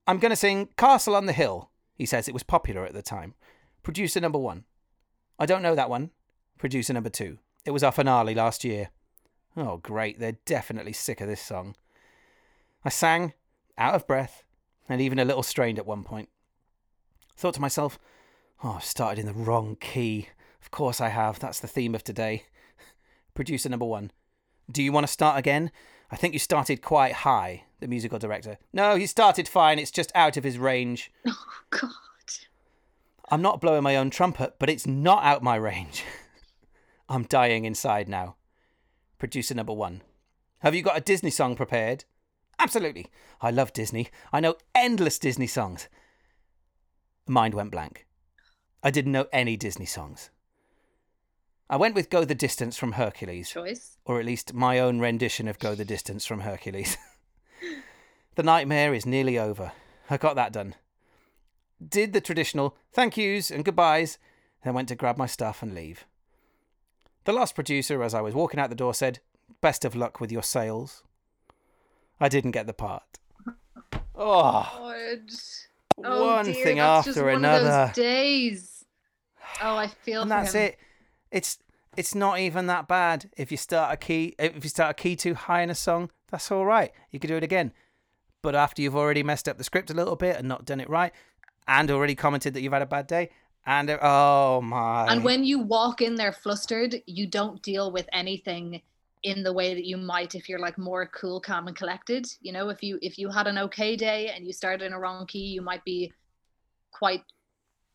I'm 0.07 0.19
going 0.19 0.31
to 0.31 0.37
sing 0.37 0.71
Castle 0.79 1.15
on 1.15 1.27
the 1.27 1.35
Hill. 1.35 1.71
He 1.95 2.07
says 2.07 2.27
it 2.27 2.33
was 2.33 2.43
popular 2.43 2.87
at 2.87 2.95
the 2.95 3.03
time. 3.03 3.35
Producer 3.83 4.21
number 4.21 4.39
one. 4.39 4.65
I 5.39 5.45
don't 5.45 5.63
know 5.63 5.75
that 5.75 5.91
one. 5.91 6.11
Producer 6.59 6.95
number 6.95 7.11
two. 7.11 7.39
It 7.67 7.73
was 7.73 7.83
our 7.83 7.93
finale 7.93 8.35
last 8.35 8.65
year. 8.65 8.89
Oh, 9.57 9.77
great. 9.77 10.19
They're 10.19 10.39
definitely 10.47 10.95
sick 10.95 11.21
of 11.21 11.29
this 11.29 11.43
song. 11.43 11.75
I 12.85 12.89
sang, 12.89 13.35
out 13.77 13.95
of 13.95 14.07
breath, 14.07 14.45
and 14.89 15.01
even 15.01 15.19
a 15.19 15.25
little 15.25 15.43
strained 15.43 15.79
at 15.79 15.87
one 15.87 16.05
point. 16.05 16.29
Thought 17.37 17.55
to 17.55 17.61
myself, 17.61 17.99
oh, 18.63 18.75
I've 18.77 18.85
started 18.85 19.21
in 19.21 19.27
the 19.27 19.33
wrong 19.33 19.77
key. 19.81 20.29
Of 20.63 20.71
course 20.71 21.01
I 21.01 21.09
have. 21.09 21.41
That's 21.41 21.61
the 21.61 21.69
theme 21.69 21.95
of 21.95 22.05
today. 22.05 22.45
Producer 23.35 23.69
number 23.69 23.85
one. 23.85 24.13
Do 24.71 24.83
you 24.83 24.93
want 24.93 25.07
to 25.07 25.13
start 25.13 25.39
again? 25.39 25.71
I 26.11 26.17
think 26.17 26.33
you 26.33 26.39
started 26.39 26.81
quite 26.83 27.13
high, 27.13 27.65
the 27.81 27.89
musical 27.89 28.19
director. 28.19 28.59
No, 28.73 28.97
he 28.97 29.07
started 29.07 29.47
fine. 29.47 29.79
It's 29.79 29.91
just 29.91 30.13
out 30.15 30.37
of 30.37 30.45
his 30.45 30.59
range. 30.59 31.11
Oh, 31.27 31.45
God. 31.71 31.91
I'm 33.31 33.43
not 33.43 33.61
blowing 33.61 33.83
my 33.83 33.97
own 33.97 34.09
trumpet, 34.09 34.55
but 34.59 34.71
it's 34.71 34.87
not 34.87 35.23
out 35.23 35.43
my 35.43 35.57
range. 35.57 36.03
I'm 37.09 37.25
dying 37.25 37.67
inside 37.67 38.09
now. 38.09 38.37
Producer 39.19 39.55
number 39.55 39.75
one. 39.75 40.03
Have 40.61 40.75
you 40.75 40.83
got 40.83 40.97
a 40.97 41.03
Disney 41.03 41.31
song 41.31 41.55
prepared? 41.57 42.05
Absolutely. 42.59 43.07
I 43.41 43.51
love 43.51 43.73
Disney. 43.73 44.09
I 44.33 44.41
know 44.41 44.57
endless 44.75 45.19
Disney 45.19 45.47
songs. 45.47 45.89
Mind 47.27 47.53
went 47.53 47.71
blank. 47.71 48.07
I 48.83 48.91
didn't 48.91 49.13
know 49.13 49.27
any 49.33 49.57
Disney 49.57 49.87
songs. 49.87 50.31
I 51.71 51.77
went 51.77 51.95
with 51.95 52.09
Go 52.11 52.25
the 52.25 52.35
Distance 52.35 52.79
from 52.79 52.93
Hercules. 52.93 53.51
Choice. 53.51 53.99
Or 54.05 54.19
at 54.19 54.25
least 54.27 54.55
my 54.55 54.79
own 54.79 55.01
rendition 55.01 55.49
of 55.49 55.59
Go 55.59 55.75
the 55.75 55.85
Distance 55.85 56.25
from 56.25 56.41
Hercules. 56.41 56.97
the 58.37 58.43
nightmare 58.43 58.95
is 58.95 59.05
nearly 59.05 59.39
over. 59.39 59.73
I 60.09 60.17
got 60.17 60.37
that 60.37 60.53
done. 60.53 60.75
Did 61.87 62.13
the 62.13 62.21
traditional 62.21 62.77
thank 62.93 63.17
yous 63.17 63.51
and 63.51 63.65
goodbyes, 63.65 64.19
then 64.65 64.75
went 64.75 64.89
to 64.89 64.95
grab 64.97 65.17
my 65.17 65.27
stuff 65.27 65.63
and 65.63 65.75
leave. 65.75 66.05
The 67.25 67.33
last 67.33 67.55
producer, 67.55 68.03
as 68.03 68.15
I 68.15 68.23
was 68.23 68.35
walking 68.35 68.59
out 68.59 68.71
the 68.71 68.77
door, 68.77 68.95
said, 68.95 69.21
Best 69.61 69.85
of 69.85 69.95
luck 69.95 70.21
with 70.21 70.33
your 70.33 70.43
sales. 70.43 71.03
I 72.21 72.29
didn't 72.29 72.53
get 72.53 72.67
the 72.67 72.73
part. 72.73 73.03
Ah. 74.21 74.77
Oh, 74.77 74.89
God. 74.91 75.31
Oh, 76.05 76.27
one 76.35 76.45
dear, 76.45 76.65
thing 76.65 76.81
after 76.81 77.25
one 77.27 77.37
another. 77.37 77.69
Of 77.69 77.95
those 77.95 77.95
days. 77.95 78.85
Oh, 79.63 79.77
I 79.77 79.87
feel 79.87 80.23
and 80.23 80.31
that's 80.31 80.55
him. 80.55 80.63
it. 80.63 80.79
It's 81.31 81.59
it's 81.97 82.15
not 82.15 82.39
even 82.39 82.67
that 82.67 82.87
bad. 82.87 83.31
If 83.37 83.51
you 83.51 83.57
start 83.57 83.93
a 83.93 83.97
key, 83.97 84.35
if 84.39 84.63
you 84.63 84.71
start 84.71 84.93
a 84.93 84.95
key 84.95 85.17
too 85.17 85.35
high 85.35 85.63
in 85.63 85.71
a 85.71 85.75
song, 85.75 86.11
that's 86.31 86.51
all 86.51 86.65
right. 86.65 86.93
You 87.11 87.19
can 87.19 87.29
do 87.29 87.37
it 87.37 87.43
again. 87.43 87.73
But 88.43 88.55
after 88.55 88.83
you've 88.83 88.97
already 88.97 89.23
messed 89.23 89.49
up 89.49 89.59
the 89.59 89.65
script 89.65 89.91
a 89.91 89.95
little 89.95 90.15
bit 90.15 90.37
and 90.37 90.47
not 90.47 90.65
done 90.65 90.81
it 90.81 90.89
right, 90.89 91.13
and 91.67 91.91
already 91.91 92.15
commented 92.15 92.55
that 92.55 92.61
you've 92.61 92.73
had 92.73 92.83
a 92.83 92.87
bad 92.87 93.07
day, 93.07 93.31
and 93.67 93.91
oh 94.01 94.61
my, 94.63 95.07
And 95.07 95.25
when 95.25 95.45
you 95.45 95.59
walk 95.59 96.01
in 96.01 96.15
there 96.15 96.33
flustered, 96.33 97.03
you 97.07 97.27
don't 97.27 97.61
deal 97.63 97.91
with 97.91 98.09
anything 98.13 98.81
in 99.23 99.43
the 99.43 99.53
way 99.53 99.75
that 99.75 99.85
you 99.85 99.97
might 99.97 100.35
if 100.35 100.49
you're 100.49 100.61
like 100.61 100.79
more 100.79 101.07
cool, 101.07 101.41
calm, 101.41 101.67
and 101.67 101.77
collected. 101.77 102.27
You 102.41 102.53
know, 102.53 102.69
if 102.69 102.83
you 102.83 102.99
if 103.03 103.19
you 103.19 103.29
had 103.29 103.47
an 103.47 103.59
okay 103.59 103.97
day 103.97 104.29
and 104.29 104.47
you 104.47 104.53
started 104.53 104.85
in 104.85 104.93
a 104.93 104.99
wrong 104.99 105.27
key, 105.27 105.47
you 105.47 105.63
might 105.63 105.85
be 105.85 106.13
quite, 106.93 107.23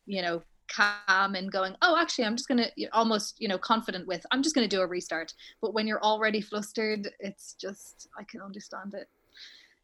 you 0.06 0.22
know, 0.22 0.42
calm 0.68 1.34
and 1.34 1.50
going, 1.50 1.76
oh, 1.82 1.96
actually, 1.98 2.24
I'm 2.24 2.36
just 2.36 2.48
gonna 2.48 2.68
almost, 2.92 3.40
you 3.40 3.48
know, 3.48 3.58
confident 3.58 4.06
with, 4.06 4.24
I'm 4.30 4.42
just 4.42 4.54
gonna 4.54 4.68
do 4.68 4.80
a 4.80 4.86
restart. 4.86 5.34
But 5.60 5.74
when 5.74 5.86
you're 5.86 6.02
already 6.02 6.40
flustered, 6.40 7.10
it's 7.20 7.54
just 7.54 8.08
I 8.18 8.24
can 8.24 8.40
understand 8.40 8.94
it. 8.94 9.08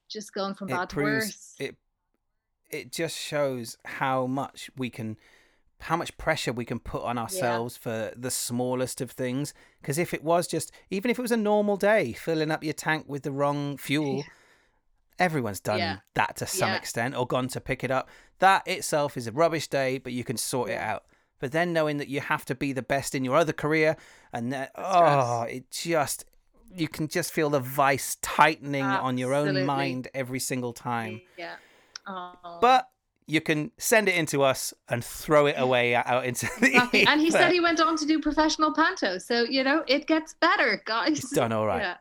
Just 0.08 0.34
going 0.34 0.54
from 0.54 0.68
it 0.68 0.72
bad 0.72 0.90
to 0.90 0.96
worse. 0.96 1.54
it. 1.58 1.76
It 2.70 2.92
just 2.92 3.16
shows 3.16 3.76
how 3.84 4.26
much 4.26 4.70
we 4.76 4.90
can, 4.90 5.16
how 5.80 5.96
much 5.96 6.16
pressure 6.18 6.52
we 6.52 6.64
can 6.64 6.78
put 6.78 7.02
on 7.02 7.18
ourselves 7.18 7.76
for 7.76 8.12
the 8.16 8.30
smallest 8.30 9.00
of 9.00 9.10
things. 9.10 9.54
Because 9.80 9.98
if 9.98 10.14
it 10.14 10.22
was 10.22 10.46
just, 10.46 10.70
even 10.90 11.10
if 11.10 11.18
it 11.18 11.22
was 11.22 11.32
a 11.32 11.36
normal 11.36 11.76
day, 11.76 12.12
filling 12.12 12.50
up 12.50 12.62
your 12.62 12.72
tank 12.72 13.06
with 13.08 13.22
the 13.24 13.32
wrong 13.32 13.76
fuel, 13.76 14.24
everyone's 15.20 15.60
done 15.60 15.78
Yeah. 15.78 15.98
that 16.14 16.36
to 16.36 16.46
some 16.46 16.70
Yeah. 16.70 16.76
extent 16.76 17.14
or 17.16 17.26
gone 17.26 17.46
to 17.48 17.60
pick 17.60 17.84
it 17.84 17.90
up. 17.92 18.08
That 18.40 18.66
itself 18.66 19.16
is 19.16 19.26
a 19.28 19.32
rubbish 19.32 19.68
day, 19.68 19.98
but 19.98 20.12
you 20.12 20.24
can 20.24 20.36
sort 20.36 20.70
it 20.70 20.78
out. 20.80 21.04
But 21.38 21.52
then 21.52 21.72
knowing 21.72 21.98
that 21.98 22.08
you 22.08 22.20
have 22.20 22.44
to 22.46 22.54
be 22.54 22.72
the 22.72 22.82
best 22.82 23.14
in 23.14 23.24
your 23.24 23.36
other 23.36 23.52
career, 23.52 23.96
and 24.32 24.52
that, 24.52 24.72
oh, 24.74 25.42
it 25.42 25.70
just 25.70 26.24
you 26.72 26.86
can 26.86 27.08
just 27.08 27.32
feel 27.32 27.50
the 27.50 27.58
vice 27.60 28.16
tightening 28.22 28.84
on 28.84 29.18
your 29.18 29.34
own 29.34 29.66
mind 29.66 30.06
every 30.14 30.38
single 30.38 30.72
time. 30.72 31.20
Yeah. 31.36 31.56
Oh. 32.06 32.58
But 32.60 32.88
you 33.26 33.40
can 33.40 33.72
send 33.76 34.08
it 34.08 34.14
into 34.14 34.42
us 34.42 34.72
and 34.88 35.04
throw 35.04 35.46
it 35.46 35.56
away 35.58 35.94
out 35.96 36.24
into 36.24 36.46
the 36.60 36.66
Exactly. 36.66 37.06
And 37.08 37.20
he 37.20 37.30
said 37.32 37.50
he 37.50 37.58
went 37.60 37.80
on 37.80 37.96
to 37.96 38.06
do 38.06 38.20
professional 38.20 38.72
panto. 38.72 39.18
So, 39.18 39.42
you 39.42 39.64
know, 39.64 39.82
it 39.88 40.06
gets 40.06 40.34
better, 40.34 40.80
guys. 40.86 41.18
It's 41.18 41.30
done 41.30 41.50
all 41.52 41.66
right. 41.66 41.82
Yeah. 41.82 41.96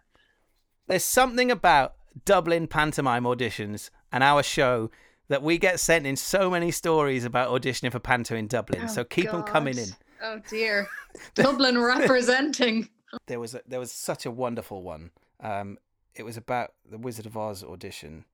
There's 0.87 1.03
something 1.05 1.49
about 1.49 1.95
Dublin 2.25 2.67
pantomime 2.67 3.23
auditions 3.23 3.89
and 4.11 4.23
our 4.23 4.43
show 4.43 4.89
that 5.27 5.43
we 5.43 5.57
get 5.57 5.79
sent 5.79 6.05
in 6.05 6.15
so 6.15 6.49
many 6.49 6.71
stories 6.71 7.23
about 7.23 7.49
auditioning 7.49 7.91
for 7.91 7.99
panto 7.99 8.35
in 8.35 8.47
Dublin. 8.47 8.81
Oh, 8.85 8.87
so 8.87 9.03
keep 9.03 9.31
them 9.31 9.43
coming 9.43 9.77
in. 9.77 9.89
Oh 10.21 10.41
dear. 10.49 10.87
Dublin 11.35 11.77
representing. 11.81 12.89
There 13.27 13.39
was 13.39 13.55
a, 13.55 13.61
there 13.67 13.79
was 13.79 13.91
such 13.91 14.25
a 14.25 14.31
wonderful 14.31 14.83
one. 14.83 15.11
Um, 15.39 15.77
it 16.15 16.23
was 16.23 16.35
about 16.37 16.73
the 16.89 16.97
Wizard 16.97 17.25
of 17.25 17.37
Oz 17.37 17.63
audition. 17.63 18.25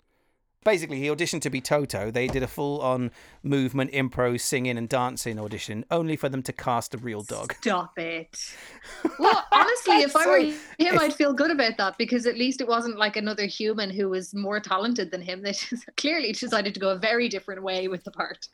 Basically, 0.66 1.00
he 1.00 1.06
auditioned 1.08 1.42
to 1.44 1.50
be 1.50 1.62
Toto. 1.62 2.12
They 2.12 2.28
did 2.28 2.44
a 2.44 2.48
full 2.48 2.82
on 2.82 3.12
movement, 3.44 3.92
impro, 3.94 4.38
singing, 4.38 4.78
and 4.78 4.90
dancing 4.90 5.40
audition, 5.40 5.86
only 5.90 6.18
for 6.18 6.28
them 6.28 6.42
to 6.44 6.52
cast 6.52 6.94
a 6.94 6.98
real 6.98 7.22
dog. 7.22 7.54
Stop 7.62 7.98
it. 7.98 8.38
Well, 9.20 9.44
honestly, 9.52 10.02
if 10.02 10.16
I 10.16 10.28
were 10.28 10.38
him, 10.40 10.56
if- 10.80 11.00
I'd 11.00 11.14
feel 11.14 11.32
good 11.34 11.52
about 11.52 11.78
that 11.78 11.98
because 11.98 12.26
at 12.26 12.36
least 12.38 12.60
it 12.62 12.68
wasn't 12.68 12.98
like 12.98 13.16
another 13.16 13.46
human 13.46 13.90
who 13.90 14.10
was 14.10 14.34
more 14.34 14.60
talented 14.60 15.12
than 15.12 15.22
him. 15.22 15.42
They 15.46 15.54
just 15.54 15.86
clearly 15.98 16.32
decided 16.34 16.74
to 16.74 16.80
go 16.80 16.90
a 16.90 16.98
very 16.98 17.30
different 17.30 17.64
way 17.64 17.88
with 17.88 18.04
the 18.04 18.12
part. 18.12 18.48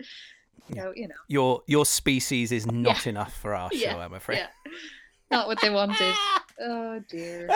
So, 0.75 0.93
you 0.95 1.07
know, 1.07 1.15
Your 1.27 1.63
your 1.67 1.85
species 1.85 2.51
is 2.51 2.65
not 2.71 3.07
enough 3.07 3.33
for 3.33 3.55
our 3.55 3.69
show, 3.71 3.77
Yeah, 3.77 3.97
I'm 3.97 4.13
afraid. 4.13 4.37
yeah. 4.37 4.47
Not 5.31 5.47
what 5.47 5.59
they 5.61 5.69
wanted. 5.69 6.13
Oh 6.63 6.99
dear. 7.09 7.49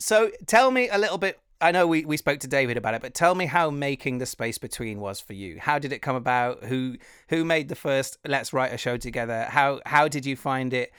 So 0.00 0.30
tell 0.46 0.70
me 0.70 0.88
a 0.88 0.98
little 0.98 1.18
bit. 1.18 1.38
I 1.62 1.72
know 1.72 1.86
we, 1.86 2.06
we 2.06 2.16
spoke 2.16 2.40
to 2.40 2.48
David 2.48 2.78
about 2.78 2.94
it, 2.94 3.02
but 3.02 3.12
tell 3.12 3.34
me 3.34 3.44
how 3.44 3.68
making 3.70 4.16
the 4.16 4.24
space 4.24 4.56
between 4.56 4.98
was 4.98 5.20
for 5.20 5.34
you. 5.34 5.60
How 5.60 5.78
did 5.78 5.92
it 5.92 6.00
come 6.00 6.16
about? 6.16 6.64
Who 6.64 6.96
who 7.28 7.44
made 7.44 7.68
the 7.68 7.74
first 7.74 8.18
Let's 8.26 8.52
Write 8.52 8.72
a 8.72 8.78
Show 8.78 8.96
together? 8.96 9.46
How 9.50 9.80
how 9.84 10.08
did 10.08 10.24
you 10.24 10.36
find 10.36 10.72
it 10.72 10.90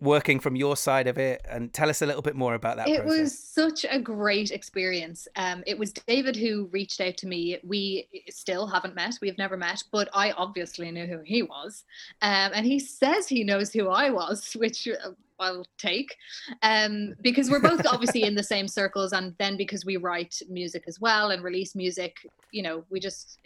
working 0.00 0.40
from 0.40 0.56
your 0.56 0.76
side 0.76 1.06
of 1.06 1.18
it? 1.18 1.44
And 1.48 1.72
tell 1.72 1.88
us 1.88 2.02
a 2.02 2.06
little 2.06 2.22
bit 2.22 2.36
more 2.36 2.54
about 2.54 2.76
that 2.76 2.88
it 2.88 3.02
process. 3.02 3.20
was 3.20 3.38
such 3.38 3.86
a 3.88 3.98
great 3.98 4.50
experience. 4.50 5.28
Um, 5.36 5.62
it 5.66 5.78
was 5.78 5.92
David 5.92 6.36
who 6.36 6.68
reached 6.72 7.00
out 7.00 7.16
to 7.18 7.26
me. 7.26 7.58
We 7.62 8.08
still 8.30 8.66
haven't 8.66 8.94
met. 8.94 9.18
We've 9.20 9.38
never 9.38 9.56
met, 9.56 9.82
but 9.92 10.08
I 10.14 10.32
obviously 10.32 10.90
knew 10.90 11.06
who 11.06 11.20
he 11.24 11.42
was. 11.42 11.84
Um, 12.22 12.52
and 12.54 12.66
he 12.66 12.78
says 12.78 13.28
he 13.28 13.44
knows 13.44 13.72
who 13.72 13.88
I 13.88 14.10
was, 14.10 14.52
which 14.58 14.88
uh, 14.88 15.10
I'll 15.38 15.66
take. 15.78 16.16
Um, 16.62 17.14
because 17.20 17.50
we're 17.50 17.60
both 17.60 17.86
obviously 17.86 18.24
in 18.24 18.34
the 18.34 18.42
same 18.42 18.68
circles. 18.68 19.12
And 19.12 19.34
then 19.38 19.56
because 19.56 19.84
we 19.84 19.96
write 19.96 20.40
music 20.48 20.84
as 20.88 21.00
well 21.00 21.30
and 21.30 21.42
release 21.42 21.74
music, 21.74 22.16
you 22.50 22.62
know, 22.62 22.84
we 22.90 23.00
just 23.00 23.38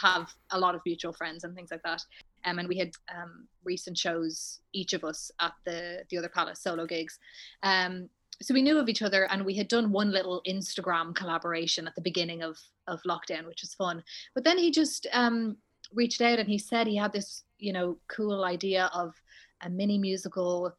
have 0.00 0.32
a 0.50 0.58
lot 0.58 0.74
of 0.74 0.80
mutual 0.86 1.12
friends 1.12 1.44
and 1.44 1.54
things 1.54 1.70
like 1.70 1.82
that. 1.82 2.02
Um, 2.44 2.58
and 2.58 2.68
we 2.68 2.78
had 2.78 2.92
um, 3.14 3.48
recent 3.64 3.98
shows, 3.98 4.60
each 4.72 4.92
of 4.92 5.04
us 5.04 5.30
at 5.40 5.52
the 5.64 6.04
the 6.10 6.18
other 6.18 6.28
palace 6.28 6.60
solo 6.60 6.86
gigs. 6.86 7.18
Um, 7.62 8.08
so 8.40 8.54
we 8.54 8.62
knew 8.62 8.78
of 8.78 8.88
each 8.88 9.02
other 9.02 9.24
and 9.30 9.44
we 9.44 9.54
had 9.54 9.66
done 9.66 9.90
one 9.90 10.12
little 10.12 10.40
Instagram 10.46 11.14
collaboration 11.14 11.88
at 11.88 11.94
the 11.96 12.00
beginning 12.00 12.42
of 12.42 12.58
of 12.86 13.00
lockdown, 13.02 13.46
which 13.46 13.62
was 13.62 13.74
fun. 13.74 14.02
But 14.34 14.44
then 14.44 14.58
he 14.58 14.70
just 14.70 15.06
um, 15.12 15.56
reached 15.92 16.20
out 16.20 16.38
and 16.38 16.48
he 16.48 16.58
said 16.58 16.86
he 16.86 16.96
had 16.96 17.12
this, 17.12 17.42
you 17.58 17.72
know, 17.72 17.98
cool 18.08 18.44
idea 18.44 18.90
of 18.94 19.14
a 19.62 19.70
mini 19.70 19.98
musical 19.98 20.72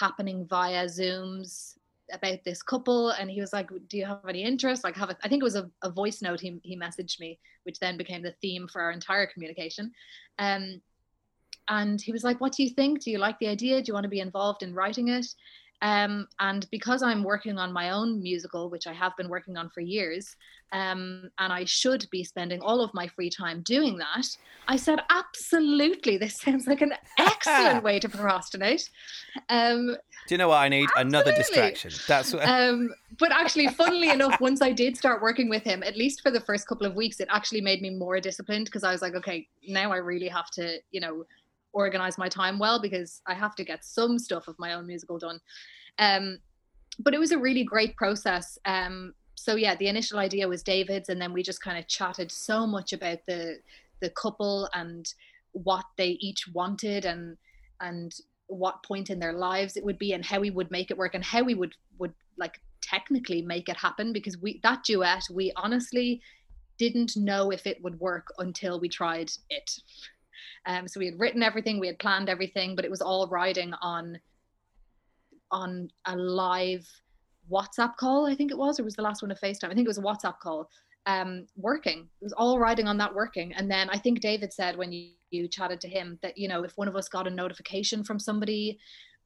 happening 0.00 0.46
via 0.46 0.86
Zooms 0.86 1.74
about 2.12 2.44
this 2.44 2.62
couple 2.62 3.10
and 3.10 3.30
he 3.30 3.40
was 3.40 3.52
like 3.52 3.70
do 3.88 3.96
you 3.96 4.04
have 4.04 4.20
any 4.28 4.42
interest? 4.42 4.84
Like 4.84 4.96
have 4.96 5.10
a, 5.10 5.16
I 5.22 5.28
think 5.28 5.42
it 5.42 5.44
was 5.44 5.56
a, 5.56 5.70
a 5.82 5.90
voice 5.90 6.22
note 6.22 6.40
he, 6.40 6.60
he 6.62 6.76
messaged 6.76 7.20
me 7.20 7.38
which 7.64 7.78
then 7.78 7.96
became 7.96 8.22
the 8.22 8.34
theme 8.42 8.68
for 8.68 8.82
our 8.82 8.90
entire 8.90 9.26
communication. 9.26 9.92
Um 10.38 10.80
and 11.68 12.00
he 12.00 12.12
was 12.12 12.24
like 12.24 12.40
what 12.40 12.52
do 12.52 12.62
you 12.62 12.70
think? 12.70 13.02
Do 13.02 13.10
you 13.10 13.18
like 13.18 13.38
the 13.38 13.48
idea? 13.48 13.80
Do 13.80 13.88
you 13.88 13.94
want 13.94 14.04
to 14.04 14.10
be 14.10 14.20
involved 14.20 14.62
in 14.62 14.74
writing 14.74 15.08
it 15.08 15.26
um, 15.82 16.28
and 16.38 16.66
because 16.70 17.02
I'm 17.02 17.24
working 17.24 17.58
on 17.58 17.72
my 17.72 17.90
own 17.90 18.22
musical, 18.22 18.70
which 18.70 18.86
I 18.86 18.92
have 18.92 19.16
been 19.16 19.28
working 19.28 19.56
on 19.56 19.68
for 19.68 19.80
years, 19.80 20.36
um, 20.70 21.28
and 21.40 21.52
I 21.52 21.64
should 21.64 22.06
be 22.12 22.22
spending 22.22 22.60
all 22.60 22.80
of 22.80 22.94
my 22.94 23.08
free 23.08 23.28
time 23.28 23.62
doing 23.62 23.98
that, 23.98 24.26
I 24.68 24.76
said, 24.76 25.00
absolutely, 25.10 26.16
this 26.18 26.38
sounds 26.38 26.68
like 26.68 26.82
an 26.82 26.94
excellent 27.18 27.82
way 27.82 27.98
to 27.98 28.08
procrastinate. 28.08 28.88
Um, 29.48 29.96
Do 30.28 30.34
you 30.34 30.38
know 30.38 30.48
what 30.48 30.58
I 30.58 30.68
need? 30.68 30.84
Absolutely. 30.84 31.08
Another 31.08 31.32
distraction. 31.34 31.90
That's 32.06 32.32
what. 32.32 32.48
Um, 32.62 32.90
but 33.18 33.32
actually, 33.32 33.68
funnily 33.68 34.10
enough, 34.10 34.40
once 34.40 34.62
I 34.62 34.72
did 34.72 34.96
start 34.96 35.20
working 35.20 35.48
with 35.48 35.64
him, 35.64 35.82
at 35.82 35.96
least 35.96 36.20
for 36.20 36.30
the 36.30 36.40
first 36.40 36.68
couple 36.68 36.86
of 36.86 36.94
weeks, 36.94 37.18
it 37.18 37.28
actually 37.30 37.60
made 37.60 37.82
me 37.82 37.90
more 37.90 38.20
disciplined 38.20 38.66
because 38.66 38.84
I 38.84 38.92
was 38.92 39.02
like, 39.02 39.14
okay, 39.14 39.48
now 39.66 39.90
I 39.90 39.96
really 39.96 40.28
have 40.28 40.50
to, 40.52 40.78
you 40.92 41.00
know, 41.00 41.24
organize 41.72 42.18
my 42.18 42.28
time 42.28 42.58
well 42.58 42.80
because 42.80 43.20
I 43.26 43.34
have 43.34 43.54
to 43.56 43.64
get 43.64 43.84
some 43.84 44.18
stuff 44.18 44.48
of 44.48 44.58
my 44.58 44.74
own 44.74 44.86
musical 44.86 45.18
done. 45.18 45.40
Um, 45.98 46.38
but 46.98 47.14
it 47.14 47.20
was 47.20 47.32
a 47.32 47.38
really 47.38 47.64
great 47.64 47.96
process. 47.96 48.58
Um, 48.64 49.14
so 49.34 49.56
yeah, 49.56 49.74
the 49.74 49.88
initial 49.88 50.18
idea 50.18 50.46
was 50.48 50.62
David's, 50.62 51.08
and 51.08 51.20
then 51.20 51.32
we 51.32 51.42
just 51.42 51.62
kind 51.62 51.78
of 51.78 51.88
chatted 51.88 52.30
so 52.30 52.66
much 52.66 52.92
about 52.92 53.18
the 53.26 53.58
the 54.00 54.10
couple 54.10 54.68
and 54.74 55.12
what 55.52 55.84
they 55.96 56.18
each 56.20 56.48
wanted 56.52 57.04
and 57.04 57.36
and 57.80 58.14
what 58.48 58.82
point 58.82 59.10
in 59.10 59.18
their 59.18 59.32
lives 59.32 59.76
it 59.76 59.84
would 59.84 59.98
be 59.98 60.12
and 60.12 60.24
how 60.24 60.40
we 60.40 60.50
would 60.50 60.70
make 60.70 60.90
it 60.90 60.98
work 60.98 61.14
and 61.14 61.24
how 61.24 61.42
we 61.42 61.54
would 61.54 61.74
would 61.98 62.12
like 62.36 62.60
technically 62.82 63.40
make 63.42 63.68
it 63.68 63.76
happen 63.76 64.12
because 64.12 64.36
we 64.38 64.60
that 64.62 64.82
duet 64.84 65.22
we 65.32 65.52
honestly 65.56 66.20
didn't 66.78 67.16
know 67.16 67.50
if 67.50 67.66
it 67.66 67.82
would 67.82 67.98
work 68.00 68.26
until 68.38 68.80
we 68.80 68.88
tried 68.88 69.30
it 69.50 69.78
um, 70.66 70.88
so 70.88 71.00
we 71.00 71.06
had 71.06 71.18
written 71.18 71.42
everything, 71.42 71.80
we 71.80 71.86
had 71.86 71.98
planned 71.98 72.28
everything, 72.28 72.76
but 72.76 72.84
it 72.84 72.90
was 72.90 73.00
all 73.00 73.26
riding 73.28 73.72
on 73.82 74.18
on 75.50 75.90
a 76.06 76.16
live 76.16 76.86
WhatsApp 77.50 77.96
call. 77.96 78.26
I 78.26 78.34
think 78.34 78.50
it 78.50 78.56
was, 78.56 78.80
or 78.80 78.84
was 78.84 78.94
the 78.94 79.02
last 79.02 79.22
one 79.22 79.30
a 79.30 79.34
FaceTime? 79.34 79.70
I 79.70 79.74
think 79.74 79.84
it 79.84 79.88
was 79.88 79.98
a 79.98 80.02
WhatsApp 80.02 80.38
call. 80.38 80.70
Um, 81.04 81.46
working. 81.56 82.08
It 82.20 82.24
was 82.24 82.32
all 82.32 82.60
riding 82.60 82.86
on 82.86 82.96
that 82.98 83.12
working. 83.12 83.52
And 83.54 83.68
then 83.68 83.90
I 83.90 83.98
think 83.98 84.20
David 84.20 84.52
said 84.52 84.76
when 84.76 84.92
you, 84.92 85.10
you 85.30 85.48
chatted 85.48 85.80
to 85.80 85.88
him 85.88 86.18
that 86.22 86.38
you 86.38 86.46
know 86.46 86.62
if 86.62 86.78
one 86.78 86.88
of 86.88 86.96
us 86.96 87.08
got 87.08 87.26
a 87.26 87.30
notification 87.30 88.04
from 88.04 88.18
somebody 88.18 88.78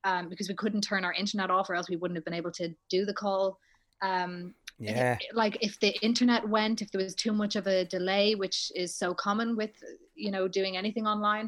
um, 0.05 0.29
because 0.29 0.49
we 0.49 0.55
couldn't 0.55 0.83
turn 0.83 1.05
our 1.05 1.13
internet 1.13 1.51
off 1.51 1.69
or 1.69 1.75
else 1.75 1.91
we 1.91 1.97
wouldn't 1.97 2.17
have 2.17 2.25
been 2.25 2.35
able 2.35 2.53
to 2.53 2.75
do 2.89 3.05
the 3.05 3.13
call. 3.13 3.59
Um, 4.03 4.55
yeah. 4.79 5.19
like 5.33 5.59
if 5.61 5.79
the 5.81 5.97
internet 6.03 6.49
went, 6.49 6.83
if 6.83 6.91
there 6.91 7.03
was 7.03 7.15
too 7.15 7.33
much 7.33 7.57
of 7.57 7.67
a 7.67 7.85
delay, 7.85 8.35
which 8.35 8.71
is 8.75 8.95
so 8.95 9.15
common 9.15 9.57
with, 9.57 9.71
you 10.15 10.31
know, 10.31 10.49
doing 10.49 10.77
anything 10.77 11.07
online, 11.07 11.47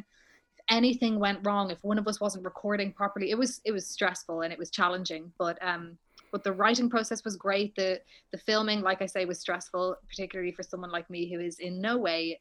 if 0.57 0.65
anything 0.71 1.19
went 1.19 1.45
wrong, 1.45 1.71
if 1.71 1.79
one 1.83 1.99
of 1.99 2.09
us 2.09 2.21
wasn't 2.21 2.45
recording 2.45 2.93
properly, 2.93 3.31
it 3.31 3.39
was, 3.39 3.61
it 3.65 3.73
was 3.73 3.87
stressful 3.87 4.43
and 4.43 4.53
it 4.53 4.59
was 4.59 4.71
challenging, 4.71 5.33
but, 5.39 5.59
um, 5.63 5.99
but 6.33 6.45
the 6.45 6.53
writing 6.53 6.91
process 6.91 7.25
was 7.25 7.37
great. 7.37 7.75
The, 7.75 8.01
the 8.33 8.39
filming, 8.39 8.83
like 8.83 9.01
I 9.03 9.07
say, 9.07 9.25
was 9.25 9.41
stressful, 9.41 9.97
particularly 10.09 10.53
for 10.53 10.63
someone 10.63 10.91
like 10.91 11.09
me 11.09 11.33
who 11.33 11.41
is 11.41 11.59
in 11.59 11.81
no 11.81 11.97
way 11.97 12.41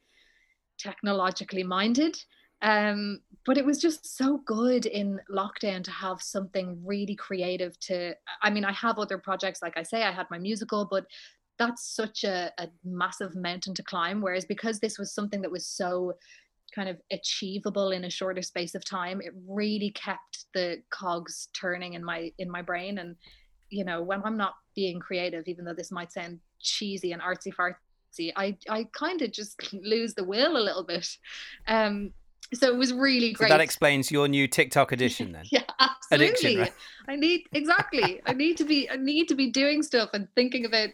technologically 0.77 1.63
minded. 1.63 2.17
Um, 2.61 3.19
but 3.45 3.57
it 3.57 3.65
was 3.65 3.79
just 3.79 4.17
so 4.17 4.41
good 4.45 4.85
in 4.85 5.19
lockdown 5.31 5.83
to 5.83 5.91
have 5.91 6.21
something 6.21 6.81
really 6.83 7.15
creative 7.15 7.79
to 7.81 8.13
i 8.41 8.49
mean 8.49 8.65
i 8.65 8.73
have 8.73 8.99
other 8.99 9.17
projects 9.17 9.61
like 9.61 9.77
i 9.77 9.83
say 9.83 10.03
i 10.03 10.11
had 10.11 10.25
my 10.29 10.37
musical 10.37 10.83
but 10.83 11.05
that's 11.57 11.95
such 11.95 12.23
a, 12.23 12.51
a 12.57 12.67
massive 12.83 13.35
mountain 13.35 13.73
to 13.75 13.83
climb. 13.83 14.21
Whereas 14.21 14.45
because 14.45 14.79
this 14.79 14.97
was 14.97 15.13
something 15.13 15.41
that 15.41 15.51
was 15.51 15.65
so 15.65 16.13
kind 16.75 16.89
of 16.89 16.97
achievable 17.11 17.91
in 17.91 18.03
a 18.03 18.09
shorter 18.09 18.41
space 18.41 18.75
of 18.75 18.83
time 18.83 19.21
it 19.21 19.31
really 19.47 19.89
kept 19.91 20.45
the 20.53 20.77
cogs 20.89 21.47
turning 21.53 21.93
in 21.93 22.03
my 22.03 22.31
in 22.37 22.49
my 22.49 22.61
brain. 22.61 22.97
And 22.97 23.15
you 23.69 23.83
know 23.83 24.01
when 24.01 24.21
i'm 24.23 24.37
not 24.37 24.53
being 24.75 24.99
creative 24.99 25.43
even 25.47 25.65
though 25.65 25.73
this 25.73 25.91
might 25.91 26.11
sound 26.11 26.39
cheesy 26.61 27.11
and 27.11 27.21
artsy 27.21 27.53
fartsy 27.53 28.31
i 28.37 28.57
i 28.69 28.85
kind 28.93 29.21
of 29.21 29.31
just 29.31 29.73
lose 29.81 30.13
the 30.13 30.23
will 30.23 30.57
a 30.57 30.59
little 30.59 30.83
bit. 30.83 31.07
Um 31.67 32.13
so 32.53 32.67
it 32.67 32.77
was 32.77 32.93
really 32.93 33.33
great. 33.33 33.49
So 33.49 33.53
that 33.53 33.61
explains 33.61 34.11
your 34.11 34.27
new 34.27 34.47
TikTok 34.47 34.91
edition 34.91 35.31
then. 35.31 35.45
yeah, 35.51 35.63
absolutely. 35.79 36.27
Addiction, 36.27 36.59
right? 36.59 36.73
I 37.07 37.15
need 37.15 37.47
exactly. 37.53 38.21
I 38.25 38.33
need 38.33 38.57
to 38.57 38.65
be. 38.65 38.89
I 38.89 38.95
need 38.95 39.27
to 39.29 39.35
be 39.35 39.49
doing 39.49 39.83
stuff 39.83 40.09
and 40.13 40.27
thinking 40.35 40.65
about. 40.65 40.89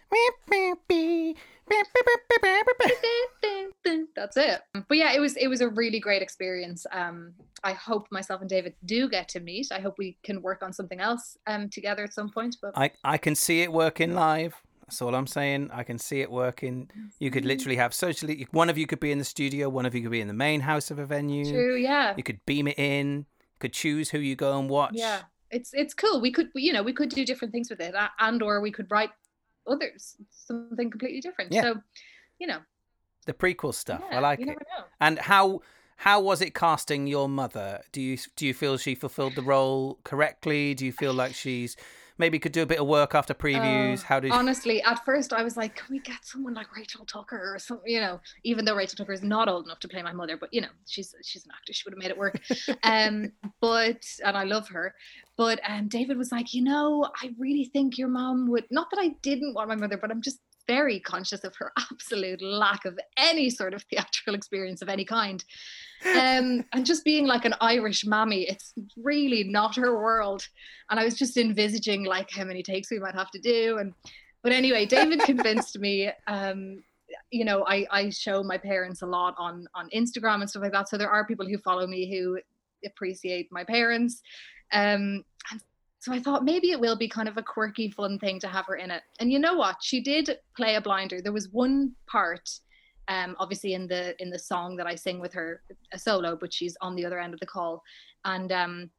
That's 4.15 4.37
it. 4.37 4.61
But 4.87 4.97
yeah, 4.97 5.13
it 5.13 5.19
was 5.19 5.35
it 5.37 5.47
was 5.47 5.61
a 5.61 5.69
really 5.69 5.99
great 5.99 6.21
experience. 6.21 6.85
Um, 6.91 7.33
I 7.63 7.73
hope 7.73 8.07
myself 8.11 8.41
and 8.41 8.49
David 8.49 8.73
do 8.85 9.09
get 9.09 9.29
to 9.29 9.39
meet. 9.39 9.67
I 9.71 9.79
hope 9.79 9.95
we 9.97 10.17
can 10.23 10.41
work 10.41 10.63
on 10.63 10.73
something 10.73 10.99
else 10.99 11.37
um 11.47 11.69
together 11.69 12.03
at 12.03 12.13
some 12.13 12.29
point. 12.29 12.57
But 12.61 12.71
I 12.75 12.91
I 13.03 13.17
can 13.17 13.35
see 13.35 13.61
it 13.61 13.71
working 13.71 14.13
live. 14.13 14.55
That's 14.85 15.01
all 15.01 15.15
I'm 15.15 15.27
saying. 15.27 15.69
I 15.73 15.83
can 15.83 15.97
see 15.97 16.21
it 16.21 16.31
working. 16.31 16.89
You 17.19 17.31
could 17.31 17.43
mm-hmm. 17.43 17.49
literally 17.49 17.75
have 17.77 17.93
socially. 17.93 18.47
One 18.51 18.69
of 18.69 18.77
you 18.77 18.85
could 18.85 18.99
be 18.99 19.11
in 19.11 19.17
the 19.17 19.25
studio. 19.25 19.69
One 19.69 19.85
of 19.85 19.95
you 19.95 20.01
could 20.01 20.11
be 20.11 20.21
in 20.21 20.27
the 20.27 20.33
main 20.33 20.61
house 20.61 20.91
of 20.91 20.99
a 20.99 21.05
venue. 21.05 21.49
True. 21.49 21.75
Yeah. 21.75 22.13
You 22.17 22.23
could 22.23 22.45
beam 22.45 22.67
it 22.67 22.77
in. 22.77 23.25
Could 23.59 23.73
choose 23.73 24.09
who 24.09 24.19
you 24.19 24.35
go 24.35 24.59
and 24.59 24.69
watch. 24.69 24.93
Yeah. 24.95 25.21
It's 25.51 25.71
it's 25.73 25.93
cool. 25.93 26.19
We 26.19 26.31
could 26.31 26.49
you 26.55 26.73
know 26.73 26.83
we 26.83 26.93
could 26.93 27.09
do 27.09 27.23
different 27.23 27.51
things 27.51 27.69
with 27.69 27.79
it, 27.79 27.93
and 28.19 28.41
or 28.41 28.59
we 28.59 28.71
could 28.71 28.89
write 28.89 29.11
others 29.67 30.15
something 30.29 30.89
completely 30.89 31.21
different. 31.21 31.51
Yeah. 31.51 31.61
So, 31.61 31.81
you 32.39 32.47
know. 32.47 32.59
The 33.25 33.33
prequel 33.33 33.73
stuff. 33.73 34.01
Yeah, 34.09 34.17
I 34.17 34.19
like 34.19 34.39
it. 34.41 34.57
And 34.99 35.17
how 35.19 35.61
how 35.97 36.19
was 36.19 36.41
it 36.41 36.53
casting 36.53 37.07
your 37.07 37.29
mother? 37.29 37.81
Do 37.91 38.01
you 38.01 38.17
do 38.35 38.45
you 38.45 38.53
feel 38.53 38.77
she 38.77 38.95
fulfilled 38.95 39.35
the 39.35 39.41
role 39.41 39.99
correctly? 40.03 40.73
Do 40.73 40.85
you 40.85 40.91
feel 40.91 41.13
like 41.13 41.33
she's 41.33 41.77
maybe 42.17 42.39
could 42.39 42.51
do 42.51 42.61
a 42.61 42.65
bit 42.65 42.79
of 42.79 42.87
work 42.87 43.15
after 43.15 43.33
previews? 43.33 44.01
Uh, 44.01 44.07
How 44.07 44.19
did 44.19 44.31
honestly 44.31 44.81
at 44.81 45.03
first 45.05 45.33
I 45.33 45.43
was 45.43 45.57
like, 45.57 45.75
can 45.75 45.87
we 45.89 45.99
get 45.99 46.23
someone 46.23 46.53
like 46.53 46.75
Rachel 46.75 47.05
Tucker 47.05 47.53
or 47.53 47.59
something? 47.59 47.91
You 47.91 48.01
know, 48.01 48.21
even 48.43 48.65
though 48.65 48.75
Rachel 48.75 48.97
Tucker 48.97 49.13
is 49.13 49.23
not 49.23 49.47
old 49.47 49.65
enough 49.65 49.79
to 49.79 49.87
play 49.87 50.01
my 50.01 50.13
mother, 50.13 50.37
but 50.37 50.53
you 50.53 50.61
know, 50.61 50.69
she's 50.87 51.13
she's 51.23 51.45
an 51.45 51.51
actor. 51.55 51.73
She 51.73 51.83
would 51.85 51.93
have 51.93 51.99
made 51.99 52.11
it 52.11 52.17
work. 52.17 52.41
um, 52.83 53.31
but 53.61 54.03
and 54.23 54.37
I 54.37 54.43
love 54.43 54.67
her. 54.69 54.93
But 55.35 55.59
um, 55.67 55.87
David 55.87 56.17
was 56.17 56.31
like, 56.31 56.53
you 56.53 56.63
know, 56.63 57.09
I 57.21 57.31
really 57.39 57.65
think 57.65 57.97
your 57.97 58.09
mom 58.09 58.49
would. 58.49 58.65
Not 58.69 58.89
that 58.91 58.99
I 58.99 59.09
didn't 59.21 59.55
want 59.55 59.69
my 59.69 59.75
mother, 59.75 59.97
but 59.97 60.11
I'm 60.11 60.21
just 60.21 60.39
very 60.67 60.99
conscious 60.99 61.43
of 61.43 61.55
her 61.55 61.71
absolute 61.91 62.41
lack 62.41 62.85
of 62.85 62.99
any 63.17 63.49
sort 63.49 63.73
of 63.73 63.83
theatrical 63.83 64.35
experience 64.35 64.81
of 64.81 64.89
any 64.89 65.05
kind. 65.05 65.43
Um, 66.05 66.65
and 66.73 66.85
just 66.85 67.03
being 67.03 67.25
like 67.25 67.45
an 67.45 67.55
Irish 67.61 68.05
mammy, 68.05 68.43
it's 68.43 68.73
really 68.97 69.43
not 69.43 69.75
her 69.75 69.97
world. 69.97 70.47
And 70.89 70.99
I 70.99 71.05
was 71.05 71.15
just 71.15 71.37
envisaging 71.37 72.05
like 72.05 72.31
how 72.31 72.43
many 72.43 72.63
takes 72.63 72.91
we 72.91 72.99
might 72.99 73.15
have 73.15 73.31
to 73.31 73.39
do. 73.39 73.77
And 73.77 73.93
but 74.41 74.51
anyway, 74.51 74.85
David 74.85 75.19
convinced 75.25 75.79
me. 75.79 76.11
Um, 76.27 76.83
you 77.29 77.45
know, 77.45 77.63
I, 77.67 77.85
I 77.91 78.09
show 78.09 78.43
my 78.43 78.57
parents 78.57 79.01
a 79.03 79.05
lot 79.05 79.35
on 79.37 79.67
on 79.75 79.89
Instagram 79.89 80.41
and 80.41 80.49
stuff 80.49 80.63
like 80.63 80.71
that. 80.71 80.89
So 80.89 80.97
there 80.97 81.09
are 81.09 81.25
people 81.25 81.47
who 81.47 81.57
follow 81.59 81.87
me 81.87 82.09
who 82.09 82.39
appreciate 82.85 83.51
my 83.51 83.63
parents. 83.63 84.21
Um, 84.71 85.23
and 85.51 85.61
so 86.03 86.11
I 86.11 86.19
thought 86.19 86.43
maybe 86.43 86.71
it 86.71 86.79
will 86.81 86.97
be 86.97 87.07
kind 87.07 87.29
of 87.29 87.37
a 87.37 87.41
quirky, 87.41 87.89
fun 87.89 88.19
thing 88.19 88.37
to 88.41 88.47
have 88.49 88.65
her 88.65 88.75
in 88.75 88.91
it. 88.91 89.03
And 89.21 89.31
you 89.31 89.39
know 89.39 89.53
what? 89.53 89.77
She 89.81 90.01
did 90.01 90.37
play 90.53 90.75
a 90.75 90.81
blinder. 90.81 91.21
There 91.21 91.31
was 91.31 91.47
one 91.47 91.93
part, 92.07 92.49
um, 93.07 93.37
obviously 93.39 93.73
in 93.73 93.87
the 93.87 94.21
in 94.21 94.29
the 94.29 94.37
song 94.37 94.75
that 94.75 94.85
I 94.85 94.95
sing 94.95 95.21
with 95.21 95.31
her, 95.31 95.61
a 95.93 95.97
solo, 95.97 96.35
but 96.35 96.53
she's 96.53 96.75
on 96.81 96.97
the 96.97 97.05
other 97.05 97.21
end 97.21 97.33
of 97.33 97.39
the 97.39 97.45
call, 97.45 97.81
and 98.25 98.51
um, 98.51 98.89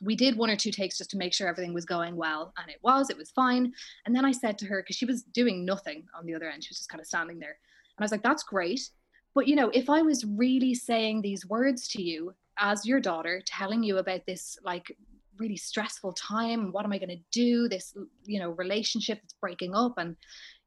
we 0.00 0.16
did 0.16 0.38
one 0.38 0.48
or 0.48 0.56
two 0.56 0.70
takes 0.70 0.96
just 0.96 1.10
to 1.10 1.18
make 1.18 1.34
sure 1.34 1.48
everything 1.48 1.74
was 1.74 1.84
going 1.84 2.16
well, 2.16 2.54
and 2.56 2.70
it 2.70 2.78
was. 2.82 3.10
It 3.10 3.18
was 3.18 3.30
fine. 3.30 3.70
And 4.06 4.16
then 4.16 4.24
I 4.24 4.32
said 4.32 4.56
to 4.58 4.66
her 4.68 4.80
because 4.80 4.96
she 4.96 5.04
was 5.04 5.24
doing 5.24 5.66
nothing 5.66 6.06
on 6.18 6.24
the 6.24 6.34
other 6.34 6.48
end, 6.48 6.64
she 6.64 6.70
was 6.70 6.78
just 6.78 6.88
kind 6.88 7.02
of 7.02 7.06
standing 7.06 7.38
there, 7.38 7.58
and 7.98 8.02
I 8.02 8.04
was 8.04 8.10
like, 8.10 8.22
"That's 8.22 8.42
great." 8.42 8.88
But 9.34 9.48
you 9.48 9.54
know, 9.54 9.68
if 9.74 9.90
I 9.90 10.00
was 10.00 10.24
really 10.24 10.74
saying 10.74 11.20
these 11.20 11.46
words 11.46 11.88
to 11.88 12.02
you 12.02 12.32
as 12.58 12.86
your 12.86 13.00
daughter, 13.00 13.42
telling 13.44 13.82
you 13.82 13.98
about 13.98 14.24
this 14.26 14.56
like 14.64 14.96
really 15.38 15.56
stressful 15.56 16.12
time 16.12 16.72
what 16.72 16.84
am 16.84 16.92
i 16.92 16.98
going 16.98 17.08
to 17.08 17.22
do 17.32 17.68
this 17.68 17.94
you 18.24 18.38
know 18.38 18.50
relationship 18.50 19.20
that's 19.22 19.34
breaking 19.40 19.74
up 19.74 19.94
and 19.98 20.16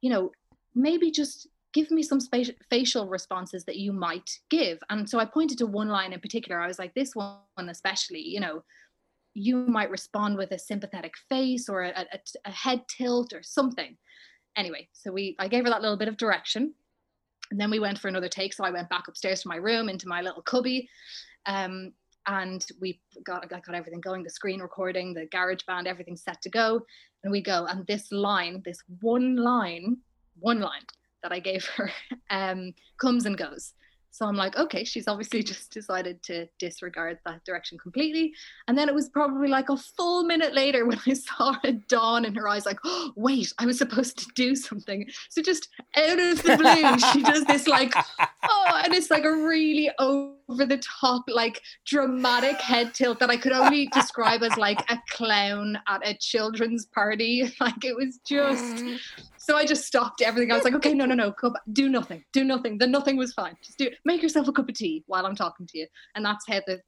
you 0.02 0.10
know 0.10 0.32
maybe 0.76 1.12
just 1.12 1.48
give 1.74 1.92
me 1.92 2.04
some 2.04 2.20
spati- 2.20 2.56
facial 2.70 3.08
responses 3.08 3.64
that 3.66 3.78
you 3.78 3.94
might 3.94 4.30
give. 4.50 4.80
And 4.90 5.10
so 5.10 5.20
I 5.20 5.26
pointed 5.26 5.58
to 5.60 5.66
one 5.66 5.90
line 5.90 6.14
in 6.14 6.20
particular. 6.20 6.60
I 6.60 6.68
was 6.68 6.80
like, 6.80 6.94
this 6.94 7.16
one 7.16 7.40
especially, 7.58 8.20
you 8.20 8.40
know, 8.40 8.64
you 9.34 9.58
might 9.68 9.90
respond 9.90 10.38
with 10.38 10.52
a 10.52 10.60
sympathetic 10.60 11.14
face 11.30 11.70
or 11.70 11.84
a, 11.84 12.06
a, 12.12 12.20
a 12.46 12.52
head 12.52 12.82
tilt 12.90 13.32
or 13.32 13.42
something. 13.42 13.96
Anyway, 14.58 14.90
so 14.92 15.12
we 15.12 15.36
I 15.40 15.48
gave 15.48 15.64
her 15.64 15.70
that 15.70 15.82
little 15.82 15.98
bit 15.98 16.10
of 16.10 16.18
direction. 16.18 16.74
And 17.50 17.60
then 17.60 17.72
we 17.72 17.80
went 17.80 17.98
for 17.98 18.08
another 18.08 18.30
take. 18.30 18.54
So 18.54 18.64
I 18.64 18.72
went 18.72 18.90
back 18.90 19.08
upstairs 19.08 19.42
to 19.42 19.48
my 19.48 19.56
room 19.58 19.88
into 19.88 20.08
my 20.08 20.22
little 20.22 20.42
cubby. 20.42 20.90
Um, 21.46 21.94
and 22.28 22.66
we 22.80 23.00
got 23.24 23.44
I 23.44 23.48
got 23.48 23.76
everything 23.76 24.02
going, 24.02 24.24
the 24.24 24.30
screen 24.30 24.62
recording, 24.62 25.14
the 25.14 25.28
GarageBand, 25.28 25.88
everything 25.88 26.16
set 26.16 26.42
to 26.42 26.50
go. 26.50 26.82
And 27.24 27.32
we 27.32 27.42
go. 27.42 27.66
And 27.66 27.86
this 27.88 28.12
line, 28.12 28.62
this 28.66 28.82
one 29.02 29.36
line, 29.36 29.98
one 30.40 30.60
line 30.60 30.86
that 31.24 31.32
I 31.32 31.40
gave 31.40 31.66
her 31.78 31.92
um, 32.30 32.74
comes 33.00 33.26
and 33.26 33.38
goes. 33.38 33.74
So 34.14 34.26
I'm 34.26 34.36
like, 34.36 34.58
okay, 34.58 34.84
she's 34.84 35.08
obviously 35.08 35.42
just 35.52 35.72
decided 35.72 36.22
to 36.24 36.48
disregard 36.60 37.20
that 37.26 37.44
direction 37.46 37.78
completely. 37.78 38.34
And 38.68 38.78
then 38.78 38.90
it 38.90 38.96
was 38.96 39.10
probably 39.10 39.48
like 39.48 39.70
a 39.70 39.78
full 39.78 40.24
minute 40.24 40.54
later 40.54 40.86
when 40.88 41.00
I 41.08 41.14
saw 41.14 41.56
a 41.64 41.72
dawn 41.72 42.26
in 42.26 42.36
her 42.36 42.48
eyes, 42.48 42.66
like, 42.66 42.80
oh, 42.84 43.14
wait, 43.16 43.52
I 43.58 43.66
was 43.66 43.78
supposed 43.78 44.18
to 44.20 44.28
do 44.36 44.56
something. 44.56 45.10
So 45.30 45.42
just 45.42 45.70
out 45.96 46.20
of 46.20 46.44
the 46.44 46.58
blue, 46.58 47.12
she 47.12 47.24
does 47.24 47.46
this 47.46 47.68
like, 47.68 47.94
oh, 48.44 48.82
and 48.84 48.94
it's 48.94 49.10
like 49.10 49.24
a 49.24 49.32
really 49.32 49.90
over 49.98 50.36
the 50.58 50.78
top, 50.78 51.24
like 51.28 51.62
dramatic 51.86 52.60
head 52.62 52.93
tilt 52.93 53.20
that 53.20 53.30
I 53.30 53.38
could 53.38 53.52
only 53.52 53.88
describe 53.93 54.43
as 54.43 54.56
like 54.58 54.80
a 54.89 54.99
clown 55.10 55.78
at 55.88 56.08
a 56.08 56.16
children's 56.16 56.86
party. 56.86 57.52
Like 57.62 57.86
it 57.86 57.95
was 57.95 58.18
just 58.26 58.78
mm. 58.78 58.99
so 59.38 59.56
I 59.56 59.66
just 59.66 59.86
stopped 59.86 60.22
everything. 60.22 60.52
I 60.52 60.56
was 60.56 60.64
like, 60.64 60.74
okay, 60.74 60.93
no, 60.93 61.06
no, 61.06 61.14
no, 61.14 61.34
do 61.74 61.89
nothing, 61.89 62.24
do 62.34 62.43
nothing. 62.43 62.80
The 62.80 62.88
nothing 62.88 63.18
was 63.18 63.34
fine. 63.34 63.56
Just 63.64 63.78
do 63.78 63.89
make 64.04 64.24
yourself 64.24 64.47
a 64.47 64.52
cup 64.52 64.68
of 64.68 64.76
tea 64.76 65.04
while 65.06 65.28
I'm 65.28 65.36
talking 65.36 65.68
to 65.68 65.78
you. 65.78 65.88
And 66.16 66.26
that's 66.26 66.45
how 66.47 66.62
the, 66.66 66.82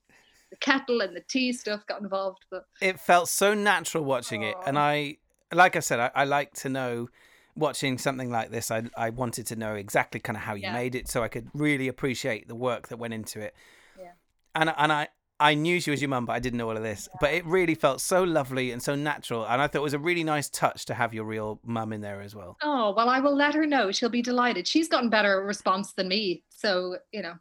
the 0.49 0.55
kettle 0.57 1.01
and 1.01 1.15
the 1.15 1.21
tea 1.21 1.53
stuff 1.53 1.85
got 1.85 2.01
involved. 2.01 2.45
But 2.49 2.65
it 2.81 2.99
felt 2.99 3.29
so 3.29 3.53
natural 3.53 4.03
watching 4.03 4.41
it, 4.41 4.55
and 4.65 4.79
I, 4.79 5.17
like 5.53 5.75
I 5.75 5.79
said, 5.79 5.99
I, 5.99 6.11
I 6.15 6.23
like 6.23 6.53
to 6.55 6.69
know 6.69 7.09
watching 7.55 7.97
something 7.97 8.29
like 8.29 8.51
this. 8.51 8.71
I 8.71 8.83
I 8.97 9.09
wanted 9.09 9.47
to 9.47 9.55
know 9.55 9.75
exactly 9.75 10.19
kind 10.19 10.37
of 10.37 10.43
how 10.43 10.55
you 10.55 10.63
yeah. 10.63 10.73
made 10.73 10.95
it, 10.95 11.07
so 11.07 11.23
I 11.23 11.27
could 11.27 11.49
really 11.53 11.87
appreciate 11.87 12.47
the 12.47 12.55
work 12.55 12.87
that 12.89 12.97
went 12.97 13.13
into 13.13 13.39
it. 13.39 13.55
Yeah. 13.99 14.11
And 14.55 14.73
and 14.77 14.91
I 14.91 15.07
I 15.39 15.55
knew 15.55 15.81
she 15.81 15.91
was 15.91 16.01
your 16.01 16.09
mum, 16.09 16.25
but 16.25 16.33
I 16.33 16.39
didn't 16.39 16.57
know 16.57 16.69
all 16.69 16.77
of 16.77 16.83
this. 16.83 17.09
Yeah. 17.11 17.17
But 17.19 17.33
it 17.33 17.45
really 17.45 17.75
felt 17.75 18.01
so 18.01 18.23
lovely 18.23 18.71
and 18.71 18.81
so 18.81 18.95
natural. 18.95 19.45
And 19.45 19.61
I 19.61 19.67
thought 19.67 19.79
it 19.79 19.83
was 19.83 19.93
a 19.93 19.99
really 19.99 20.23
nice 20.23 20.49
touch 20.49 20.85
to 20.85 20.93
have 20.93 21.13
your 21.13 21.25
real 21.25 21.59
mum 21.65 21.91
in 21.91 22.01
there 22.01 22.21
as 22.21 22.35
well. 22.35 22.57
Oh, 22.63 22.93
well, 22.95 23.09
I 23.09 23.19
will 23.19 23.35
let 23.35 23.53
her 23.55 23.65
know. 23.65 23.91
She'll 23.91 24.09
be 24.09 24.21
delighted. 24.21 24.67
She's 24.67 24.87
gotten 24.87 25.09
better 25.09 25.43
response 25.43 25.93
than 25.93 26.07
me. 26.07 26.43
So, 26.49 26.97
you 27.11 27.21
know, 27.21 27.33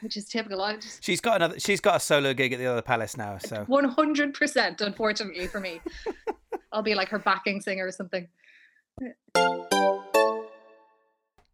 which 0.00 0.16
is 0.16 0.26
typical. 0.26 0.58
Just... 0.78 1.02
She's 1.02 1.20
got 1.20 1.36
another, 1.36 1.58
she's 1.58 1.80
got 1.80 1.96
a 1.96 2.00
solo 2.00 2.34
gig 2.34 2.52
at 2.52 2.58
the 2.58 2.66
other 2.66 2.82
palace 2.82 3.16
now. 3.16 3.38
So 3.38 3.64
100%, 3.64 4.80
unfortunately 4.80 5.46
for 5.46 5.60
me. 5.60 5.80
I'll 6.72 6.82
be 6.82 6.94
like 6.94 7.08
her 7.08 7.18
backing 7.18 7.60
singer 7.62 7.86
or 7.86 7.92
something. 7.92 8.28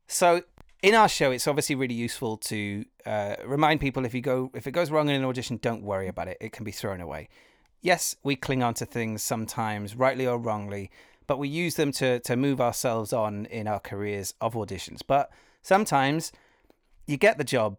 So 0.07 0.43
in 0.83 0.95
our 0.95 1.09
show, 1.09 1.31
it's 1.31 1.49
obviously 1.49 1.75
really 1.75 1.95
useful 1.95 2.37
to 2.37 2.85
uh, 3.07 3.37
remind 3.47 3.81
people 3.81 4.05
if 4.05 4.15
you 4.15 4.21
go 4.21 4.51
if 4.55 4.67
it 4.67 4.73
goes 4.73 4.91
wrong 4.91 5.09
in 5.09 5.17
an 5.17 5.25
audition, 5.25 5.57
don't 5.57 5.83
worry 5.83 6.07
about 6.07 6.29
it. 6.29 6.37
It 6.41 6.53
can 6.53 6.65
be 6.65 6.71
thrown 6.71 7.01
away. 7.01 7.29
Yes, 7.81 8.15
we 8.23 8.37
cling 8.37 8.63
on 8.63 8.75
to 8.75 8.87
things 8.87 9.23
sometimes, 9.23 9.97
rightly 9.97 10.27
or 10.27 10.39
wrongly, 10.39 10.91
but 11.27 11.39
we 11.39 11.49
use 11.49 11.77
them 11.77 11.93
to 11.93 12.21
to 12.21 12.37
move 12.37 12.61
ourselves 12.61 13.13
on 13.13 13.47
in 13.47 13.67
our 13.67 13.81
careers 13.81 14.35
of 14.41 14.55
auditions. 14.55 15.01
But 15.07 15.31
sometimes 15.63 16.31
you 17.07 17.17
get 17.17 17.39
the 17.39 17.45
job 17.45 17.79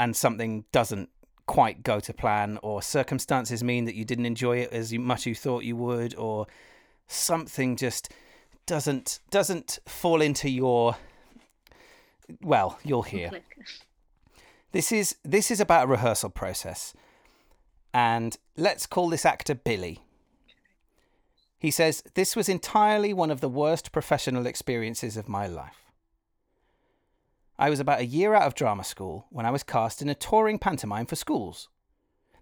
and 0.00 0.16
something 0.16 0.64
doesn't 0.72 1.10
quite 1.46 1.82
go 1.82 2.00
to 2.00 2.14
plan, 2.14 2.58
or 2.62 2.82
circumstances 2.82 3.62
mean 3.62 3.84
that 3.84 3.94
you 3.94 4.04
didn't 4.04 4.26
enjoy 4.26 4.58
it 4.58 4.72
as 4.72 4.92
much 4.94 5.26
you 5.26 5.34
thought 5.34 5.64
you 5.64 5.76
would, 5.76 6.14
or 6.16 6.46
something 7.06 7.76
just 7.76 8.10
doesn't 8.66 9.20
doesn't 9.30 9.78
fall 9.86 10.20
into 10.20 10.48
your 10.48 10.96
well, 12.42 12.78
you'll 12.82 13.02
hear. 13.02 13.30
This 14.72 14.90
is 14.90 15.16
this 15.24 15.50
is 15.50 15.60
about 15.60 15.84
a 15.84 15.88
rehearsal 15.88 16.30
process. 16.30 16.94
And 17.92 18.36
let's 18.56 18.86
call 18.86 19.08
this 19.08 19.24
actor 19.24 19.54
Billy. 19.54 20.00
He 21.58 21.70
says, 21.70 22.02
This 22.14 22.34
was 22.34 22.48
entirely 22.48 23.14
one 23.14 23.30
of 23.30 23.40
the 23.40 23.48
worst 23.48 23.92
professional 23.92 24.46
experiences 24.46 25.16
of 25.16 25.28
my 25.28 25.46
life. 25.46 25.92
I 27.56 27.70
was 27.70 27.78
about 27.78 28.00
a 28.00 28.04
year 28.04 28.34
out 28.34 28.42
of 28.42 28.54
drama 28.54 28.82
school 28.82 29.26
when 29.30 29.46
I 29.46 29.50
was 29.50 29.62
cast 29.62 30.02
in 30.02 30.08
a 30.08 30.14
touring 30.14 30.58
pantomime 30.58 31.06
for 31.06 31.14
schools. 31.14 31.68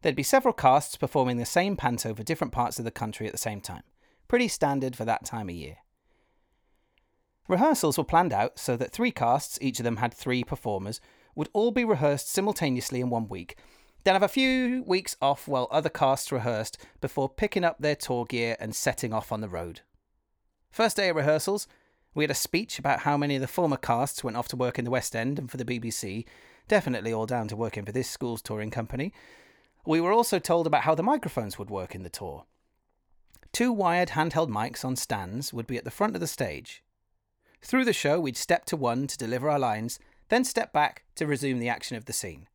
There'd 0.01 0.17
be 0.17 0.23
several 0.23 0.55
casts 0.55 0.97
performing 0.97 1.37
the 1.37 1.45
same 1.45 1.77
panto 1.77 2.09
over 2.09 2.23
different 2.23 2.53
parts 2.53 2.79
of 2.79 2.85
the 2.85 2.91
country 2.91 3.27
at 3.27 3.33
the 3.33 3.39
same 3.39 3.61
time. 3.61 3.83
Pretty 4.27 4.49
standard 4.49 4.97
for 4.97 5.05
that 5.05 5.25
time 5.25 5.49
of 5.51 5.55
year. 5.55 5.77
Rehearsals 7.49 7.99
were 7.99 8.05
planned 8.05 8.33
out 8.33 8.59
so 8.59 8.77
that 8.77 8.93
three 8.93 9.11
casts, 9.11 9.59
each 9.61 9.81
of 9.81 9.85
them 9.85 9.97
had 9.97 10.15
three 10.15 10.45
performers, 10.45 11.01
would 11.35 11.49
all 11.53 11.71
be 11.71 11.85
rehearsed 11.85 12.31
simultaneously 12.31 13.01
in 13.01 13.11
one 13.11 13.29
week, 13.29 13.57
then 14.05 14.15
have 14.15 14.23
a 14.23 14.29
few 14.29 14.83
weeks 14.87 15.17
off 15.21 15.47
while 15.47 15.69
other 15.71 15.89
casts 15.89 16.33
rehearsed 16.33 16.79
before 17.01 17.29
picking 17.29 17.65
up 17.65 17.79
their 17.79 17.97
tour 17.97 18.25
gear 18.25 18.57
and 18.59 18.75
setting 18.75 19.13
off 19.13 19.33
on 19.33 19.41
the 19.41 19.49
road. 19.49 19.81
First 20.71 20.97
day 20.97 21.09
of 21.09 21.17
rehearsals, 21.17 21.67
we 22.15 22.25
had 22.25 22.31
a 22.31 22.35
speech 22.35 22.79
about 22.79 23.01
how 23.01 23.17
many 23.17 23.37
of 23.37 23.41
the 23.41 23.49
former 23.49 23.77
casts 23.77 24.23
went 24.23 24.37
off 24.37 24.49
to 24.49 24.57
work 24.57 24.79
in 24.79 24.85
the 24.85 24.91
West 24.91 25.17
End 25.17 25.39
and 25.39 25.51
for 25.51 25.57
the 25.57 25.65
BBC, 25.65 26.25
definitely 26.69 27.13
all 27.13 27.27
down 27.27 27.49
to 27.49 27.57
working 27.57 27.85
for 27.85 27.93
this 27.93 28.11
school's 28.11 28.43
touring 28.43 28.71
company. 28.71 29.13
We 29.87 30.01
were 30.01 30.13
also 30.13 30.39
told 30.39 30.67
about 30.67 30.83
how 30.83 30.95
the 30.95 31.03
microphones 31.03 31.59
would 31.59 31.71
work 31.71 31.95
in 31.95 32.03
the 32.03 32.11
tour. 32.11 32.45
Two 33.53 33.73
wired 33.73 34.11
handheld 34.11 34.49
mics 34.49 34.85
on 34.85 34.97
stands 34.97 35.53
would 35.53 35.67
be 35.67 35.77
at 35.77 35.85
the 35.85 35.91
front 35.91 36.15
of 36.15 36.21
the 36.21 36.27
stage, 36.27 36.83
through 37.63 37.85
the 37.85 37.93
show, 37.93 38.21
we'd 38.21 38.37
step 38.37 38.65
to 38.67 38.77
one 38.77 39.07
to 39.07 39.17
deliver 39.17 39.49
our 39.49 39.59
lines, 39.59 39.99
then 40.29 40.45
step 40.45 40.73
back 40.73 41.05
to 41.15 41.27
resume 41.27 41.59
the 41.59 41.69
action 41.69 41.97
of 41.97 42.07
the 42.07 42.13
scene. 42.13 42.49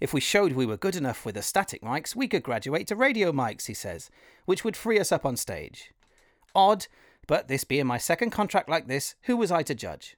If 0.00 0.12
we 0.12 0.20
showed 0.20 0.52
we 0.52 0.66
were 0.66 0.76
good 0.76 0.96
enough 0.96 1.24
with 1.24 1.34
the 1.34 1.42
static 1.42 1.82
mics, 1.82 2.14
we 2.14 2.28
could 2.28 2.42
graduate 2.42 2.86
to 2.88 2.96
radio 2.96 3.32
mics, 3.32 3.66
he 3.66 3.74
says, 3.74 4.10
which 4.44 4.62
would 4.62 4.76
free 4.76 5.00
us 5.00 5.10
up 5.10 5.24
on 5.24 5.36
stage. 5.36 5.92
Odd, 6.54 6.86
but 7.26 7.48
this 7.48 7.64
being 7.64 7.86
my 7.86 7.98
second 7.98 8.30
contract 8.30 8.68
like 8.68 8.86
this, 8.86 9.14
who 9.22 9.36
was 9.36 9.50
I 9.50 9.62
to 9.64 9.74
judge? 9.74 10.16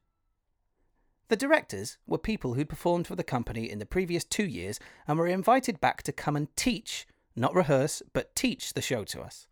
The 1.29 1.37
directors 1.37 1.99
were 2.07 2.19
people 2.19 2.55
who'd 2.55 2.69
performed 2.69 3.07
for 3.07 3.15
the 3.15 3.23
company 3.23 3.71
in 3.71 3.79
the 3.79 3.87
previous 3.87 4.25
two 4.25 4.47
years 4.47 4.81
and 5.07 5.19
were 5.19 5.27
invited 5.27 5.81
back 5.81 6.03
to 6.05 6.13
come 6.13 6.37
and 6.37 6.55
teach, 6.57 7.07
not 7.37 7.55
rehearse, 7.55 8.03
but 8.13 8.35
teach 8.35 8.73
the 8.75 8.83
show 8.83 9.05
to 9.05 9.21
us. 9.21 9.47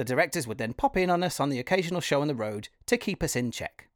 The 0.00 0.04
directors 0.04 0.46
would 0.46 0.56
then 0.56 0.72
pop 0.72 0.96
in 0.96 1.10
on 1.10 1.22
us 1.22 1.40
on 1.40 1.50
the 1.50 1.58
occasional 1.58 2.00
show 2.00 2.22
on 2.22 2.28
the 2.28 2.34
road 2.34 2.70
to 2.86 2.96
keep 2.96 3.22
us 3.22 3.36
in 3.36 3.50
check. 3.50 3.90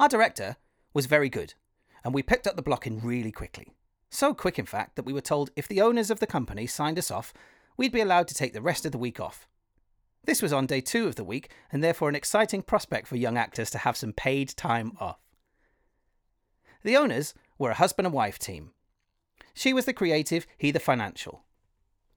Our 0.00 0.08
director 0.08 0.56
was 0.92 1.06
very 1.06 1.28
good, 1.28 1.54
and 2.02 2.12
we 2.12 2.24
picked 2.24 2.44
up 2.44 2.56
the 2.56 2.62
blocking 2.62 3.00
really 3.00 3.30
quickly. 3.30 3.76
So 4.10 4.34
quick, 4.34 4.58
in 4.58 4.66
fact, 4.66 4.96
that 4.96 5.04
we 5.04 5.12
were 5.12 5.20
told 5.20 5.52
if 5.54 5.68
the 5.68 5.80
owners 5.80 6.10
of 6.10 6.18
the 6.18 6.26
company 6.26 6.66
signed 6.66 6.98
us 6.98 7.12
off, 7.12 7.32
we'd 7.76 7.92
be 7.92 8.00
allowed 8.00 8.26
to 8.26 8.34
take 8.34 8.52
the 8.52 8.60
rest 8.60 8.84
of 8.84 8.90
the 8.90 8.98
week 8.98 9.20
off. 9.20 9.46
This 10.24 10.42
was 10.42 10.52
on 10.52 10.66
day 10.66 10.80
two 10.80 11.06
of 11.06 11.14
the 11.14 11.22
week, 11.22 11.52
and 11.70 11.84
therefore 11.84 12.08
an 12.08 12.16
exciting 12.16 12.62
prospect 12.62 13.06
for 13.06 13.14
young 13.14 13.38
actors 13.38 13.70
to 13.70 13.78
have 13.78 13.96
some 13.96 14.12
paid 14.12 14.56
time 14.56 14.96
off. 14.98 15.20
The 16.82 16.96
owners 16.96 17.32
were 17.58 17.70
a 17.70 17.74
husband 17.74 18.06
and 18.06 18.12
wife 18.12 18.40
team. 18.40 18.72
She 19.54 19.72
was 19.72 19.84
the 19.84 19.92
creative, 19.92 20.48
he 20.58 20.72
the 20.72 20.80
financial. 20.80 21.44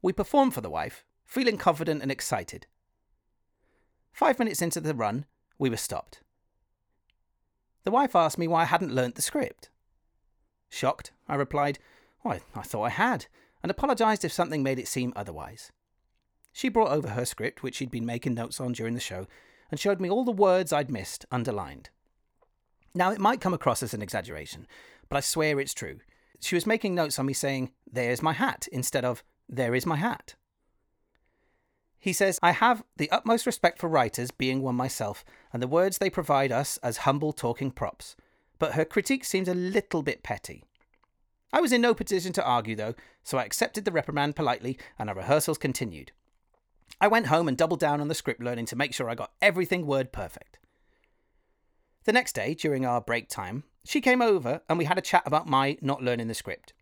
We 0.01 0.11
performed 0.11 0.55
for 0.55 0.61
the 0.61 0.71
wife, 0.71 1.05
feeling 1.23 1.59
confident 1.59 2.01
and 2.01 2.11
excited. 2.11 2.65
Five 4.20 4.38
minutes 4.38 4.61
into 4.61 4.82
the 4.82 4.93
run, 4.93 5.24
we 5.57 5.70
were 5.70 5.78
stopped. 5.78 6.24
The 7.86 7.91
wife 7.91 8.17
asked 8.17 8.38
me 8.38 8.49
why 8.49 8.63
I 8.63 8.65
hadn't 8.65 8.93
learnt 8.93 9.15
the 9.15 9.22
script. 9.22 9.70
Shocked, 10.67 11.13
I 11.30 11.36
replied, 11.36 11.80
Why, 12.24 12.41
I 12.53 12.63
thought 12.63 12.84
I 12.84 12.89
had, 12.89 13.28
and 13.63 13.72
apologised 13.72 14.26
if 14.26 14.34
something 14.34 14.61
made 14.61 14.78
it 14.78 14.89
seem 14.89 15.13
otherwise. 15.15 15.72
She 16.51 16.67
brought 16.67 16.91
over 16.91 17.07
her 17.07 17.24
script, 17.24 17.63
which 17.63 17.76
she'd 17.76 17.91
been 17.91 18.05
making 18.05 18.34
notes 18.34 18.59
on 18.59 18.74
during 18.74 18.93
the 18.93 18.99
show, 18.99 19.26
and 19.72 19.80
showed 19.80 20.01
me 20.01 20.09
all 20.09 20.26
the 20.26 20.34
words 20.34 20.74
I'd 20.74 20.91
missed 20.91 21.26
underlined. 21.32 21.89
Now, 22.93 23.11
it 23.13 23.22
might 23.22 23.39
come 23.39 23.53
across 23.53 23.82
as 23.82 23.93
an 23.93 24.01
exaggeration, 24.01 24.67
but 25.07 25.15
I 25.15 25.22
swear 25.22 25.61
it's 25.61 25.74
true. 25.74 25.99
She 26.41 26.55
was 26.55 26.67
making 26.67 26.93
notes 26.93 27.20
on 27.20 27.26
me 27.26 27.32
saying, 27.32 27.72
There's 27.89 28.22
my 28.22 28.34
hat, 28.34 28.67
instead 28.70 29.05
of, 29.05 29.24
There 29.47 29.74
is 29.74 29.86
my 29.86 29.95
hat. 29.95 30.36
He 32.00 32.14
says, 32.14 32.39
I 32.41 32.52
have 32.52 32.84
the 32.95 33.12
utmost 33.12 33.45
respect 33.45 33.80
for 33.80 33.89
writers, 33.89 34.32
being 34.32 34.62
one 34.62 34.76
myself, 34.76 35.26
and 35.52 35.62
the 35.62 35.68
words 35.68 35.97
they 35.97 36.10
provide 36.10 36.52
us 36.52 36.78
as 36.78 36.97
humble 36.97 37.34
talking 37.34 37.72
props. 37.72 38.16
But 38.58 38.74
her 38.74 38.86
critique 38.86 39.26
seems 39.26 39.47
a 39.47 39.54
little 39.54 40.02
bit 40.02 40.24
petty. 40.24 40.64
I 41.52 41.62
was 41.62 41.74
in 41.74 41.82
no 41.82 41.93
position 41.93 42.32
to 42.34 42.45
argue, 42.45 42.76
though, 42.76 42.95
so 43.24 43.38
I 43.38 43.43
accepted 43.43 43.84
the 43.84 43.91
reprimand 43.91 44.36
politely, 44.36 44.78
and 44.97 45.10
our 45.10 45.16
rehearsals 45.16 45.58
continued. 45.58 46.12
I 47.02 47.08
went 47.08 47.28
home 47.28 47.47
and 47.47 47.58
doubled 47.58 47.80
down 47.80 48.02
on 48.02 48.08
the 48.08 48.16
script 48.16 48.41
learning 48.41 48.66
to 48.68 48.76
make 48.76 48.93
sure 48.93 49.10
I 49.10 49.16
got 49.16 49.32
everything 49.41 49.86
word 49.86 50.12
perfect. 50.12 50.58
The 52.06 52.14
next 52.14 52.34
day, 52.34 52.54
during 52.54 52.86
our 52.86 53.02
break 53.02 53.30
time, 53.30 53.64
she 53.84 54.02
came 54.02 54.22
over 54.22 54.62
and 54.70 54.78
we 54.78 54.86
had 54.86 54.97
a 54.97 55.02
chat 55.02 55.24
about 55.26 55.47
my 55.47 55.78
not 55.82 56.02
learning 56.02 56.28
the 56.28 56.34
script. 56.34 56.74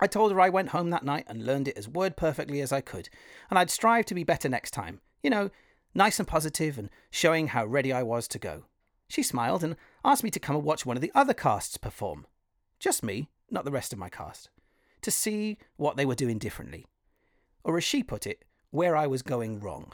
I 0.00 0.06
told 0.06 0.32
her 0.32 0.40
I 0.40 0.48
went 0.48 0.70
home 0.70 0.90
that 0.90 1.04
night 1.04 1.24
and 1.28 1.44
learned 1.44 1.68
it 1.68 1.76
as 1.76 1.88
word 1.88 2.16
perfectly 2.16 2.60
as 2.60 2.72
I 2.72 2.80
could, 2.80 3.08
and 3.50 3.58
I'd 3.58 3.70
strive 3.70 4.06
to 4.06 4.14
be 4.14 4.24
better 4.24 4.48
next 4.48 4.70
time. 4.70 5.00
You 5.22 5.30
know, 5.30 5.50
nice 5.94 6.18
and 6.18 6.28
positive 6.28 6.78
and 6.78 6.90
showing 7.10 7.48
how 7.48 7.66
ready 7.66 7.92
I 7.92 8.02
was 8.02 8.28
to 8.28 8.38
go. 8.38 8.64
She 9.08 9.22
smiled 9.22 9.64
and 9.64 9.76
asked 10.04 10.22
me 10.22 10.30
to 10.30 10.40
come 10.40 10.54
and 10.54 10.64
watch 10.64 10.86
one 10.86 10.96
of 10.96 11.00
the 11.00 11.12
other 11.14 11.34
casts 11.34 11.76
perform. 11.76 12.26
Just 12.78 13.02
me, 13.02 13.28
not 13.50 13.64
the 13.64 13.72
rest 13.72 13.92
of 13.92 13.98
my 13.98 14.08
cast. 14.08 14.50
To 15.02 15.10
see 15.10 15.58
what 15.76 15.96
they 15.96 16.06
were 16.06 16.14
doing 16.14 16.38
differently. 16.38 16.86
Or 17.64 17.76
as 17.76 17.84
she 17.84 18.02
put 18.02 18.26
it, 18.26 18.44
where 18.70 18.96
I 18.96 19.06
was 19.06 19.22
going 19.22 19.60
wrong. 19.60 19.92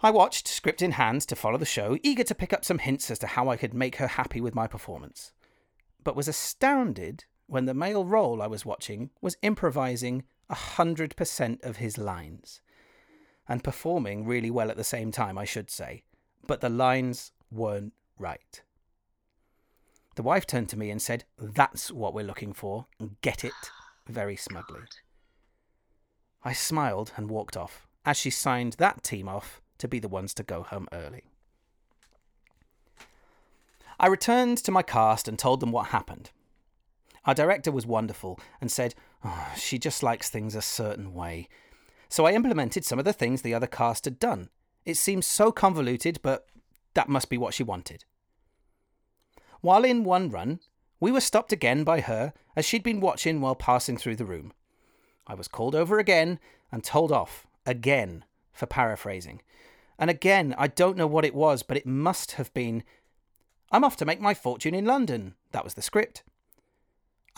I 0.00 0.10
watched, 0.10 0.46
script 0.46 0.82
in 0.82 0.92
hand, 0.92 1.22
to 1.22 1.36
follow 1.36 1.58
the 1.58 1.64
show, 1.64 1.96
eager 2.02 2.24
to 2.24 2.34
pick 2.34 2.52
up 2.52 2.64
some 2.64 2.78
hints 2.78 3.10
as 3.10 3.18
to 3.20 3.26
how 3.26 3.48
I 3.48 3.56
could 3.56 3.74
make 3.74 3.96
her 3.96 4.06
happy 4.06 4.40
with 4.40 4.54
my 4.54 4.66
performance, 4.66 5.32
but 6.04 6.14
was 6.14 6.28
astounded 6.28 7.24
when 7.48 7.64
the 7.64 7.74
male 7.74 8.04
role 8.04 8.40
I 8.40 8.46
was 8.46 8.64
watching 8.64 9.10
was 9.20 9.36
improvising 9.42 10.22
100% 10.50 11.64
of 11.64 11.76
his 11.78 11.98
lines. 11.98 12.60
And 13.48 13.64
performing 13.64 14.26
really 14.26 14.50
well 14.50 14.70
at 14.70 14.76
the 14.76 14.84
same 14.84 15.10
time, 15.10 15.38
I 15.38 15.44
should 15.44 15.70
say, 15.70 16.02
but 16.46 16.60
the 16.60 16.68
lines 16.68 17.32
weren't 17.50 17.94
right. 18.18 18.62
The 20.16 20.22
wife 20.22 20.46
turned 20.46 20.68
to 20.70 20.78
me 20.78 20.90
and 20.90 21.00
said, 21.00 21.24
That's 21.38 21.90
what 21.90 22.12
we're 22.12 22.24
looking 22.26 22.52
for. 22.52 22.86
Get 23.22 23.44
it? 23.44 23.52
very 24.06 24.36
smugly. 24.36 24.80
I 26.44 26.52
smiled 26.52 27.12
and 27.16 27.30
walked 27.30 27.56
off 27.56 27.86
as 28.04 28.16
she 28.16 28.30
signed 28.30 28.74
that 28.74 29.02
team 29.02 29.28
off 29.28 29.60
to 29.78 29.88
be 29.88 29.98
the 29.98 30.08
ones 30.08 30.34
to 30.34 30.42
go 30.42 30.62
home 30.62 30.88
early. 30.92 31.24
I 34.00 34.06
returned 34.06 34.58
to 34.58 34.72
my 34.72 34.82
cast 34.82 35.28
and 35.28 35.38
told 35.38 35.60
them 35.60 35.72
what 35.72 35.88
happened. 35.88 36.30
Our 37.28 37.34
director 37.34 37.70
was 37.70 37.84
wonderful 37.84 38.40
and 38.58 38.72
said, 38.72 38.94
oh, 39.22 39.52
She 39.54 39.78
just 39.78 40.02
likes 40.02 40.30
things 40.30 40.54
a 40.54 40.62
certain 40.62 41.12
way. 41.12 41.46
So 42.08 42.24
I 42.24 42.32
implemented 42.32 42.86
some 42.86 42.98
of 42.98 43.04
the 43.04 43.12
things 43.12 43.42
the 43.42 43.52
other 43.52 43.66
cast 43.66 44.06
had 44.06 44.18
done. 44.18 44.48
It 44.86 44.96
seems 44.96 45.26
so 45.26 45.52
convoluted, 45.52 46.20
but 46.22 46.46
that 46.94 47.10
must 47.10 47.28
be 47.28 47.36
what 47.36 47.52
she 47.52 47.62
wanted. 47.62 48.06
While 49.60 49.84
in 49.84 50.04
one 50.04 50.30
run, 50.30 50.60
we 51.00 51.12
were 51.12 51.20
stopped 51.20 51.52
again 51.52 51.84
by 51.84 52.00
her 52.00 52.32
as 52.56 52.64
she'd 52.64 52.82
been 52.82 52.98
watching 52.98 53.42
while 53.42 53.54
passing 53.54 53.98
through 53.98 54.16
the 54.16 54.24
room. 54.24 54.54
I 55.26 55.34
was 55.34 55.48
called 55.48 55.74
over 55.74 55.98
again 55.98 56.40
and 56.72 56.82
told 56.82 57.12
off 57.12 57.46
again 57.66 58.24
for 58.54 58.64
paraphrasing. 58.64 59.42
And 59.98 60.08
again, 60.08 60.54
I 60.56 60.66
don't 60.66 60.96
know 60.96 61.06
what 61.06 61.26
it 61.26 61.34
was, 61.34 61.62
but 61.62 61.76
it 61.76 61.84
must 61.84 62.32
have 62.32 62.54
been 62.54 62.84
I'm 63.70 63.84
off 63.84 63.96
to 63.96 64.06
make 64.06 64.18
my 64.22 64.32
fortune 64.32 64.74
in 64.74 64.86
London. 64.86 65.34
That 65.52 65.64
was 65.64 65.74
the 65.74 65.82
script. 65.82 66.22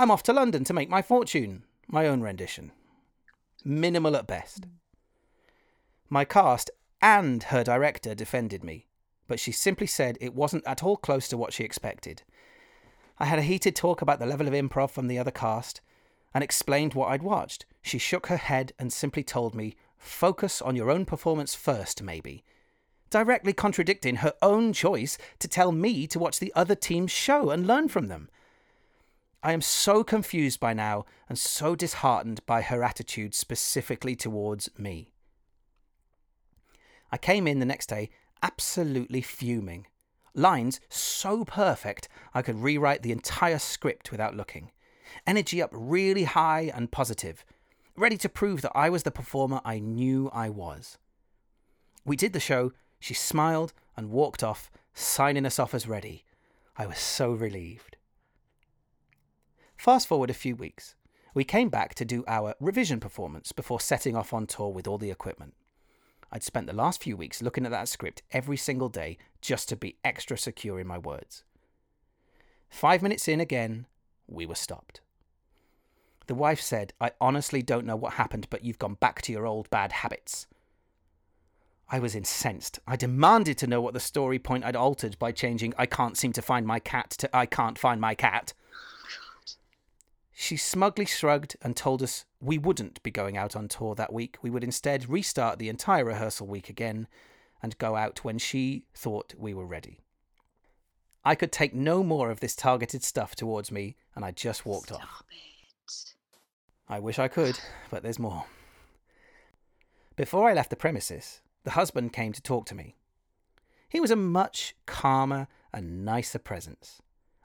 I'm 0.01 0.11
off 0.11 0.23
to 0.23 0.33
London 0.33 0.65
to 0.65 0.73
make 0.73 0.89
my 0.89 1.03
fortune. 1.03 1.65
My 1.87 2.07
own 2.07 2.23
rendition. 2.23 2.73
Minimal 3.67 4.17
at 4.17 4.27
best. 4.27 4.65
My 6.09 6.25
cast 6.25 6.71
and 7.03 7.43
her 7.43 7.63
director 7.63 8.15
defended 8.15 8.65
me, 8.65 8.87
but 9.29 9.39
she 9.39 9.53
simply 9.53 9.87
said 9.87 10.17
it 10.19 10.35
wasn't 10.35 10.67
at 10.67 10.83
all 10.83 10.97
close 10.97 11.29
to 11.29 11.37
what 11.37 11.53
she 11.53 11.65
expected. 11.65 12.23
I 13.19 13.27
had 13.27 13.39
a 13.39 13.43
heated 13.43 13.77
talk 13.77 14.01
about 14.01 14.19
the 14.19 14.25
level 14.25 14.49
of 14.49 14.55
improv 14.55 14.91
from 14.91 15.07
the 15.07 15.19
other 15.19 15.31
cast 15.31 15.83
and 16.33 16.43
explained 16.43 16.95
what 16.95 17.11
I'd 17.11 17.23
watched. 17.23 17.67
She 17.83 17.99
shook 17.99 18.29
her 18.29 18.39
head 18.39 18.73
and 18.79 18.91
simply 18.91 19.23
told 19.23 19.55
me, 19.55 19.77
focus 19.99 20.63
on 20.63 20.77
your 20.77 20.91
own 20.91 21.05
performance 21.05 21.55
first, 21.55 22.03
maybe. 22.03 22.43
Directly 23.11 23.53
contradicting 23.53 24.17
her 24.17 24.33
own 24.41 24.73
choice 24.73 25.19
to 25.41 25.47
tell 25.47 25.73
me 25.73 26.07
to 26.07 26.19
watch 26.19 26.41
the 26.41 26.55
other 26.57 26.75
team's 26.75 27.11
show 27.11 27.51
and 27.51 27.67
learn 27.67 27.89
from 27.89 28.09
them. 28.09 28.31
I 29.43 29.53
am 29.53 29.63
so 29.63 30.05
confused 30.05 30.61
by 30.61 30.75
now 30.75 31.07
and 31.29 31.39
so 31.39 31.75
disheartened 31.75 32.45
by 32.45 32.61
her 32.61 32.83
attitude 32.85 33.35
specifically 33.35 34.15
towards 34.15 34.69
me. 34.77 35.13
I 37.11 37.17
came 37.17 37.47
in 37.47 37.59
the 37.59 37.67
next 37.67 37.87
day 37.89 38.11
absolutely 38.43 39.23
fuming. 39.23 39.87
Lines 40.35 40.81
so 40.89 41.45
perfect 41.45 42.09
I 42.35 42.43
could 42.43 42.63
rewrite 42.63 43.03
the 43.03 43.13
entire 43.13 43.59
script 43.59 44.13
without 44.13 44.37
looking. 44.37 44.71
Energy 45.27 45.61
up 45.61 45.71
really 45.73 46.25
high 46.25 46.71
and 46.75 46.93
positive, 46.93 47.45
ready 47.97 48.17
to 48.19 48.29
prove 48.29 48.63
that 48.63 48.77
I 48.77 48.91
was 48.91 49.03
the 49.03 49.11
performer 49.11 49.61
I 49.65 49.79
knew 49.79 50.31
I 50.33 50.51
was. 50.51 50.99
We 52.05 52.17
did 52.17 52.33
the 52.33 52.41
show, 52.41 52.73
she 53.01 53.15
smiled 53.15 53.73
and 53.97 54.11
walked 54.11 54.45
off, 54.45 54.71
signing 54.95 55.47
us 55.47 55.59
off 55.59 55.75
as 55.75 55.89
ready. 55.89 56.25
I 56.77 56.87
was 56.87 56.99
so 56.99 57.33
relieved. 57.33 57.97
Fast 59.81 60.09
forward 60.09 60.29
a 60.29 60.35
few 60.35 60.55
weeks. 60.55 60.95
We 61.33 61.43
came 61.43 61.71
back 61.71 61.95
to 61.95 62.05
do 62.05 62.23
our 62.29 62.55
revision 62.61 63.01
performance 63.01 63.51
before 63.51 63.81
setting 63.81 64.15
off 64.15 64.35
on 64.35 64.47
tour 64.47 64.69
with 64.69 64.87
all 64.87 64.99
the 64.99 65.11
equipment. 65.11 65.55
I'd 66.31 66.43
spent 66.43 66.67
the 66.67 66.75
last 66.75 67.03
few 67.03 67.17
weeks 67.17 67.41
looking 67.41 67.65
at 67.65 67.71
that 67.71 67.89
script 67.89 68.21
every 68.31 68.59
single 68.59 68.91
day 68.91 69.17
just 69.41 69.71
to 69.71 69.77
be 69.77 69.97
extra 70.05 70.37
secure 70.37 70.79
in 70.79 70.87
my 70.87 70.99
words. 70.99 71.45
Five 72.69 73.01
minutes 73.01 73.27
in 73.27 73.41
again, 73.41 73.87
we 74.29 74.45
were 74.45 74.55
stopped. 74.55 75.01
The 76.27 76.35
wife 76.35 76.61
said, 76.61 76.93
I 77.01 77.13
honestly 77.19 77.63
don't 77.63 77.87
know 77.87 77.97
what 77.97 78.13
happened, 78.13 78.49
but 78.51 78.63
you've 78.63 78.79
gone 78.79 78.99
back 79.01 79.23
to 79.23 79.33
your 79.33 79.47
old 79.47 79.71
bad 79.71 79.93
habits. 79.93 80.47
I 81.89 82.01
was 82.01 82.15
incensed. 82.15 82.81
I 82.87 82.97
demanded 82.97 83.57
to 83.57 83.67
know 83.67 83.81
what 83.81 83.95
the 83.95 83.99
story 83.99 84.39
point 84.39 84.63
I'd 84.63 84.77
altered 84.77 85.19
by 85.19 85.33
changing 85.33 85.73
I 85.79 85.87
can't 85.87 86.19
seem 86.19 86.35
to 86.35 86.43
find 86.43 86.67
my 86.67 86.81
cat 86.81 87.09
to 87.13 87.35
I 87.35 87.47
can't 87.47 87.79
find 87.79 87.99
my 87.99 88.15
cat. 88.15 88.53
She 90.43 90.57
smugly 90.57 91.05
shrugged 91.05 91.59
and 91.61 91.77
told 91.77 92.03
us 92.03 92.25
we 92.41 92.57
wouldn't 92.57 93.03
be 93.03 93.11
going 93.11 93.37
out 93.37 93.55
on 93.55 93.69
tour 93.69 93.95
that 93.97 94.11
week. 94.11 94.39
We 94.41 94.49
would 94.49 94.65
instead 94.65 95.07
restart 95.07 95.59
the 95.59 95.69
entire 95.69 96.07
rehearsal 96.07 96.47
week 96.47 96.71
again 96.71 97.09
and 97.63 97.77
go 97.77 97.95
out 97.95 98.25
when 98.25 98.39
she 98.39 98.87
thought 98.95 99.35
we 99.37 99.53
were 99.53 99.67
ready. 99.67 100.01
I 101.27 101.35
could 101.35 101.53
take 101.53 101.75
no 101.75 102.03
more 102.03 102.31
of 102.31 102.41
this 102.41 102.57
targeted 102.57 103.05
stuff 103.05 103.37
towards 103.37 103.71
me, 103.71 103.97
and 104.17 104.25
I 104.25 104.31
just 104.31 104.65
walked 104.65 104.89
Stop 104.89 105.03
off. 105.03 105.25
It. 105.31 106.15
I 106.89 107.01
wish 107.01 107.19
I 107.19 107.29
could, 107.29 107.61
but 107.91 108.03
there's 108.03 108.19
more. 108.19 108.47
Before 110.17 110.49
I 110.49 110.55
left 110.55 110.71
the 110.71 110.75
premises, 110.75 111.43
the 111.65 111.73
husband 111.73 112.15
came 112.15 112.33
to 112.33 112.41
talk 112.41 112.65
to 112.67 112.75
me. 112.75 112.97
He 113.91 114.01
was 114.01 114.11
a 114.11 114.17
much 114.17 114.75
calmer 114.87 115.49
and 115.71 116.03
nicer 116.03 116.39
presence, 116.39 117.03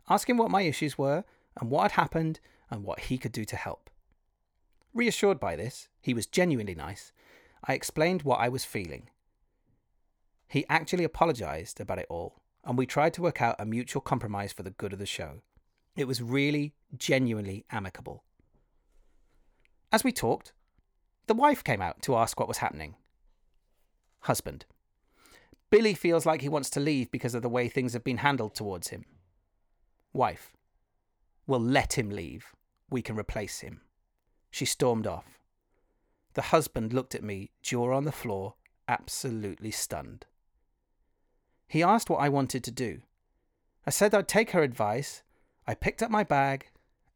asking 0.10 0.38
what 0.38 0.50
my 0.50 0.62
issues 0.62 0.98
were 0.98 1.26
and 1.60 1.70
what 1.70 1.92
had 1.92 2.02
happened 2.02 2.40
and 2.70 2.84
what 2.84 3.02
he 3.02 3.18
could 3.18 3.32
do 3.32 3.46
to 3.46 3.56
help. 3.56 3.90
Reassured 4.94 5.40
by 5.40 5.56
this, 5.56 5.90
he 6.02 6.14
was 6.14 6.26
genuinely 6.26 6.76
nice. 6.76 7.12
I 7.64 7.74
explained 7.74 8.22
what 8.22 8.40
I 8.40 8.50
was 8.50 8.64
feeling. 8.64 9.10
He 10.48 10.66
actually 10.70 11.04
apologised 11.04 11.80
about 11.80 12.00
it 12.00 12.08
all, 12.10 12.42
and 12.64 12.78
we 12.78 12.86
tried 12.86 13.14
to 13.16 13.22
work 13.22 13.42
out 13.42 13.56
a 13.60 13.66
mutual 13.66 14.02
compromise 14.02 14.54
for 14.54 14.64
the 14.64 14.70
good 14.72 14.94
of 14.94 15.00
the 15.00 15.06
show. 15.06 15.42
It 15.96 16.08
was 16.08 16.22
really, 16.22 16.74
genuinely 16.98 17.66
amicable. 17.72 18.24
As 19.92 20.04
we 20.04 20.12
talked, 20.12 20.54
the 21.28 21.34
wife 21.34 21.64
came 21.64 21.82
out 21.82 22.02
to 22.04 22.16
ask 22.16 22.40
what 22.40 22.48
was 22.48 22.60
happening. 22.60 22.96
Husband. 24.22 24.66
Billy 25.70 25.94
feels 25.94 26.26
like 26.26 26.42
he 26.42 26.50
wants 26.50 26.70
to 26.72 26.80
leave 26.80 27.12
because 27.12 27.36
of 27.36 27.42
the 27.42 27.50
way 27.50 27.68
things 27.68 27.94
have 27.94 28.04
been 28.04 28.18
handled 28.18 28.56
towards 28.56 28.90
him. 28.90 29.06
Wife. 30.14 30.54
We'll 31.48 31.60
let 31.60 31.98
him 31.98 32.10
leave. 32.10 32.55
We 32.90 33.02
can 33.02 33.18
replace 33.18 33.60
him. 33.60 33.82
She 34.52 34.66
stormed 34.66 35.08
off. 35.08 35.40
The 36.34 36.44
husband 36.44 36.94
looked 36.94 37.16
at 37.16 37.24
me, 37.24 37.52
jaw 37.62 37.94
on 37.94 38.06
the 38.06 38.12
floor, 38.12 38.56
absolutely 38.88 39.72
stunned. 39.72 40.26
He 41.68 41.82
asked 41.82 42.10
what 42.10 42.20
I 42.20 42.30
wanted 42.30 42.64
to 42.66 42.72
do. 42.72 43.02
I 43.86 43.90
said 43.90 44.14
I'd 44.14 44.28
take 44.28 44.52
her 44.52 44.62
advice. 44.62 45.24
I 45.68 45.74
picked 45.76 46.04
up 46.04 46.12
my 46.12 46.24
bag 46.24 46.68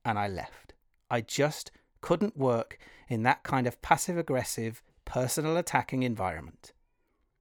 and 0.03 0.17
I 0.17 0.27
left. 0.27 0.73
I 1.09 1.21
just 1.21 1.71
couldn't 2.01 2.37
work 2.37 2.77
in 3.07 3.23
that 3.23 3.43
kind 3.43 3.67
of 3.67 3.81
passive 3.81 4.17
aggressive, 4.17 4.81
personal 5.05 5.57
attacking 5.57 6.03
environment. 6.03 6.73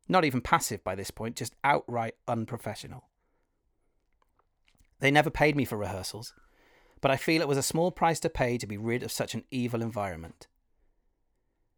Not 0.09 0.25
even 0.25 0.41
passive 0.41 0.83
by 0.83 0.95
this 0.95 1.11
point, 1.11 1.37
just 1.37 1.55
outright 1.63 2.15
unprofessional. 2.27 3.05
They 5.01 5.11
never 5.11 5.31
paid 5.31 5.55
me 5.55 5.65
for 5.65 5.77
rehearsals 5.77 6.35
but 7.01 7.11
I 7.11 7.17
feel 7.17 7.41
it 7.41 7.49
was 7.49 7.59
a 7.59 7.63
small 7.63 7.91
price 7.91 8.21
to 8.21 8.31
pay 8.31 8.59
to 8.59 8.67
be 8.67 8.77
rid 8.77 9.03
of 9.03 9.13
such 9.13 9.35
an 9.35 9.45
evil 9.51 9.83
environment. 9.83 10.47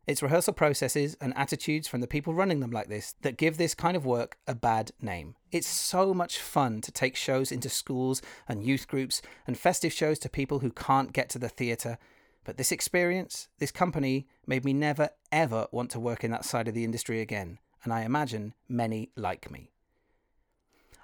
It's 0.06 0.22
rehearsal 0.22 0.54
processes 0.54 1.16
and 1.20 1.36
attitudes 1.36 1.86
from 1.86 2.00
the 2.00 2.06
people 2.06 2.34
running 2.34 2.60
them 2.60 2.72
like 2.72 2.88
this 2.88 3.14
that 3.20 3.36
give 3.36 3.58
this 3.58 3.74
kind 3.74 3.96
of 3.96 4.04
work 4.04 4.38
a 4.48 4.54
bad 4.54 4.90
name. 5.00 5.36
It's 5.52 5.68
so 5.68 6.12
much 6.14 6.38
fun 6.40 6.80
to 6.80 6.90
take 6.90 7.14
shows 7.14 7.52
into 7.52 7.68
schools 7.68 8.20
and 8.48 8.64
youth 8.64 8.88
groups 8.88 9.22
and 9.46 9.58
festive 9.58 9.92
shows 9.92 10.18
to 10.20 10.28
people 10.28 10.60
who 10.60 10.72
can't 10.72 11.12
get 11.12 11.28
to 11.30 11.38
the 11.38 11.48
theatre, 11.48 11.98
but 12.44 12.56
this 12.56 12.72
experience, 12.72 13.48
this 13.58 13.70
company, 13.70 14.26
made 14.46 14.64
me 14.64 14.72
never 14.72 15.10
ever 15.30 15.68
want 15.70 15.90
to 15.90 16.00
work 16.00 16.24
in 16.24 16.30
that 16.32 16.44
side 16.44 16.66
of 16.66 16.74
the 16.74 16.84
industry 16.84 17.20
again, 17.20 17.58
and 17.84 17.92
I 17.92 18.02
imagine 18.02 18.54
many 18.68 19.10
like 19.14 19.50
me. 19.50 19.70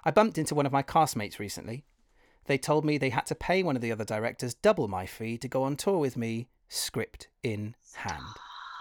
I 0.03 0.11
bumped 0.11 0.37
into 0.37 0.55
one 0.55 0.65
of 0.65 0.71
my 0.71 0.83
castmates 0.83 1.39
recently. 1.39 1.85
They 2.47 2.57
told 2.57 2.83
me 2.85 2.97
they 2.97 3.09
had 3.09 3.25
to 3.27 3.35
pay 3.35 3.61
one 3.61 3.75
of 3.75 3.81
the 3.81 3.91
other 3.91 4.05
directors 4.05 4.53
double 4.55 4.87
my 4.87 5.05
fee 5.05 5.37
to 5.37 5.47
go 5.47 5.63
on 5.63 5.75
tour 5.75 5.99
with 5.99 6.17
me, 6.17 6.47
script 6.69 7.27
in 7.43 7.75
hand. 7.93 8.23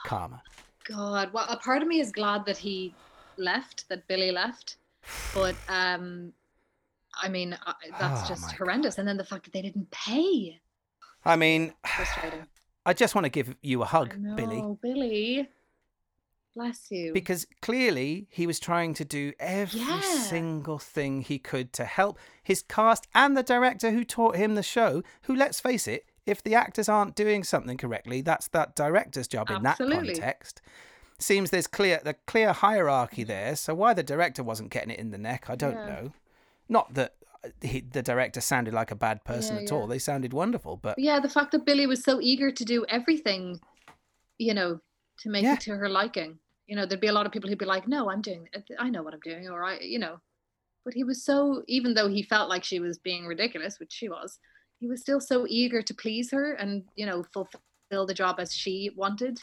Karma. 0.06 0.42
God, 0.84 1.32
well, 1.32 1.46
a 1.48 1.56
part 1.56 1.82
of 1.82 1.88
me 1.88 2.00
is 2.00 2.12
glad 2.12 2.46
that 2.46 2.56
he 2.56 2.94
left, 3.36 3.88
that 3.88 4.06
Billy 4.06 4.30
left, 4.30 4.76
but 5.34 5.56
um, 5.68 6.32
I 7.20 7.28
mean, 7.28 7.58
I, 7.66 7.74
that's 7.98 8.24
Oh, 8.24 8.28
just 8.28 8.52
horrendous. 8.52 8.98
And 8.98 9.06
then 9.06 9.16
the 9.16 9.24
fact 9.24 9.44
that 9.44 9.52
they 9.52 9.62
didn't 9.62 9.90
pay, 9.90 10.60
I 11.24 11.36
mean. 11.36 11.74
I 12.86 12.92
just 12.92 13.16
want 13.16 13.24
to 13.24 13.30
give 13.30 13.56
you 13.62 13.82
a 13.82 13.84
hug, 13.84 14.16
know, 14.16 14.36
Billy, 14.36 14.62
Billy, 14.80 15.48
bless 16.56 16.90
you. 16.90 17.12
because 17.12 17.46
clearly 17.62 18.26
he 18.30 18.46
was 18.46 18.58
trying 18.58 18.94
to 18.94 19.04
do 19.04 19.32
every 19.38 19.78
Yeah. 19.80 20.00
single 20.00 20.78
thing 20.78 21.20
he 21.20 21.38
could 21.38 21.72
to 21.74 21.84
help 21.84 22.18
his 22.42 22.62
cast 22.62 23.06
and 23.14 23.36
the 23.36 23.42
director 23.44 23.90
who 23.92 24.02
taught 24.04 24.36
him 24.36 24.54
the 24.56 24.62
show, 24.62 25.02
who, 25.22 25.36
let's 25.36 25.60
face 25.60 25.86
it, 25.86 26.06
if 26.24 26.42
the 26.42 26.54
actors 26.56 26.88
aren't 26.88 27.14
doing 27.14 27.44
something 27.44 27.76
correctly, 27.76 28.20
that's 28.22 28.48
that 28.48 28.74
director's 28.74 29.28
job 29.28 29.50
in 29.50 29.62
that 29.62 29.78
Absolutely. 29.80 30.14
context. 30.14 30.60
Seems 31.18 31.50
there's 31.50 31.66
clear 31.68 32.00
the 32.02 32.14
clear 32.26 32.52
hierarchy 32.52 33.22
there, 33.22 33.54
so 33.54 33.74
why 33.74 33.94
the 33.94 34.02
director 34.02 34.42
wasn't 34.42 34.70
getting 34.70 34.90
it 34.90 34.98
in 34.98 35.10
the 35.12 35.18
neck, 35.18 35.48
I 35.48 35.54
don't 35.54 35.76
Yeah. 35.76 35.86
know. 35.86 36.12
Not 36.68 36.94
that 36.94 37.14
uh, 37.44 37.50
he, 37.62 37.80
the 37.80 38.02
director 38.02 38.40
sounded 38.40 38.74
like 38.74 38.90
a 38.90 38.96
bad 38.96 39.24
person 39.24 39.56
Yeah, 39.56 39.62
at 39.62 39.72
all. 39.72 39.86
They 39.86 39.98
sounded 40.00 40.32
wonderful, 40.32 40.76
but 40.76 40.98
yeah, 40.98 41.20
the 41.20 41.28
fact 41.28 41.52
that 41.52 41.64
Billy 41.64 41.86
was 41.86 42.02
so 42.02 42.20
eager 42.20 42.50
to 42.50 42.64
do 42.64 42.84
everything, 42.88 43.60
you 44.38 44.52
know, 44.52 44.80
to 45.20 45.28
make 45.30 45.44
it 45.46 45.60
to 45.60 45.76
her 45.76 45.88
liking. 45.88 46.38
You 46.66 46.76
know, 46.76 46.86
there'd 46.86 47.00
be 47.00 47.06
a 47.06 47.12
lot 47.12 47.26
of 47.26 47.32
people 47.32 47.48
who'd 47.48 47.58
be 47.58 47.64
like, 47.64 47.86
"No, 47.86 48.10
I'm 48.10 48.20
doing. 48.20 48.48
Uh, 48.54 48.60
I 48.78 48.90
know 48.90 49.02
what 49.02 49.14
I'm 49.14 49.20
doing, 49.20 49.48
or 49.48 49.64
I, 49.64 49.78
you 49.80 49.98
know." 49.98 50.18
But 50.84 50.94
he 50.94 51.04
was 51.04 51.24
so, 51.24 51.62
even 51.66 51.94
though 51.94 52.08
he 52.08 52.22
felt 52.22 52.48
like 52.48 52.62
she 52.64 52.78
was 52.78 52.98
being 52.98 53.26
ridiculous, 53.26 53.80
which 53.80 53.92
she 53.92 54.08
was, 54.08 54.38
he 54.78 54.86
was 54.86 55.00
still 55.00 55.20
so 55.20 55.46
eager 55.48 55.82
to 55.82 55.94
please 55.94 56.30
her 56.30 56.52
and 56.52 56.84
you 56.94 57.06
know 57.06 57.24
fulfill 57.32 58.06
the 58.06 58.14
job 58.14 58.36
as 58.38 58.54
she 58.54 58.90
wanted. 58.96 59.40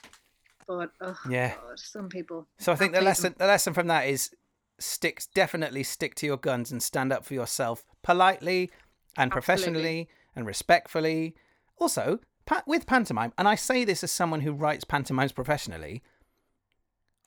But 0.68 0.92
oh 1.02 1.18
Yeah. 1.30 1.56
God, 1.56 1.80
some 1.80 2.10
people. 2.10 2.48
So 2.60 2.72
I 2.72 2.76
think 2.76 2.94
the 2.94 3.02
lesson 3.02 3.34
them. 3.34 3.36
the 3.40 3.48
lesson 3.48 3.74
from 3.74 3.88
that 3.88 4.08
is 4.08 4.32
stick 4.80 5.22
definitely 5.34 5.84
stick 5.84 6.16
to 6.16 6.26
your 6.26 6.38
guns 6.38 6.72
and 6.72 6.82
stand 6.82 7.12
up 7.12 7.26
for 7.26 7.34
yourself 7.34 7.86
politely 8.02 8.72
and 9.18 9.32
professionally 9.32 10.10
and 10.36 10.46
respectfully. 10.46 11.36
Also, 11.80 12.20
pa- 12.46 12.64
with 12.66 12.86
pantomime, 12.86 13.34
and 13.38 13.48
I 13.48 13.56
say 13.56 13.84
this 13.84 14.04
as 14.04 14.12
someone 14.12 14.42
who 14.42 14.54
writes 14.54 14.84
pantomimes 14.84 15.32
professionally, 15.32 16.02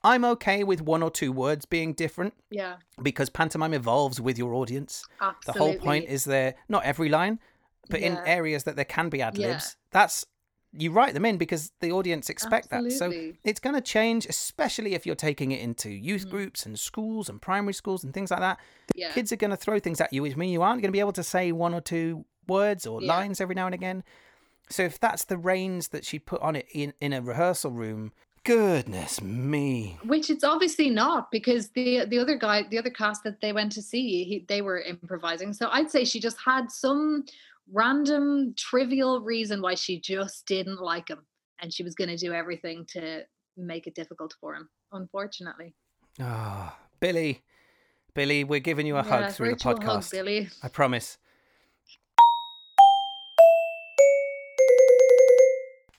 I'm 0.06 0.24
okay 0.24 0.62
with 0.64 0.80
one 0.82 1.02
or 1.02 1.10
two 1.10 1.32
words 1.32 1.64
being 1.66 1.92
different 1.94 2.34
Yeah, 2.50 2.76
because 3.02 3.28
pantomime 3.30 3.74
evolves 3.74 4.20
with 4.20 4.38
your 4.38 4.54
audience. 4.54 5.04
Absolutely. 5.20 5.52
The 5.52 5.58
whole 5.58 5.74
point 5.86 6.04
is 6.08 6.24
there 6.24 6.54
not 6.68 6.84
every 6.84 7.08
line, 7.08 7.40
but 7.90 8.00
in 8.00 8.16
areas 8.24 8.64
that 8.64 8.76
there 8.76 8.84
can 8.84 9.08
be 9.08 9.20
ad 9.20 9.36
Yeah. 9.36 9.60
that's 9.90 10.24
you 10.78 10.90
write 10.92 11.14
them 11.14 11.24
in 11.24 11.38
because 11.38 11.72
the 11.80 11.90
audience 11.92 12.28
expect 12.28 12.68
that. 12.70 12.92
So 12.92 13.10
it's 13.44 13.60
going 13.60 13.74
to 13.76 13.80
change, 13.80 14.26
especially 14.26 14.92
if 14.94 15.06
you're 15.06 15.14
taking 15.30 15.50
it 15.52 15.60
into 15.60 15.88
youth 15.88 16.26
Mhm. 16.26 16.30
groups 16.30 16.66
and 16.66 16.78
schools 16.78 17.30
and 17.30 17.40
primary 17.40 17.72
schools 17.72 18.04
and 18.04 18.12
things 18.12 18.30
like 18.30 18.40
that. 18.40 18.58
yeah. 18.94 19.10
Kids 19.12 19.32
are 19.32 19.36
going 19.36 19.52
to 19.52 19.56
throw 19.56 19.78
things 19.78 20.00
at 20.02 20.12
you, 20.12 20.20
which 20.22 20.36
mean 20.36 20.50
you 20.50 20.60
aren't 20.62 20.82
going 20.82 20.90
to 20.90 20.92
be 20.92 21.00
able 21.00 21.12
to 21.22 21.22
say 21.22 21.50
one 21.50 21.72
or 21.74 21.80
two 21.80 22.26
words 22.46 22.86
or 22.86 23.00
Yeah. 23.00 23.08
lines 23.16 23.40
every 23.40 23.54
now 23.54 23.66
and 23.66 23.74
again. 23.74 24.04
So 24.68 24.82
if 24.82 25.00
that's 25.00 25.24
the 25.24 25.38
reins 25.38 25.88
that 25.88 26.04
she 26.04 26.18
put 26.18 26.42
on 26.42 26.56
it 26.56 26.66
in, 26.72 26.92
in 27.00 27.12
a 27.14 27.22
rehearsal 27.22 27.70
room, 27.70 28.12
goodness 28.46 29.20
me. 29.20 29.98
which 30.04 30.30
it's 30.30 30.44
obviously 30.44 30.88
not 30.88 31.30
because 31.30 31.70
the 31.70 32.04
the 32.06 32.18
other 32.18 32.36
guy 32.36 32.62
the 32.70 32.78
other 32.78 32.90
cast 32.90 33.24
that 33.24 33.40
they 33.40 33.52
went 33.52 33.72
to 33.72 33.82
see 33.82 34.24
he, 34.24 34.44
they 34.48 34.62
were 34.62 34.80
improvising 34.80 35.52
so 35.52 35.68
i'd 35.72 35.90
say 35.90 36.04
she 36.04 36.20
just 36.20 36.38
had 36.44 36.70
some 36.70 37.24
random 37.72 38.54
trivial 38.56 39.20
reason 39.20 39.60
why 39.60 39.74
she 39.74 39.98
just 40.00 40.46
didn't 40.46 40.80
like 40.80 41.08
him 41.08 41.26
and 41.60 41.72
she 41.72 41.82
was 41.82 41.94
going 41.94 42.08
to 42.08 42.16
do 42.16 42.32
everything 42.32 42.86
to 42.86 43.22
make 43.56 43.86
it 43.88 43.94
difficult 43.96 44.32
for 44.40 44.54
him 44.54 44.68
unfortunately 44.92 45.74
Ah, 46.20 46.78
Billy, 47.00 47.42
Billy, 48.14 48.44
we're 48.44 48.60
giving 48.60 48.86
you 48.86 48.96
a 48.96 49.02
hug 49.02 49.32
through 49.32 49.50
the 49.50 49.56
podcast. 49.56 49.84
hug, 49.84 50.10
billy 50.10 50.48
I 50.62 50.68
promise. 50.68 51.18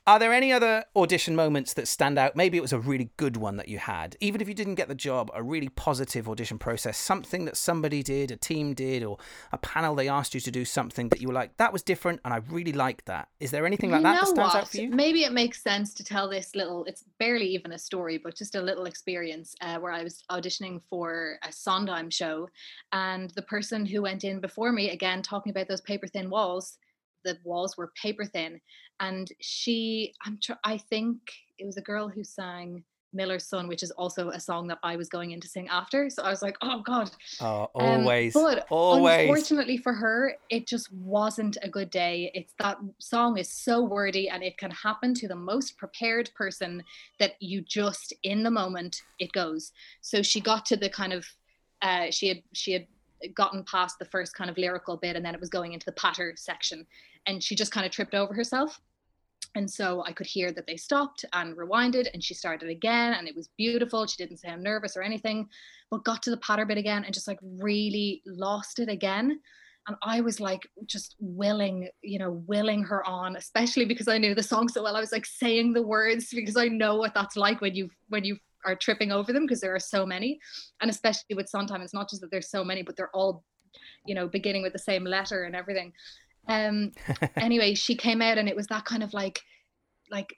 Are 0.07 0.19
there 0.19 0.31
any 0.31 0.53
other 0.53 0.85
audition 0.95 1.35
moments 1.35 1.73
that 1.73 1.85
stand 1.85 2.17
out? 2.17 2.33
Maybe 2.33 2.57
it 2.57 2.61
was 2.61 2.71
a 2.71 2.79
really 2.79 3.09
good 3.17 3.35
one 3.35 3.57
that 3.57 3.67
you 3.67 3.77
had. 3.77 4.15
Even 4.21 4.39
if 4.39 4.47
you 4.47 4.53
didn't 4.53 4.75
get 4.75 4.87
the 4.87 4.95
job, 4.95 5.29
a 5.33 5.43
really 5.43 5.67
positive 5.67 6.29
audition 6.29 6.57
process, 6.57 6.97
something 6.97 7.43
that 7.43 7.57
somebody 7.57 8.01
did, 8.01 8.31
a 8.31 8.37
team 8.37 8.73
did, 8.73 9.03
or 9.03 9.17
a 9.51 9.57
panel 9.57 9.95
they 9.95 10.07
asked 10.07 10.33
you 10.33 10.39
to 10.39 10.49
do 10.49 10.63
something 10.63 11.09
that 11.09 11.19
you 11.19 11.27
were 11.27 11.33
like, 11.33 11.57
that 11.57 11.73
was 11.73 11.83
different 11.83 12.21
and 12.23 12.33
I 12.33 12.37
really 12.49 12.71
liked 12.71 13.07
that. 13.07 13.27
Is 13.41 13.51
there 13.51 13.65
anything 13.65 13.91
like 13.91 13.99
you 13.99 14.03
that 14.03 14.21
that 14.21 14.27
stands 14.29 14.53
what? 14.53 14.55
out 14.55 14.69
for 14.69 14.77
you? 14.77 14.91
Maybe 14.91 15.25
it 15.25 15.33
makes 15.33 15.61
sense 15.61 15.93
to 15.95 16.05
tell 16.05 16.29
this 16.29 16.55
little, 16.55 16.85
it's 16.85 17.03
barely 17.19 17.47
even 17.47 17.73
a 17.73 17.77
story, 17.77 18.17
but 18.17 18.33
just 18.33 18.55
a 18.55 18.61
little 18.61 18.85
experience 18.85 19.55
uh, 19.59 19.77
where 19.77 19.91
I 19.91 20.03
was 20.03 20.23
auditioning 20.31 20.79
for 20.89 21.37
a 21.43 21.51
Sondheim 21.51 22.09
show. 22.09 22.47
And 22.93 23.31
the 23.31 23.41
person 23.41 23.85
who 23.85 24.03
went 24.03 24.23
in 24.23 24.39
before 24.39 24.71
me, 24.71 24.89
again, 24.89 25.21
talking 25.21 25.49
about 25.49 25.67
those 25.67 25.81
paper 25.81 26.07
thin 26.07 26.29
walls, 26.29 26.77
the 27.27 27.37
walls 27.43 27.77
were 27.77 27.91
paper 28.01 28.25
thin. 28.25 28.59
And 28.99 29.29
she, 29.39 30.13
I'm 30.25 30.39
tr- 30.41 30.53
I 30.63 30.77
think 30.77 31.17
it 31.59 31.65
was 31.65 31.77
a 31.77 31.81
girl 31.81 32.07
who 32.07 32.23
sang 32.23 32.83
Miller's 33.13 33.47
Son, 33.47 33.67
which 33.67 33.83
is 33.83 33.91
also 33.91 34.29
a 34.29 34.39
song 34.39 34.67
that 34.67 34.79
I 34.83 34.95
was 34.95 35.09
going 35.09 35.31
in 35.31 35.39
to 35.41 35.47
sing 35.47 35.67
after. 35.69 36.09
So 36.09 36.23
I 36.23 36.29
was 36.29 36.41
like, 36.41 36.57
oh 36.61 36.81
God, 36.85 37.09
Oh, 37.41 37.69
um, 37.75 38.01
always. 38.01 38.33
but 38.33 38.65
always. 38.69 39.21
unfortunately 39.21 39.77
for 39.77 39.93
her, 39.93 40.33
it 40.49 40.67
just 40.67 40.91
wasn't 40.93 41.57
a 41.61 41.69
good 41.69 41.89
day. 41.89 42.31
It's 42.33 42.53
that 42.59 42.77
song 42.99 43.37
is 43.37 43.49
so 43.51 43.81
wordy 43.81 44.29
and 44.29 44.43
it 44.43 44.57
can 44.57 44.71
happen 44.71 45.13
to 45.15 45.27
the 45.27 45.35
most 45.35 45.77
prepared 45.77 46.29
person 46.35 46.83
that 47.19 47.33
you 47.39 47.61
just 47.61 48.13
in 48.23 48.43
the 48.43 48.51
moment 48.51 49.01
it 49.19 49.31
goes. 49.31 49.71
So 50.01 50.21
she 50.21 50.39
got 50.41 50.65
to 50.67 50.77
the 50.77 50.89
kind 50.89 51.13
of 51.13 51.25
uh 51.81 52.07
she 52.09 52.27
had 52.27 52.41
she 52.53 52.71
had 52.73 52.87
gotten 53.33 53.63
past 53.63 53.97
the 53.97 54.05
first 54.05 54.35
kind 54.35 54.49
of 54.49 54.57
lyrical 54.57 54.95
bit 54.95 55.15
and 55.15 55.25
then 55.25 55.33
it 55.33 55.39
was 55.39 55.49
going 55.49 55.73
into 55.73 55.85
the 55.85 55.91
patter 55.93 56.33
section 56.35 56.85
and 57.27 57.43
she 57.43 57.55
just 57.55 57.71
kind 57.71 57.85
of 57.85 57.91
tripped 57.91 58.15
over 58.15 58.33
herself. 58.33 58.79
And 59.55 59.69
so 59.69 60.03
I 60.05 60.11
could 60.11 60.27
hear 60.27 60.51
that 60.51 60.67
they 60.67 60.77
stopped 60.77 61.25
and 61.33 61.55
rewinded 61.55 62.07
and 62.13 62.23
she 62.23 62.33
started 62.33 62.69
again 62.69 63.13
and 63.13 63.27
it 63.27 63.35
was 63.35 63.49
beautiful. 63.57 64.05
She 64.05 64.17
didn't 64.17 64.37
sound 64.37 64.61
nervous 64.63 64.95
or 64.95 65.01
anything 65.01 65.47
but 65.89 66.03
got 66.03 66.21
to 66.23 66.29
the 66.29 66.37
patter 66.37 66.65
bit 66.65 66.77
again 66.77 67.03
and 67.03 67.13
just 67.13 67.27
like 67.27 67.39
really 67.41 68.21
lost 68.25 68.79
it 68.79 68.89
again. 68.89 69.39
And 69.87 69.95
I 70.03 70.19
was 70.19 70.41
like 70.41 70.67
just 70.85 71.15
willing, 71.19 71.87
you 72.01 72.19
know, 72.19 72.43
willing 72.45 72.83
her 72.83 73.07
on, 73.07 73.37
especially 73.37 73.85
because 73.85 74.09
I 74.09 74.17
knew 74.17 74.35
the 74.35 74.43
song 74.43 74.67
so 74.67 74.83
well. 74.83 74.97
I 74.97 74.99
was 74.99 75.13
like 75.13 75.25
saying 75.25 75.73
the 75.73 75.81
words 75.81 76.29
because 76.33 76.57
I 76.57 76.67
know 76.67 76.97
what 76.97 77.13
that's 77.13 77.37
like 77.37 77.61
when 77.61 77.73
you 77.73 77.89
when 78.09 78.25
you 78.25 78.37
are 78.65 78.75
tripping 78.75 79.13
over 79.13 79.31
them 79.31 79.45
because 79.45 79.61
there 79.61 79.73
are 79.73 79.79
so 79.79 80.05
many. 80.05 80.39
And 80.81 80.91
especially 80.91 81.35
with 81.35 81.47
Sondheim, 81.47 81.81
it's 81.81 81.93
not 81.93 82.09
just 82.09 82.21
that 82.21 82.31
there's 82.31 82.49
so 82.49 82.65
many, 82.65 82.81
but 82.81 82.97
they're 82.97 83.15
all, 83.15 83.45
you 84.05 84.13
know, 84.13 84.27
beginning 84.27 84.61
with 84.61 84.73
the 84.73 84.79
same 84.79 85.05
letter 85.05 85.43
and 85.43 85.55
everything. 85.55 85.93
Um 86.47 86.91
anyway, 87.37 87.73
she 87.75 87.95
came 87.95 88.21
out 88.21 88.37
and 88.37 88.47
it 88.49 88.55
was 88.55 88.67
that 88.67 88.85
kind 88.85 89.03
of 89.03 89.13
like 89.13 89.41
like 90.09 90.35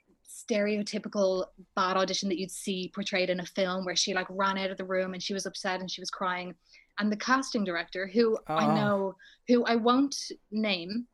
stereotypical 0.50 1.46
bad 1.76 1.96
audition 1.96 2.28
that 2.28 2.38
you'd 2.38 2.50
see 2.50 2.90
portrayed 2.94 3.30
in 3.30 3.40
a 3.40 3.46
film 3.46 3.84
where 3.84 3.96
she 3.96 4.14
like 4.14 4.26
ran 4.30 4.58
out 4.58 4.70
of 4.70 4.76
the 4.78 4.84
room 4.84 5.12
and 5.14 5.22
she 5.22 5.34
was 5.34 5.46
upset 5.46 5.80
and 5.80 5.90
she 5.90 6.00
was 6.00 6.10
crying 6.10 6.54
and 6.98 7.12
the 7.12 7.16
casting 7.16 7.62
director 7.64 8.06
who 8.06 8.36
i 8.48 8.66
Oh. 8.66 8.74
know 8.74 9.14
who 9.48 9.64
i 9.64 9.76
won't 9.76 10.16
name 10.50 11.06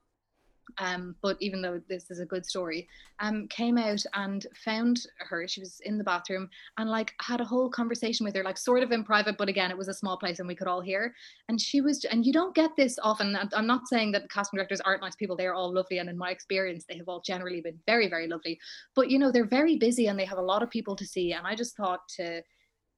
um, 0.78 1.14
but 1.22 1.36
even 1.40 1.62
though 1.62 1.80
this 1.88 2.10
is 2.10 2.20
a 2.20 2.26
good 2.26 2.44
story, 2.44 2.88
um, 3.20 3.48
came 3.48 3.78
out 3.78 4.02
and 4.14 4.46
found 4.64 5.06
her. 5.18 5.46
She 5.48 5.60
was 5.60 5.80
in 5.84 5.98
the 5.98 6.04
bathroom 6.04 6.50
and 6.78 6.90
like 6.90 7.14
had 7.20 7.40
a 7.40 7.44
whole 7.44 7.70
conversation 7.70 8.24
with 8.24 8.34
her, 8.36 8.44
like 8.44 8.58
sort 8.58 8.82
of 8.82 8.92
in 8.92 9.04
private, 9.04 9.38
but 9.38 9.48
again, 9.48 9.70
it 9.70 9.78
was 9.78 9.88
a 9.88 9.94
small 9.94 10.16
place 10.16 10.38
and 10.38 10.48
we 10.48 10.54
could 10.54 10.68
all 10.68 10.80
hear. 10.80 11.14
And 11.48 11.60
she 11.60 11.80
was, 11.80 12.04
and 12.04 12.26
you 12.26 12.32
don't 12.32 12.54
get 12.54 12.76
this 12.76 12.98
often. 13.02 13.36
I'm 13.54 13.66
not 13.66 13.88
saying 13.88 14.12
that 14.12 14.22
the 14.22 14.28
casting 14.28 14.58
directors 14.58 14.80
aren't 14.82 15.02
nice 15.02 15.16
people; 15.16 15.36
they 15.36 15.46
are 15.46 15.54
all 15.54 15.72
lovely, 15.72 15.98
and 15.98 16.08
in 16.08 16.18
my 16.18 16.30
experience, 16.30 16.84
they 16.88 16.96
have 16.98 17.08
all 17.08 17.20
generally 17.20 17.60
been 17.60 17.78
very, 17.86 18.08
very 18.08 18.26
lovely. 18.26 18.58
But 18.94 19.10
you 19.10 19.18
know, 19.18 19.30
they're 19.30 19.46
very 19.46 19.76
busy 19.76 20.06
and 20.08 20.18
they 20.18 20.24
have 20.24 20.38
a 20.38 20.42
lot 20.42 20.62
of 20.62 20.70
people 20.70 20.96
to 20.96 21.06
see. 21.06 21.32
And 21.32 21.46
I 21.46 21.54
just 21.54 21.76
thought 21.76 22.08
to 22.16 22.42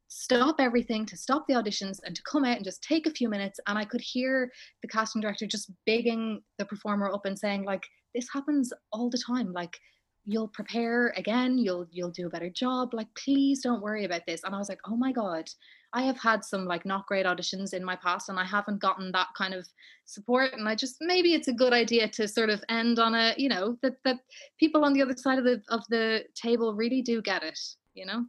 stop 0.09 0.57
everything, 0.59 1.07
to 1.07 1.17
stop 1.17 1.47
the 1.47 1.55
auditions, 1.55 2.01
and 2.05 2.17
to 2.17 2.23
come 2.23 2.45
out 2.45 2.57
and 2.57 2.65
just 2.65 2.83
take 2.83 3.07
a 3.07 3.13
few 3.13 3.29
minutes. 3.29 3.61
And 3.67 3.79
I 3.79 3.85
could 3.85 4.01
hear 4.01 4.51
the 4.83 4.89
casting 4.89 5.23
director 5.23 5.47
just 5.47 5.71
bigging 5.87 6.43
the 6.59 6.65
performer 6.65 7.13
up 7.13 7.27
and 7.27 7.39
saying, 7.39 7.65
like, 7.65 7.85
this 8.15 8.29
happens 8.33 8.73
all 8.91 9.11
the 9.11 9.23
time. 9.25 9.53
Like, 9.53 9.79
you'll 10.25 10.49
prepare 10.49 11.15
again, 11.17 11.57
you'll 11.57 11.87
you'll 11.91 12.11
do 12.11 12.27
a 12.27 12.31
better 12.31 12.51
job. 12.51 12.93
Like, 12.93 13.09
please 13.15 13.63
don't 13.63 13.81
worry 13.81 14.05
about 14.05 14.23
this. 14.27 14.45
And 14.45 14.55
I 14.55 14.59
was 14.59 14.69
like, 14.69 14.81
oh 14.87 14.97
my 14.97 15.11
God. 15.11 15.49
I 15.95 16.03
have 16.03 16.19
had 16.19 16.45
some 16.45 16.67
like 16.67 16.85
not 16.85 17.07
great 17.07 17.25
auditions 17.25 17.73
in 17.73 17.83
my 17.83 17.97
past 17.97 18.29
and 18.29 18.39
I 18.39 18.45
haven't 18.45 18.79
gotten 18.79 19.11
that 19.13 19.29
kind 19.37 19.55
of 19.55 19.67
support. 20.05 20.53
And 20.53 20.69
I 20.69 20.75
just 20.75 20.97
maybe 21.01 21.33
it's 21.33 21.49
a 21.49 21.53
good 21.53 21.73
idea 21.73 22.09
to 22.09 22.29
sort 22.29 22.51
of 22.51 22.63
end 22.69 22.99
on 22.99 23.15
a, 23.15 23.35
you 23.39 23.49
know, 23.49 23.79
that 23.83 23.95
that 24.05 24.19
people 24.61 24.85
on 24.85 24.93
the 24.93 25.01
other 25.01 25.17
side 25.17 25.39
of 25.39 25.45
the 25.45 25.63
of 25.71 25.83
the 25.89 26.25
table 26.35 26.75
really 26.75 27.01
do 27.01 27.23
get 27.23 27.43
it, 27.43 27.59
you 27.95 28.05
know? 28.05 28.27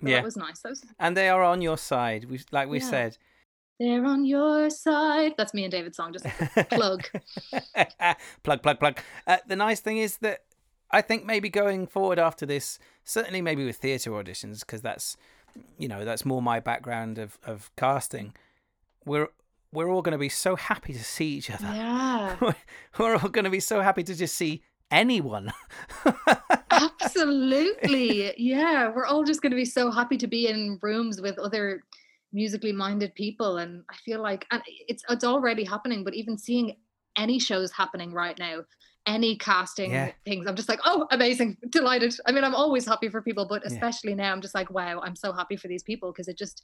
So 0.00 0.08
yeah. 0.08 0.16
That 0.16 0.24
was 0.24 0.36
nice. 0.36 0.60
That 0.60 0.70
was 0.70 0.84
and 0.98 1.16
they 1.16 1.28
are 1.28 1.42
on 1.42 1.62
your 1.62 1.78
side. 1.78 2.24
We 2.30 2.40
like 2.52 2.68
we 2.68 2.80
Yeah. 2.80 2.90
said, 2.90 3.18
They're 3.80 4.04
on 4.04 4.24
your 4.24 4.70
side. 4.70 5.34
That's 5.38 5.54
me 5.54 5.64
and 5.64 5.70
David's 5.72 5.96
song. 5.96 6.12
Just 6.12 6.24
plug. 6.70 7.04
plug, 8.42 8.62
plug, 8.62 8.78
plug. 8.80 8.98
Uh, 9.26 9.38
the 9.46 9.56
nice 9.56 9.80
thing 9.80 9.98
is 9.98 10.18
that 10.18 10.40
I 10.90 11.00
think 11.02 11.24
maybe 11.24 11.48
going 11.48 11.86
forward 11.86 12.18
after 12.18 12.46
this, 12.46 12.78
certainly 13.04 13.42
maybe 13.42 13.64
with 13.64 13.76
theatre 13.76 14.10
auditions, 14.12 14.60
because 14.60 14.82
that's, 14.82 15.16
you 15.78 15.88
know, 15.88 16.04
that's 16.04 16.24
more 16.24 16.40
my 16.42 16.60
background 16.60 17.18
of, 17.18 17.38
of 17.44 17.70
casting. 17.76 18.34
We're 19.04 19.28
we're 19.72 19.90
all 19.90 20.00
going 20.02 20.12
to 20.12 20.18
be 20.18 20.28
so 20.28 20.56
happy 20.56 20.92
to 20.92 21.02
see 21.04 21.34
each 21.36 21.50
other. 21.50 21.66
Yeah. 21.66 22.36
we're 22.98 23.16
all 23.16 23.28
going 23.28 23.44
to 23.44 23.50
be 23.50 23.60
so 23.60 23.80
happy 23.82 24.02
to 24.04 24.14
just 24.14 24.36
see 24.36 24.62
anyone. 24.90 25.52
Absolutely. 26.70 28.32
Yeah. 28.36 28.88
We're 28.94 29.06
all 29.06 29.24
just 29.24 29.42
going 29.42 29.50
to 29.50 29.56
be 29.56 29.64
so 29.64 29.90
happy 29.90 30.16
to 30.18 30.26
be 30.26 30.48
in 30.48 30.78
rooms 30.82 31.20
with 31.20 31.38
other 31.38 31.82
musically 32.32 32.72
minded 32.72 33.14
people. 33.14 33.58
And 33.58 33.82
I 33.90 33.96
feel 34.04 34.20
like 34.22 34.46
and 34.50 34.62
it's 34.88 35.02
it's 35.08 35.24
already 35.24 35.64
happening, 35.64 36.04
but 36.04 36.14
even 36.14 36.36
seeing 36.38 36.76
any 37.16 37.38
shows 37.38 37.72
happening 37.72 38.12
right 38.12 38.38
now, 38.38 38.60
any 39.06 39.36
casting 39.36 39.90
Yeah. 39.90 40.10
things, 40.24 40.46
I'm 40.46 40.56
just 40.56 40.68
like, 40.68 40.80
oh, 40.84 41.06
amazing, 41.10 41.56
delighted. 41.70 42.14
I 42.26 42.32
mean, 42.32 42.44
I'm 42.44 42.54
always 42.54 42.84
happy 42.86 43.08
for 43.08 43.22
people, 43.22 43.46
but 43.46 43.62
Yeah. 43.64 43.72
especially 43.72 44.14
now, 44.14 44.32
I'm 44.32 44.42
just 44.42 44.54
like, 44.54 44.70
wow, 44.70 45.00
I'm 45.02 45.16
so 45.16 45.32
happy 45.32 45.56
for 45.56 45.68
these 45.68 45.82
people 45.82 46.12
because 46.12 46.28
it 46.28 46.36
just 46.36 46.62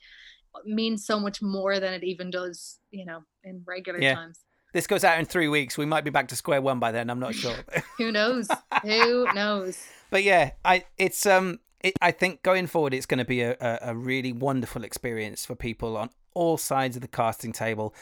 means 0.66 1.06
so 1.06 1.18
much 1.18 1.40
more 1.40 1.80
than 1.80 1.94
it 1.94 2.04
even 2.04 2.30
does, 2.30 2.78
you 2.90 3.06
know, 3.06 3.22
in 3.44 3.62
regular 3.66 4.00
Yeah. 4.00 4.14
times. 4.16 4.40
This 4.72 4.86
goes 4.86 5.04
out 5.04 5.18
in 5.18 5.26
three 5.26 5.48
weeks. 5.48 5.76
We 5.76 5.84
might 5.86 6.04
be 6.04 6.10
back 6.10 6.28
to 6.28 6.36
square 6.36 6.62
one 6.62 6.78
by 6.78 6.92
then. 6.92 7.10
I'm 7.10 7.20
not 7.20 7.34
sure. 7.34 7.54
Who 7.98 8.10
knows? 8.10 8.48
Who 8.82 9.32
knows? 9.34 9.86
but 10.10 10.22
yeah, 10.22 10.52
I 10.64 10.84
it's 10.98 11.26
um 11.26 11.60
it, 11.80 11.94
I 12.00 12.10
think 12.10 12.42
going 12.42 12.66
forward 12.66 12.94
it's 12.94 13.06
going 13.06 13.18
to 13.18 13.24
be 13.24 13.42
a, 13.42 13.56
a, 13.60 13.78
a 13.90 13.94
really 13.94 14.32
wonderful 14.32 14.84
experience 14.84 15.44
for 15.44 15.54
people 15.54 15.96
on 15.96 16.10
all 16.34 16.56
sides 16.56 16.96
of 16.96 17.02
the 17.02 17.08
casting 17.08 17.52
table, 17.52 17.94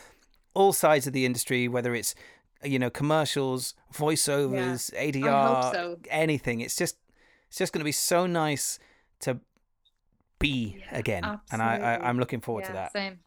all 0.55 0.73
sides 0.73 1.07
of 1.07 1.13
the 1.13 1.25
industry, 1.25 1.67
whether 1.69 1.95
it's 1.95 2.15
you 2.63 2.79
know 2.79 2.91
commercials, 2.91 3.75
voiceovers, 3.93 4.95
ADR, 4.95 5.73
so. 5.73 5.99
anything. 6.09 6.61
It's 6.61 6.77
just 6.77 6.97
it's 7.49 7.59
just 7.59 7.73
going 7.73 7.81
to 7.81 7.85
be 7.85 7.93
so 7.93 8.27
nice 8.27 8.79
to 9.21 9.41
be 10.39 10.79
Yeah, 10.79 10.99
again, 10.99 11.41
and 11.51 11.63
I, 11.63 11.77
I 11.77 12.09
I'm 12.09 12.19
looking 12.19 12.41
forward 12.41 12.65
to 12.65 12.73
that. 12.73 12.93
Same. 12.93 13.19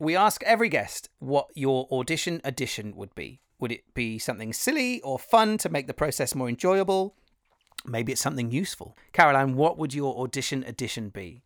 We 0.00 0.16
ask 0.16 0.42
every 0.44 0.70
guest 0.70 1.10
what 1.18 1.48
your 1.54 1.86
audition 1.92 2.40
audition 2.42 2.96
would 2.96 3.14
be. 3.14 3.42
Would 3.58 3.70
it 3.70 3.84
be 3.92 4.18
something 4.18 4.54
silly 4.54 5.02
or 5.02 5.18
fun 5.18 5.58
to 5.58 5.68
make 5.68 5.86
the 5.88 5.94
process 5.94 6.34
more 6.34 6.48
enjoyable? 6.48 7.14
Maybe 7.84 8.10
it's 8.10 8.20
something 8.22 8.50
useful. 8.50 8.96
Caroline, 9.12 9.56
what 9.56 9.76
would 9.76 9.92
your 9.92 10.16
audition 10.16 10.64
audition 10.66 11.10
be? 11.10 11.42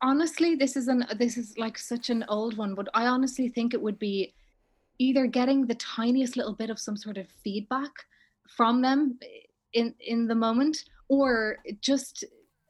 honestly 0.00 0.54
this 0.54 0.76
is 0.76 0.88
an 0.88 1.04
this 1.18 1.36
is 1.36 1.56
like 1.58 1.76
such 1.76 2.08
an 2.10 2.24
old 2.28 2.56
one 2.56 2.74
but 2.74 2.88
i 2.94 3.06
honestly 3.06 3.48
think 3.48 3.74
it 3.74 3.80
would 3.80 3.98
be 3.98 4.32
either 4.98 5.26
getting 5.26 5.66
the 5.66 5.74
tiniest 5.74 6.36
little 6.36 6.54
bit 6.54 6.70
of 6.70 6.78
some 6.78 6.96
sort 6.96 7.18
of 7.18 7.26
feedback 7.42 7.90
from 8.48 8.80
them 8.82 9.18
in 9.72 9.94
in 10.00 10.26
the 10.26 10.34
moment 10.34 10.84
or 11.08 11.58
just 11.80 12.24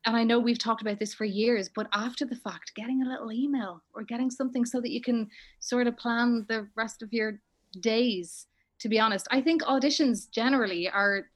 and 0.07 0.17
i 0.17 0.23
know 0.25 0.39
we've 0.39 0.59
talked 0.59 0.83
about 0.83 0.99
this 0.99 1.15
for 1.15 1.25
years 1.25 1.69
but 1.75 1.87
after 1.93 2.25
the 2.25 2.37
fact 2.37 2.73
getting 2.75 3.03
a 3.03 3.09
little 3.09 3.33
email 3.33 3.83
or 3.95 4.03
getting 4.03 4.31
something 4.31 4.65
so 4.65 4.81
that 4.81 4.91
you 4.91 5.01
can 5.01 5.29
sort 5.61 5.87
of 5.87 5.97
plan 5.97 6.45
the 6.49 6.67
rest 6.77 7.03
of 7.03 7.13
your 7.13 7.41
days 7.81 8.47
to 8.81 8.89
be 8.89 8.99
honest. 8.99 9.27
I 9.31 9.41
think 9.41 9.63
auditions 9.63 10.29
generally 10.31 10.89
are 10.91 11.29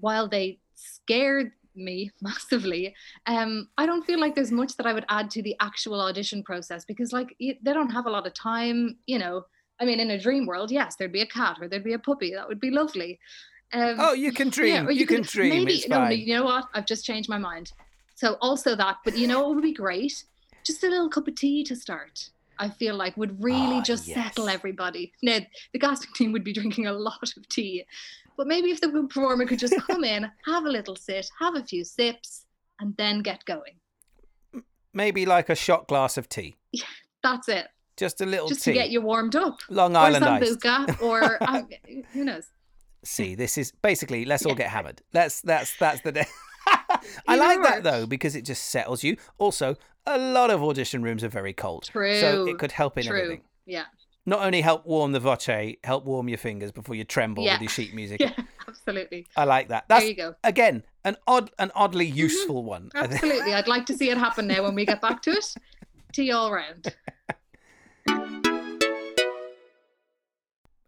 while 0.00 0.26
they 0.28 0.58
scared 0.74 1.52
me 1.76 2.10
massively 2.20 2.94
um 3.26 3.68
i 3.78 3.86
don't 3.86 4.04
feel 4.04 4.18
like 4.20 4.34
there's 4.34 4.50
much 4.50 4.76
that 4.76 4.86
i 4.86 4.92
would 4.92 5.06
add 5.08 5.30
to 5.30 5.42
the 5.42 5.54
actual 5.60 6.00
audition 6.00 6.42
process 6.42 6.84
because 6.84 7.12
like 7.12 7.34
they 7.40 7.72
don't 7.72 7.90
have 7.90 8.06
a 8.06 8.10
lot 8.10 8.26
of 8.26 8.34
time 8.34 8.96
you 9.06 9.18
know. 9.18 9.44
I 9.80 9.84
mean 9.84 10.00
in 10.00 10.10
a 10.10 10.18
dream 10.20 10.44
world 10.46 10.70
yes 10.70 10.96
there'd 10.96 11.12
be 11.12 11.22
a 11.22 11.26
cat 11.26 11.56
or 11.60 11.68
there'd 11.68 11.84
be 11.84 11.94
a 11.94 11.98
puppy. 11.98 12.32
That 12.34 12.48
would 12.48 12.60
be 12.60 12.70
lovely. 12.70 13.18
Um 13.72 13.96
Oh, 13.98 14.12
you 14.12 14.32
can 14.32 14.48
dream. 14.50 14.86
or 14.88 14.92
you, 14.92 15.06
can 15.06 15.18
could- 15.18 15.26
dream. 15.26 15.50
maybe 15.50 15.84
no, 15.88 16.04
no 16.04 16.10
you 16.10 16.34
know 16.34 16.44
what? 16.44 16.64
I've 16.74 16.86
just 16.86 17.04
changed 17.04 17.28
my 17.28 17.38
mind 17.38 17.72
so 18.22 18.36
also 18.40 18.70
that 18.82 18.96
but 19.04 19.14
you 19.20 19.26
know 19.30 19.40
what 19.40 19.54
would 19.56 19.62
be 19.72 19.72
great 19.86 20.16
just 20.68 20.84
a 20.84 20.88
little 20.88 21.08
cup 21.16 21.26
of 21.28 21.34
tea 21.34 21.64
to 21.70 21.74
start 21.74 22.16
i 22.64 22.68
feel 22.80 22.94
like 23.02 23.16
would 23.16 23.34
really 23.42 23.78
Ah, 23.78 23.82
just 23.92 24.04
settle 24.06 24.48
everybody 24.56 25.04
now 25.22 25.38
the 25.72 25.78
casting 25.78 26.12
team 26.18 26.30
would 26.32 26.44
be 26.44 26.52
drinking 26.58 26.86
a 26.86 26.92
lot 27.08 27.28
of 27.36 27.48
tea 27.48 27.84
but 28.36 28.46
maybe 28.46 28.70
if 28.70 28.80
the 28.80 28.88
performer 28.88 29.44
could 29.46 29.58
just 29.66 29.76
come 29.88 30.04
in 30.04 30.22
have 30.52 30.64
a 30.70 30.70
little 30.78 30.96
sit 30.96 31.26
have 31.40 31.54
a 31.56 31.64
few 31.64 31.82
sips 31.84 32.46
and 32.80 32.96
then 32.96 33.22
get 33.30 33.44
going 33.44 33.76
Maybe 34.94 35.24
like 35.24 35.48
a 35.48 35.54
shot 35.54 35.88
glass 35.88 36.18
of 36.18 36.28
tea. 36.28 36.54
Yeah, 36.72 36.84
that's 37.22 37.48
it 37.48 37.66
Just 37.96 38.20
a 38.20 38.26
little 38.26 38.48
just 38.48 38.62
tea. 38.64 38.72
to 38.72 38.78
get 38.80 38.90
you 38.90 39.00
warmed 39.00 39.36
up 39.36 39.56
Long 39.70 39.94
or 39.96 40.00
Island 40.00 40.24
iced. 40.24 40.60
sambuca 40.60 41.02
or 41.08 41.42
um, 41.50 41.68
who 42.12 42.24
knows 42.24 42.46
See, 43.04 43.34
this 43.34 43.58
is 43.58 43.72
basically 43.72 44.24
let's 44.24 44.44
all 44.46 44.54
get 44.54 44.68
hammered. 44.68 45.00
That's 45.12 45.40
that's 45.40 45.76
that's 45.78 46.02
the 46.02 46.12
day. 46.12 46.26
I 47.28 47.36
like 47.36 47.62
that 47.62 47.82
though 47.82 48.06
because 48.06 48.34
it 48.36 48.42
just 48.42 48.64
settles 48.70 49.02
you. 49.04 49.16
Also, 49.38 49.76
a 50.06 50.18
lot 50.18 50.50
of 50.50 50.62
audition 50.62 51.02
rooms 51.02 51.22
are 51.24 51.28
very 51.28 51.52
cold, 51.52 51.86
so 51.92 52.46
it 52.46 52.58
could 52.58 52.72
help 52.72 52.98
in 52.98 53.04
true 53.04 53.16
everything. 53.22 53.42
yeah 53.66 53.84
Not 54.26 54.40
only 54.40 54.60
help 54.60 54.84
warm 54.86 55.12
the 55.12 55.20
voce, 55.20 55.76
help 55.84 56.04
warm 56.04 56.28
your 56.28 56.38
fingers 56.38 56.72
before 56.72 56.94
you 56.94 57.04
tremble 57.04 57.44
Yeah. 57.44 57.54
with 57.54 57.62
your 57.62 57.68
sheet 57.70 57.94
music. 58.00 58.20
yeah 58.20 58.32
absolutely 58.68 59.26
I 59.36 59.44
like 59.44 59.68
that. 59.68 59.84
That's 59.88 60.02
there 60.02 60.10
you 60.10 60.16
go 60.16 60.34
again 60.44 60.84
an 61.04 61.16
odd, 61.26 61.50
an 61.58 61.70
oddly 61.74 62.08
mm-hmm. 62.08 62.16
useful 62.18 62.62
one. 62.64 62.90
I 62.94 63.00
think. 63.06 63.22
Absolutely. 63.22 63.54
I'd 63.54 63.68
like 63.68 63.86
to 63.86 63.94
see 63.96 64.10
it 64.10 64.18
happen 64.18 64.46
now 64.46 64.62
when 64.62 64.74
we 64.74 64.84
get 64.86 65.00
back 65.00 65.22
to 65.22 65.30
it. 65.32 65.54
Tea 66.12 66.30
all 66.30 66.52
round. 66.52 66.94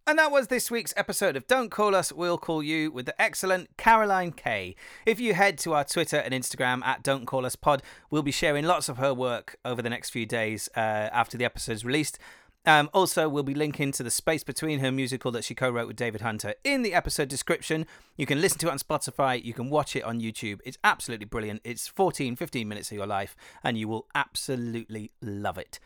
And 0.07 0.19
that 0.19 0.31
was 0.31 0.49
this 0.49 0.71
week's 0.71 0.93
episode 0.99 1.35
of 1.35 1.47
Don't 1.47 1.71
Call 1.71 1.95
Us, 1.95 2.13
We'll 2.13 2.37
Call 2.37 2.63
You 2.63 2.93
with 2.93 3.07
the 3.07 3.19
excellent 3.21 3.75
Caroline 3.79 4.33
Kay. 4.33 4.77
If 5.07 5.19
you 5.19 5.33
head 5.33 5.57
to 5.61 5.73
our 5.73 5.83
Twitter 5.83 6.19
and 6.19 6.35
Instagram 6.35 6.85
at 6.85 7.03
Don't 7.03 7.25
Call 7.25 7.47
Us 7.47 7.57
Pod, 7.57 7.83
we'll 8.11 8.21
be 8.23 8.31
sharing 8.31 8.67
lots 8.67 8.91
of 8.91 8.99
her 8.99 9.15
work 9.15 9.57
over 9.65 9.81
the 9.81 9.89
next 9.89 10.11
few 10.11 10.27
days 10.27 10.69
uh, 10.77 10.81
after 10.81 11.39
the 11.39 11.47
episode's 11.47 11.87
released. 11.87 12.19
Um, 12.67 12.91
also, 12.93 13.31
we'll 13.31 13.45
be 13.45 13.55
linking 13.55 13.93
to 13.93 14.03
the 14.03 14.11
Space 14.11 14.45
Between 14.45 14.81
Her 14.81 14.93
musical 14.93 15.31
that 15.33 15.45
she 15.45 15.55
co 15.55 15.71
wrote 15.71 15.87
with 15.87 15.97
David 15.97 16.21
Hunter 16.21 16.53
in 16.65 16.83
the 16.83 16.93
episode 16.93 17.29
description. 17.29 17.87
You 18.19 18.27
can 18.27 18.43
listen 18.43 18.59
to 18.59 18.69
it 18.69 18.73
on 18.73 18.79
Spotify, 18.79 19.43
you 19.43 19.55
can 19.55 19.71
watch 19.71 19.97
it 19.97 20.05
on 20.05 20.21
YouTube. 20.21 20.61
It's 20.67 20.79
absolutely 20.85 21.27
brilliant. 21.27 21.63
It's 21.65 21.89
14, 21.89 22.37
15 22.37 22.69
minutes 22.69 22.91
of 22.91 22.99
your 22.99 23.07
life, 23.07 23.35
and 23.63 23.79
you 23.79 23.89
will 23.89 24.07
absolutely 24.15 25.13
love 25.23 25.57
it. 25.57 25.81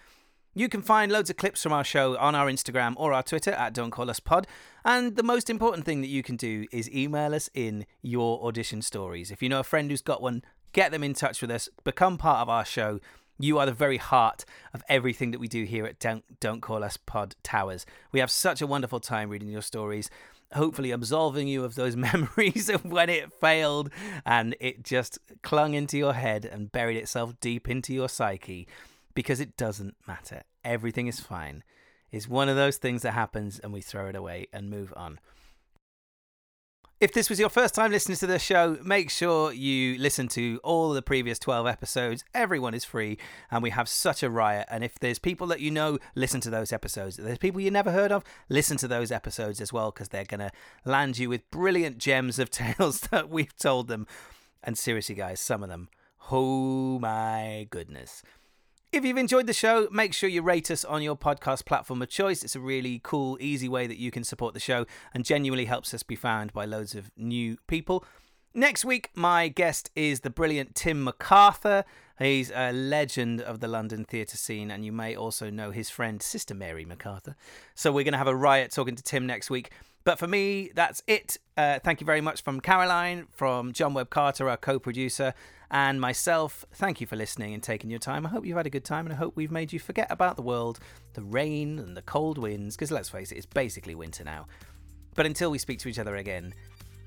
You 0.58 0.68
can 0.68 0.82
find 0.82 1.12
loads 1.12 1.30
of 1.30 1.36
clips 1.36 1.62
from 1.62 1.72
our 1.72 1.84
show 1.84 2.16
on 2.18 2.34
our 2.34 2.48
Instagram 2.48 2.94
or 2.96 3.12
our 3.12 3.22
Twitter 3.22 3.52
at 3.52 3.72
Don't 3.72 3.92
Call 3.92 4.10
Us 4.10 4.18
Pod. 4.18 4.44
And 4.84 5.14
the 5.14 5.22
most 5.22 5.48
important 5.48 5.84
thing 5.84 6.00
that 6.00 6.08
you 6.08 6.24
can 6.24 6.34
do 6.34 6.66
is 6.72 6.90
email 6.90 7.32
us 7.32 7.48
in 7.54 7.86
your 8.02 8.44
audition 8.44 8.82
stories. 8.82 9.30
If 9.30 9.40
you 9.40 9.48
know 9.48 9.60
a 9.60 9.62
friend 9.62 9.88
who's 9.88 10.02
got 10.02 10.20
one, 10.20 10.42
get 10.72 10.90
them 10.90 11.04
in 11.04 11.14
touch 11.14 11.40
with 11.40 11.52
us, 11.52 11.68
become 11.84 12.18
part 12.18 12.40
of 12.40 12.48
our 12.48 12.64
show. 12.64 12.98
You 13.38 13.56
are 13.60 13.66
the 13.66 13.72
very 13.72 13.98
heart 13.98 14.44
of 14.74 14.82
everything 14.88 15.30
that 15.30 15.38
we 15.38 15.46
do 15.46 15.62
here 15.62 15.86
at 15.86 16.00
Don't, 16.00 16.24
Don't 16.40 16.60
Call 16.60 16.82
Us 16.82 16.96
Pod 16.96 17.36
Towers. 17.44 17.86
We 18.10 18.18
have 18.18 18.28
such 18.28 18.60
a 18.60 18.66
wonderful 18.66 18.98
time 18.98 19.30
reading 19.30 19.50
your 19.50 19.62
stories, 19.62 20.10
hopefully 20.54 20.90
absolving 20.90 21.46
you 21.46 21.62
of 21.62 21.76
those 21.76 21.94
memories 22.10 22.68
of 22.68 22.84
when 22.84 23.08
it 23.08 23.32
failed 23.32 23.90
and 24.26 24.56
it 24.58 24.82
just 24.82 25.20
clung 25.44 25.74
into 25.74 25.96
your 25.96 26.14
head 26.14 26.44
and 26.44 26.72
buried 26.72 26.96
itself 26.96 27.38
deep 27.38 27.70
into 27.70 27.94
your 27.94 28.08
psyche 28.08 28.66
because 29.18 29.40
it 29.40 29.56
doesn't 29.56 29.96
matter. 30.06 30.42
Everything 30.64 31.06
is 31.06 31.20
fine. 31.20 31.62
It's 32.10 32.28
one 32.28 32.48
of 32.48 32.56
those 32.56 32.76
things 32.76 33.02
that 33.02 33.12
happens 33.12 33.58
and 33.58 33.72
we 33.72 33.80
throw 33.80 34.06
it 34.08 34.16
away 34.16 34.46
and 34.52 34.70
move 34.70 34.92
on. 34.96 35.18
If 37.00 37.12
this 37.12 37.30
was 37.30 37.38
your 37.38 37.48
first 37.48 37.76
time 37.76 37.92
listening 37.92 38.18
to 38.18 38.26
the 38.26 38.40
show, 38.40 38.76
make 38.82 39.08
sure 39.08 39.52
you 39.52 39.96
listen 39.98 40.26
to 40.28 40.58
all 40.64 40.90
the 40.90 41.00
previous 41.00 41.38
12 41.38 41.64
episodes. 41.64 42.24
Everyone 42.34 42.74
is 42.74 42.84
free 42.84 43.18
and 43.52 43.62
we 43.62 43.70
have 43.70 43.88
such 43.88 44.24
a 44.24 44.30
riot. 44.30 44.66
And 44.68 44.82
if 44.82 44.98
there's 44.98 45.20
people 45.20 45.46
that 45.46 45.60
you 45.60 45.70
know, 45.70 46.00
listen 46.16 46.40
to 46.40 46.50
those 46.50 46.72
episodes. 46.72 47.16
If 47.16 47.24
there's 47.24 47.38
people 47.38 47.60
you 47.60 47.70
never 47.70 47.92
heard 47.92 48.10
of, 48.10 48.24
listen 48.48 48.78
to 48.78 48.88
those 48.88 49.12
episodes 49.12 49.60
as 49.60 49.72
well 49.72 49.92
because 49.92 50.08
they're 50.08 50.24
going 50.24 50.40
to 50.40 50.50
land 50.84 51.18
you 51.18 51.28
with 51.28 51.48
brilliant 51.52 51.98
gems 51.98 52.40
of 52.40 52.50
tales 52.50 53.02
that 53.12 53.30
we've 53.30 53.56
told 53.56 53.86
them. 53.86 54.08
And 54.64 54.76
seriously, 54.76 55.14
guys, 55.14 55.38
some 55.38 55.62
of 55.62 55.68
them, 55.68 55.90
oh 56.32 56.98
my 56.98 57.68
goodness. 57.70 58.24
If 58.90 59.04
you've 59.04 59.18
enjoyed 59.18 59.46
the 59.46 59.52
show, 59.52 59.86
make 59.92 60.14
sure 60.14 60.30
you 60.30 60.40
rate 60.40 60.70
us 60.70 60.82
on 60.82 61.02
your 61.02 61.14
podcast 61.14 61.66
platform 61.66 62.00
of 62.00 62.08
choice. 62.08 62.42
It's 62.42 62.56
a 62.56 62.60
really 62.60 63.02
cool, 63.04 63.36
easy 63.38 63.68
way 63.68 63.86
that 63.86 63.98
you 63.98 64.10
can 64.10 64.24
support 64.24 64.54
the 64.54 64.60
show 64.60 64.86
and 65.12 65.26
genuinely 65.26 65.66
helps 65.66 65.92
us 65.92 66.02
be 66.02 66.16
found 66.16 66.54
by 66.54 66.64
loads 66.64 66.94
of 66.94 67.10
new 67.14 67.58
people. 67.66 68.02
Next 68.54 68.86
week, 68.86 69.10
my 69.14 69.48
guest 69.48 69.90
is 69.94 70.20
the 70.20 70.30
brilliant 70.30 70.74
Tim 70.74 71.06
McArthur. 71.06 71.84
He's 72.18 72.50
a 72.50 72.72
legend 72.72 73.42
of 73.42 73.60
the 73.60 73.68
London 73.68 74.06
theatre 74.06 74.38
scene, 74.38 74.70
and 74.70 74.86
you 74.86 74.90
may 74.90 75.14
also 75.14 75.50
know 75.50 75.70
his 75.70 75.90
friend, 75.90 76.22
Sister 76.22 76.54
Mary 76.54 76.86
McArthur. 76.86 77.34
So, 77.74 77.92
we're 77.92 78.04
going 78.04 78.12
to 78.12 78.18
have 78.18 78.26
a 78.26 78.34
riot 78.34 78.72
talking 78.72 78.96
to 78.96 79.02
Tim 79.02 79.26
next 79.26 79.50
week. 79.50 79.70
But 80.04 80.18
for 80.18 80.26
me, 80.26 80.70
that's 80.74 81.02
it. 81.06 81.36
Uh, 81.58 81.78
thank 81.80 82.00
you 82.00 82.06
very 82.06 82.22
much 82.22 82.42
from 82.42 82.62
Caroline, 82.62 83.26
from 83.32 83.74
John 83.74 83.92
Webb 83.92 84.08
Carter, 84.08 84.48
our 84.48 84.56
co 84.56 84.78
producer, 84.78 85.34
and 85.70 86.00
myself, 86.00 86.64
thank 86.72 87.00
you 87.00 87.06
for 87.06 87.16
listening 87.16 87.52
and 87.54 87.62
taking 87.62 87.90
your 87.90 87.98
time. 87.98 88.24
I 88.24 88.30
hope 88.30 88.46
you've 88.46 88.56
had 88.56 88.66
a 88.66 88.70
good 88.70 88.84
time 88.84 89.06
and 89.06 89.12
I 89.12 89.16
hope 89.16 89.36
we've 89.36 89.50
made 89.50 89.72
you 89.72 89.78
forget 89.78 90.06
about 90.10 90.36
the 90.36 90.42
world, 90.42 90.78
the 91.14 91.22
rain, 91.22 91.78
and 91.78 91.96
the 91.96 92.02
cold 92.02 92.38
winds, 92.38 92.76
because 92.76 92.90
let's 92.90 93.10
face 93.10 93.32
it, 93.32 93.36
it's 93.36 93.46
basically 93.46 93.94
winter 93.94 94.24
now. 94.24 94.46
But 95.14 95.26
until 95.26 95.50
we 95.50 95.58
speak 95.58 95.78
to 95.80 95.88
each 95.88 95.98
other 95.98 96.16
again, 96.16 96.54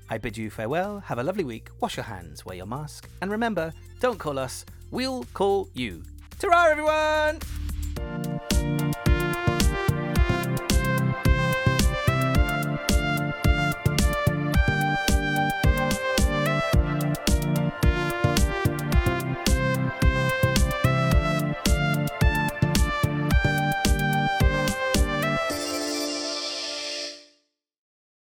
I 0.08 0.18
bid 0.18 0.36
you 0.36 0.50
farewell, 0.50 1.00
have 1.00 1.18
a 1.18 1.22
lovely 1.22 1.44
week, 1.44 1.70
wash 1.80 1.96
your 1.96 2.04
hands, 2.04 2.44
wear 2.44 2.56
your 2.56 2.66
mask, 2.66 3.08
and 3.20 3.30
remember, 3.30 3.72
don't 4.00 4.18
call 4.18 4.38
us, 4.38 4.64
we'll 4.90 5.24
call 5.32 5.68
you. 5.74 6.02
Ta 6.38 6.68
everyone! 6.70 7.38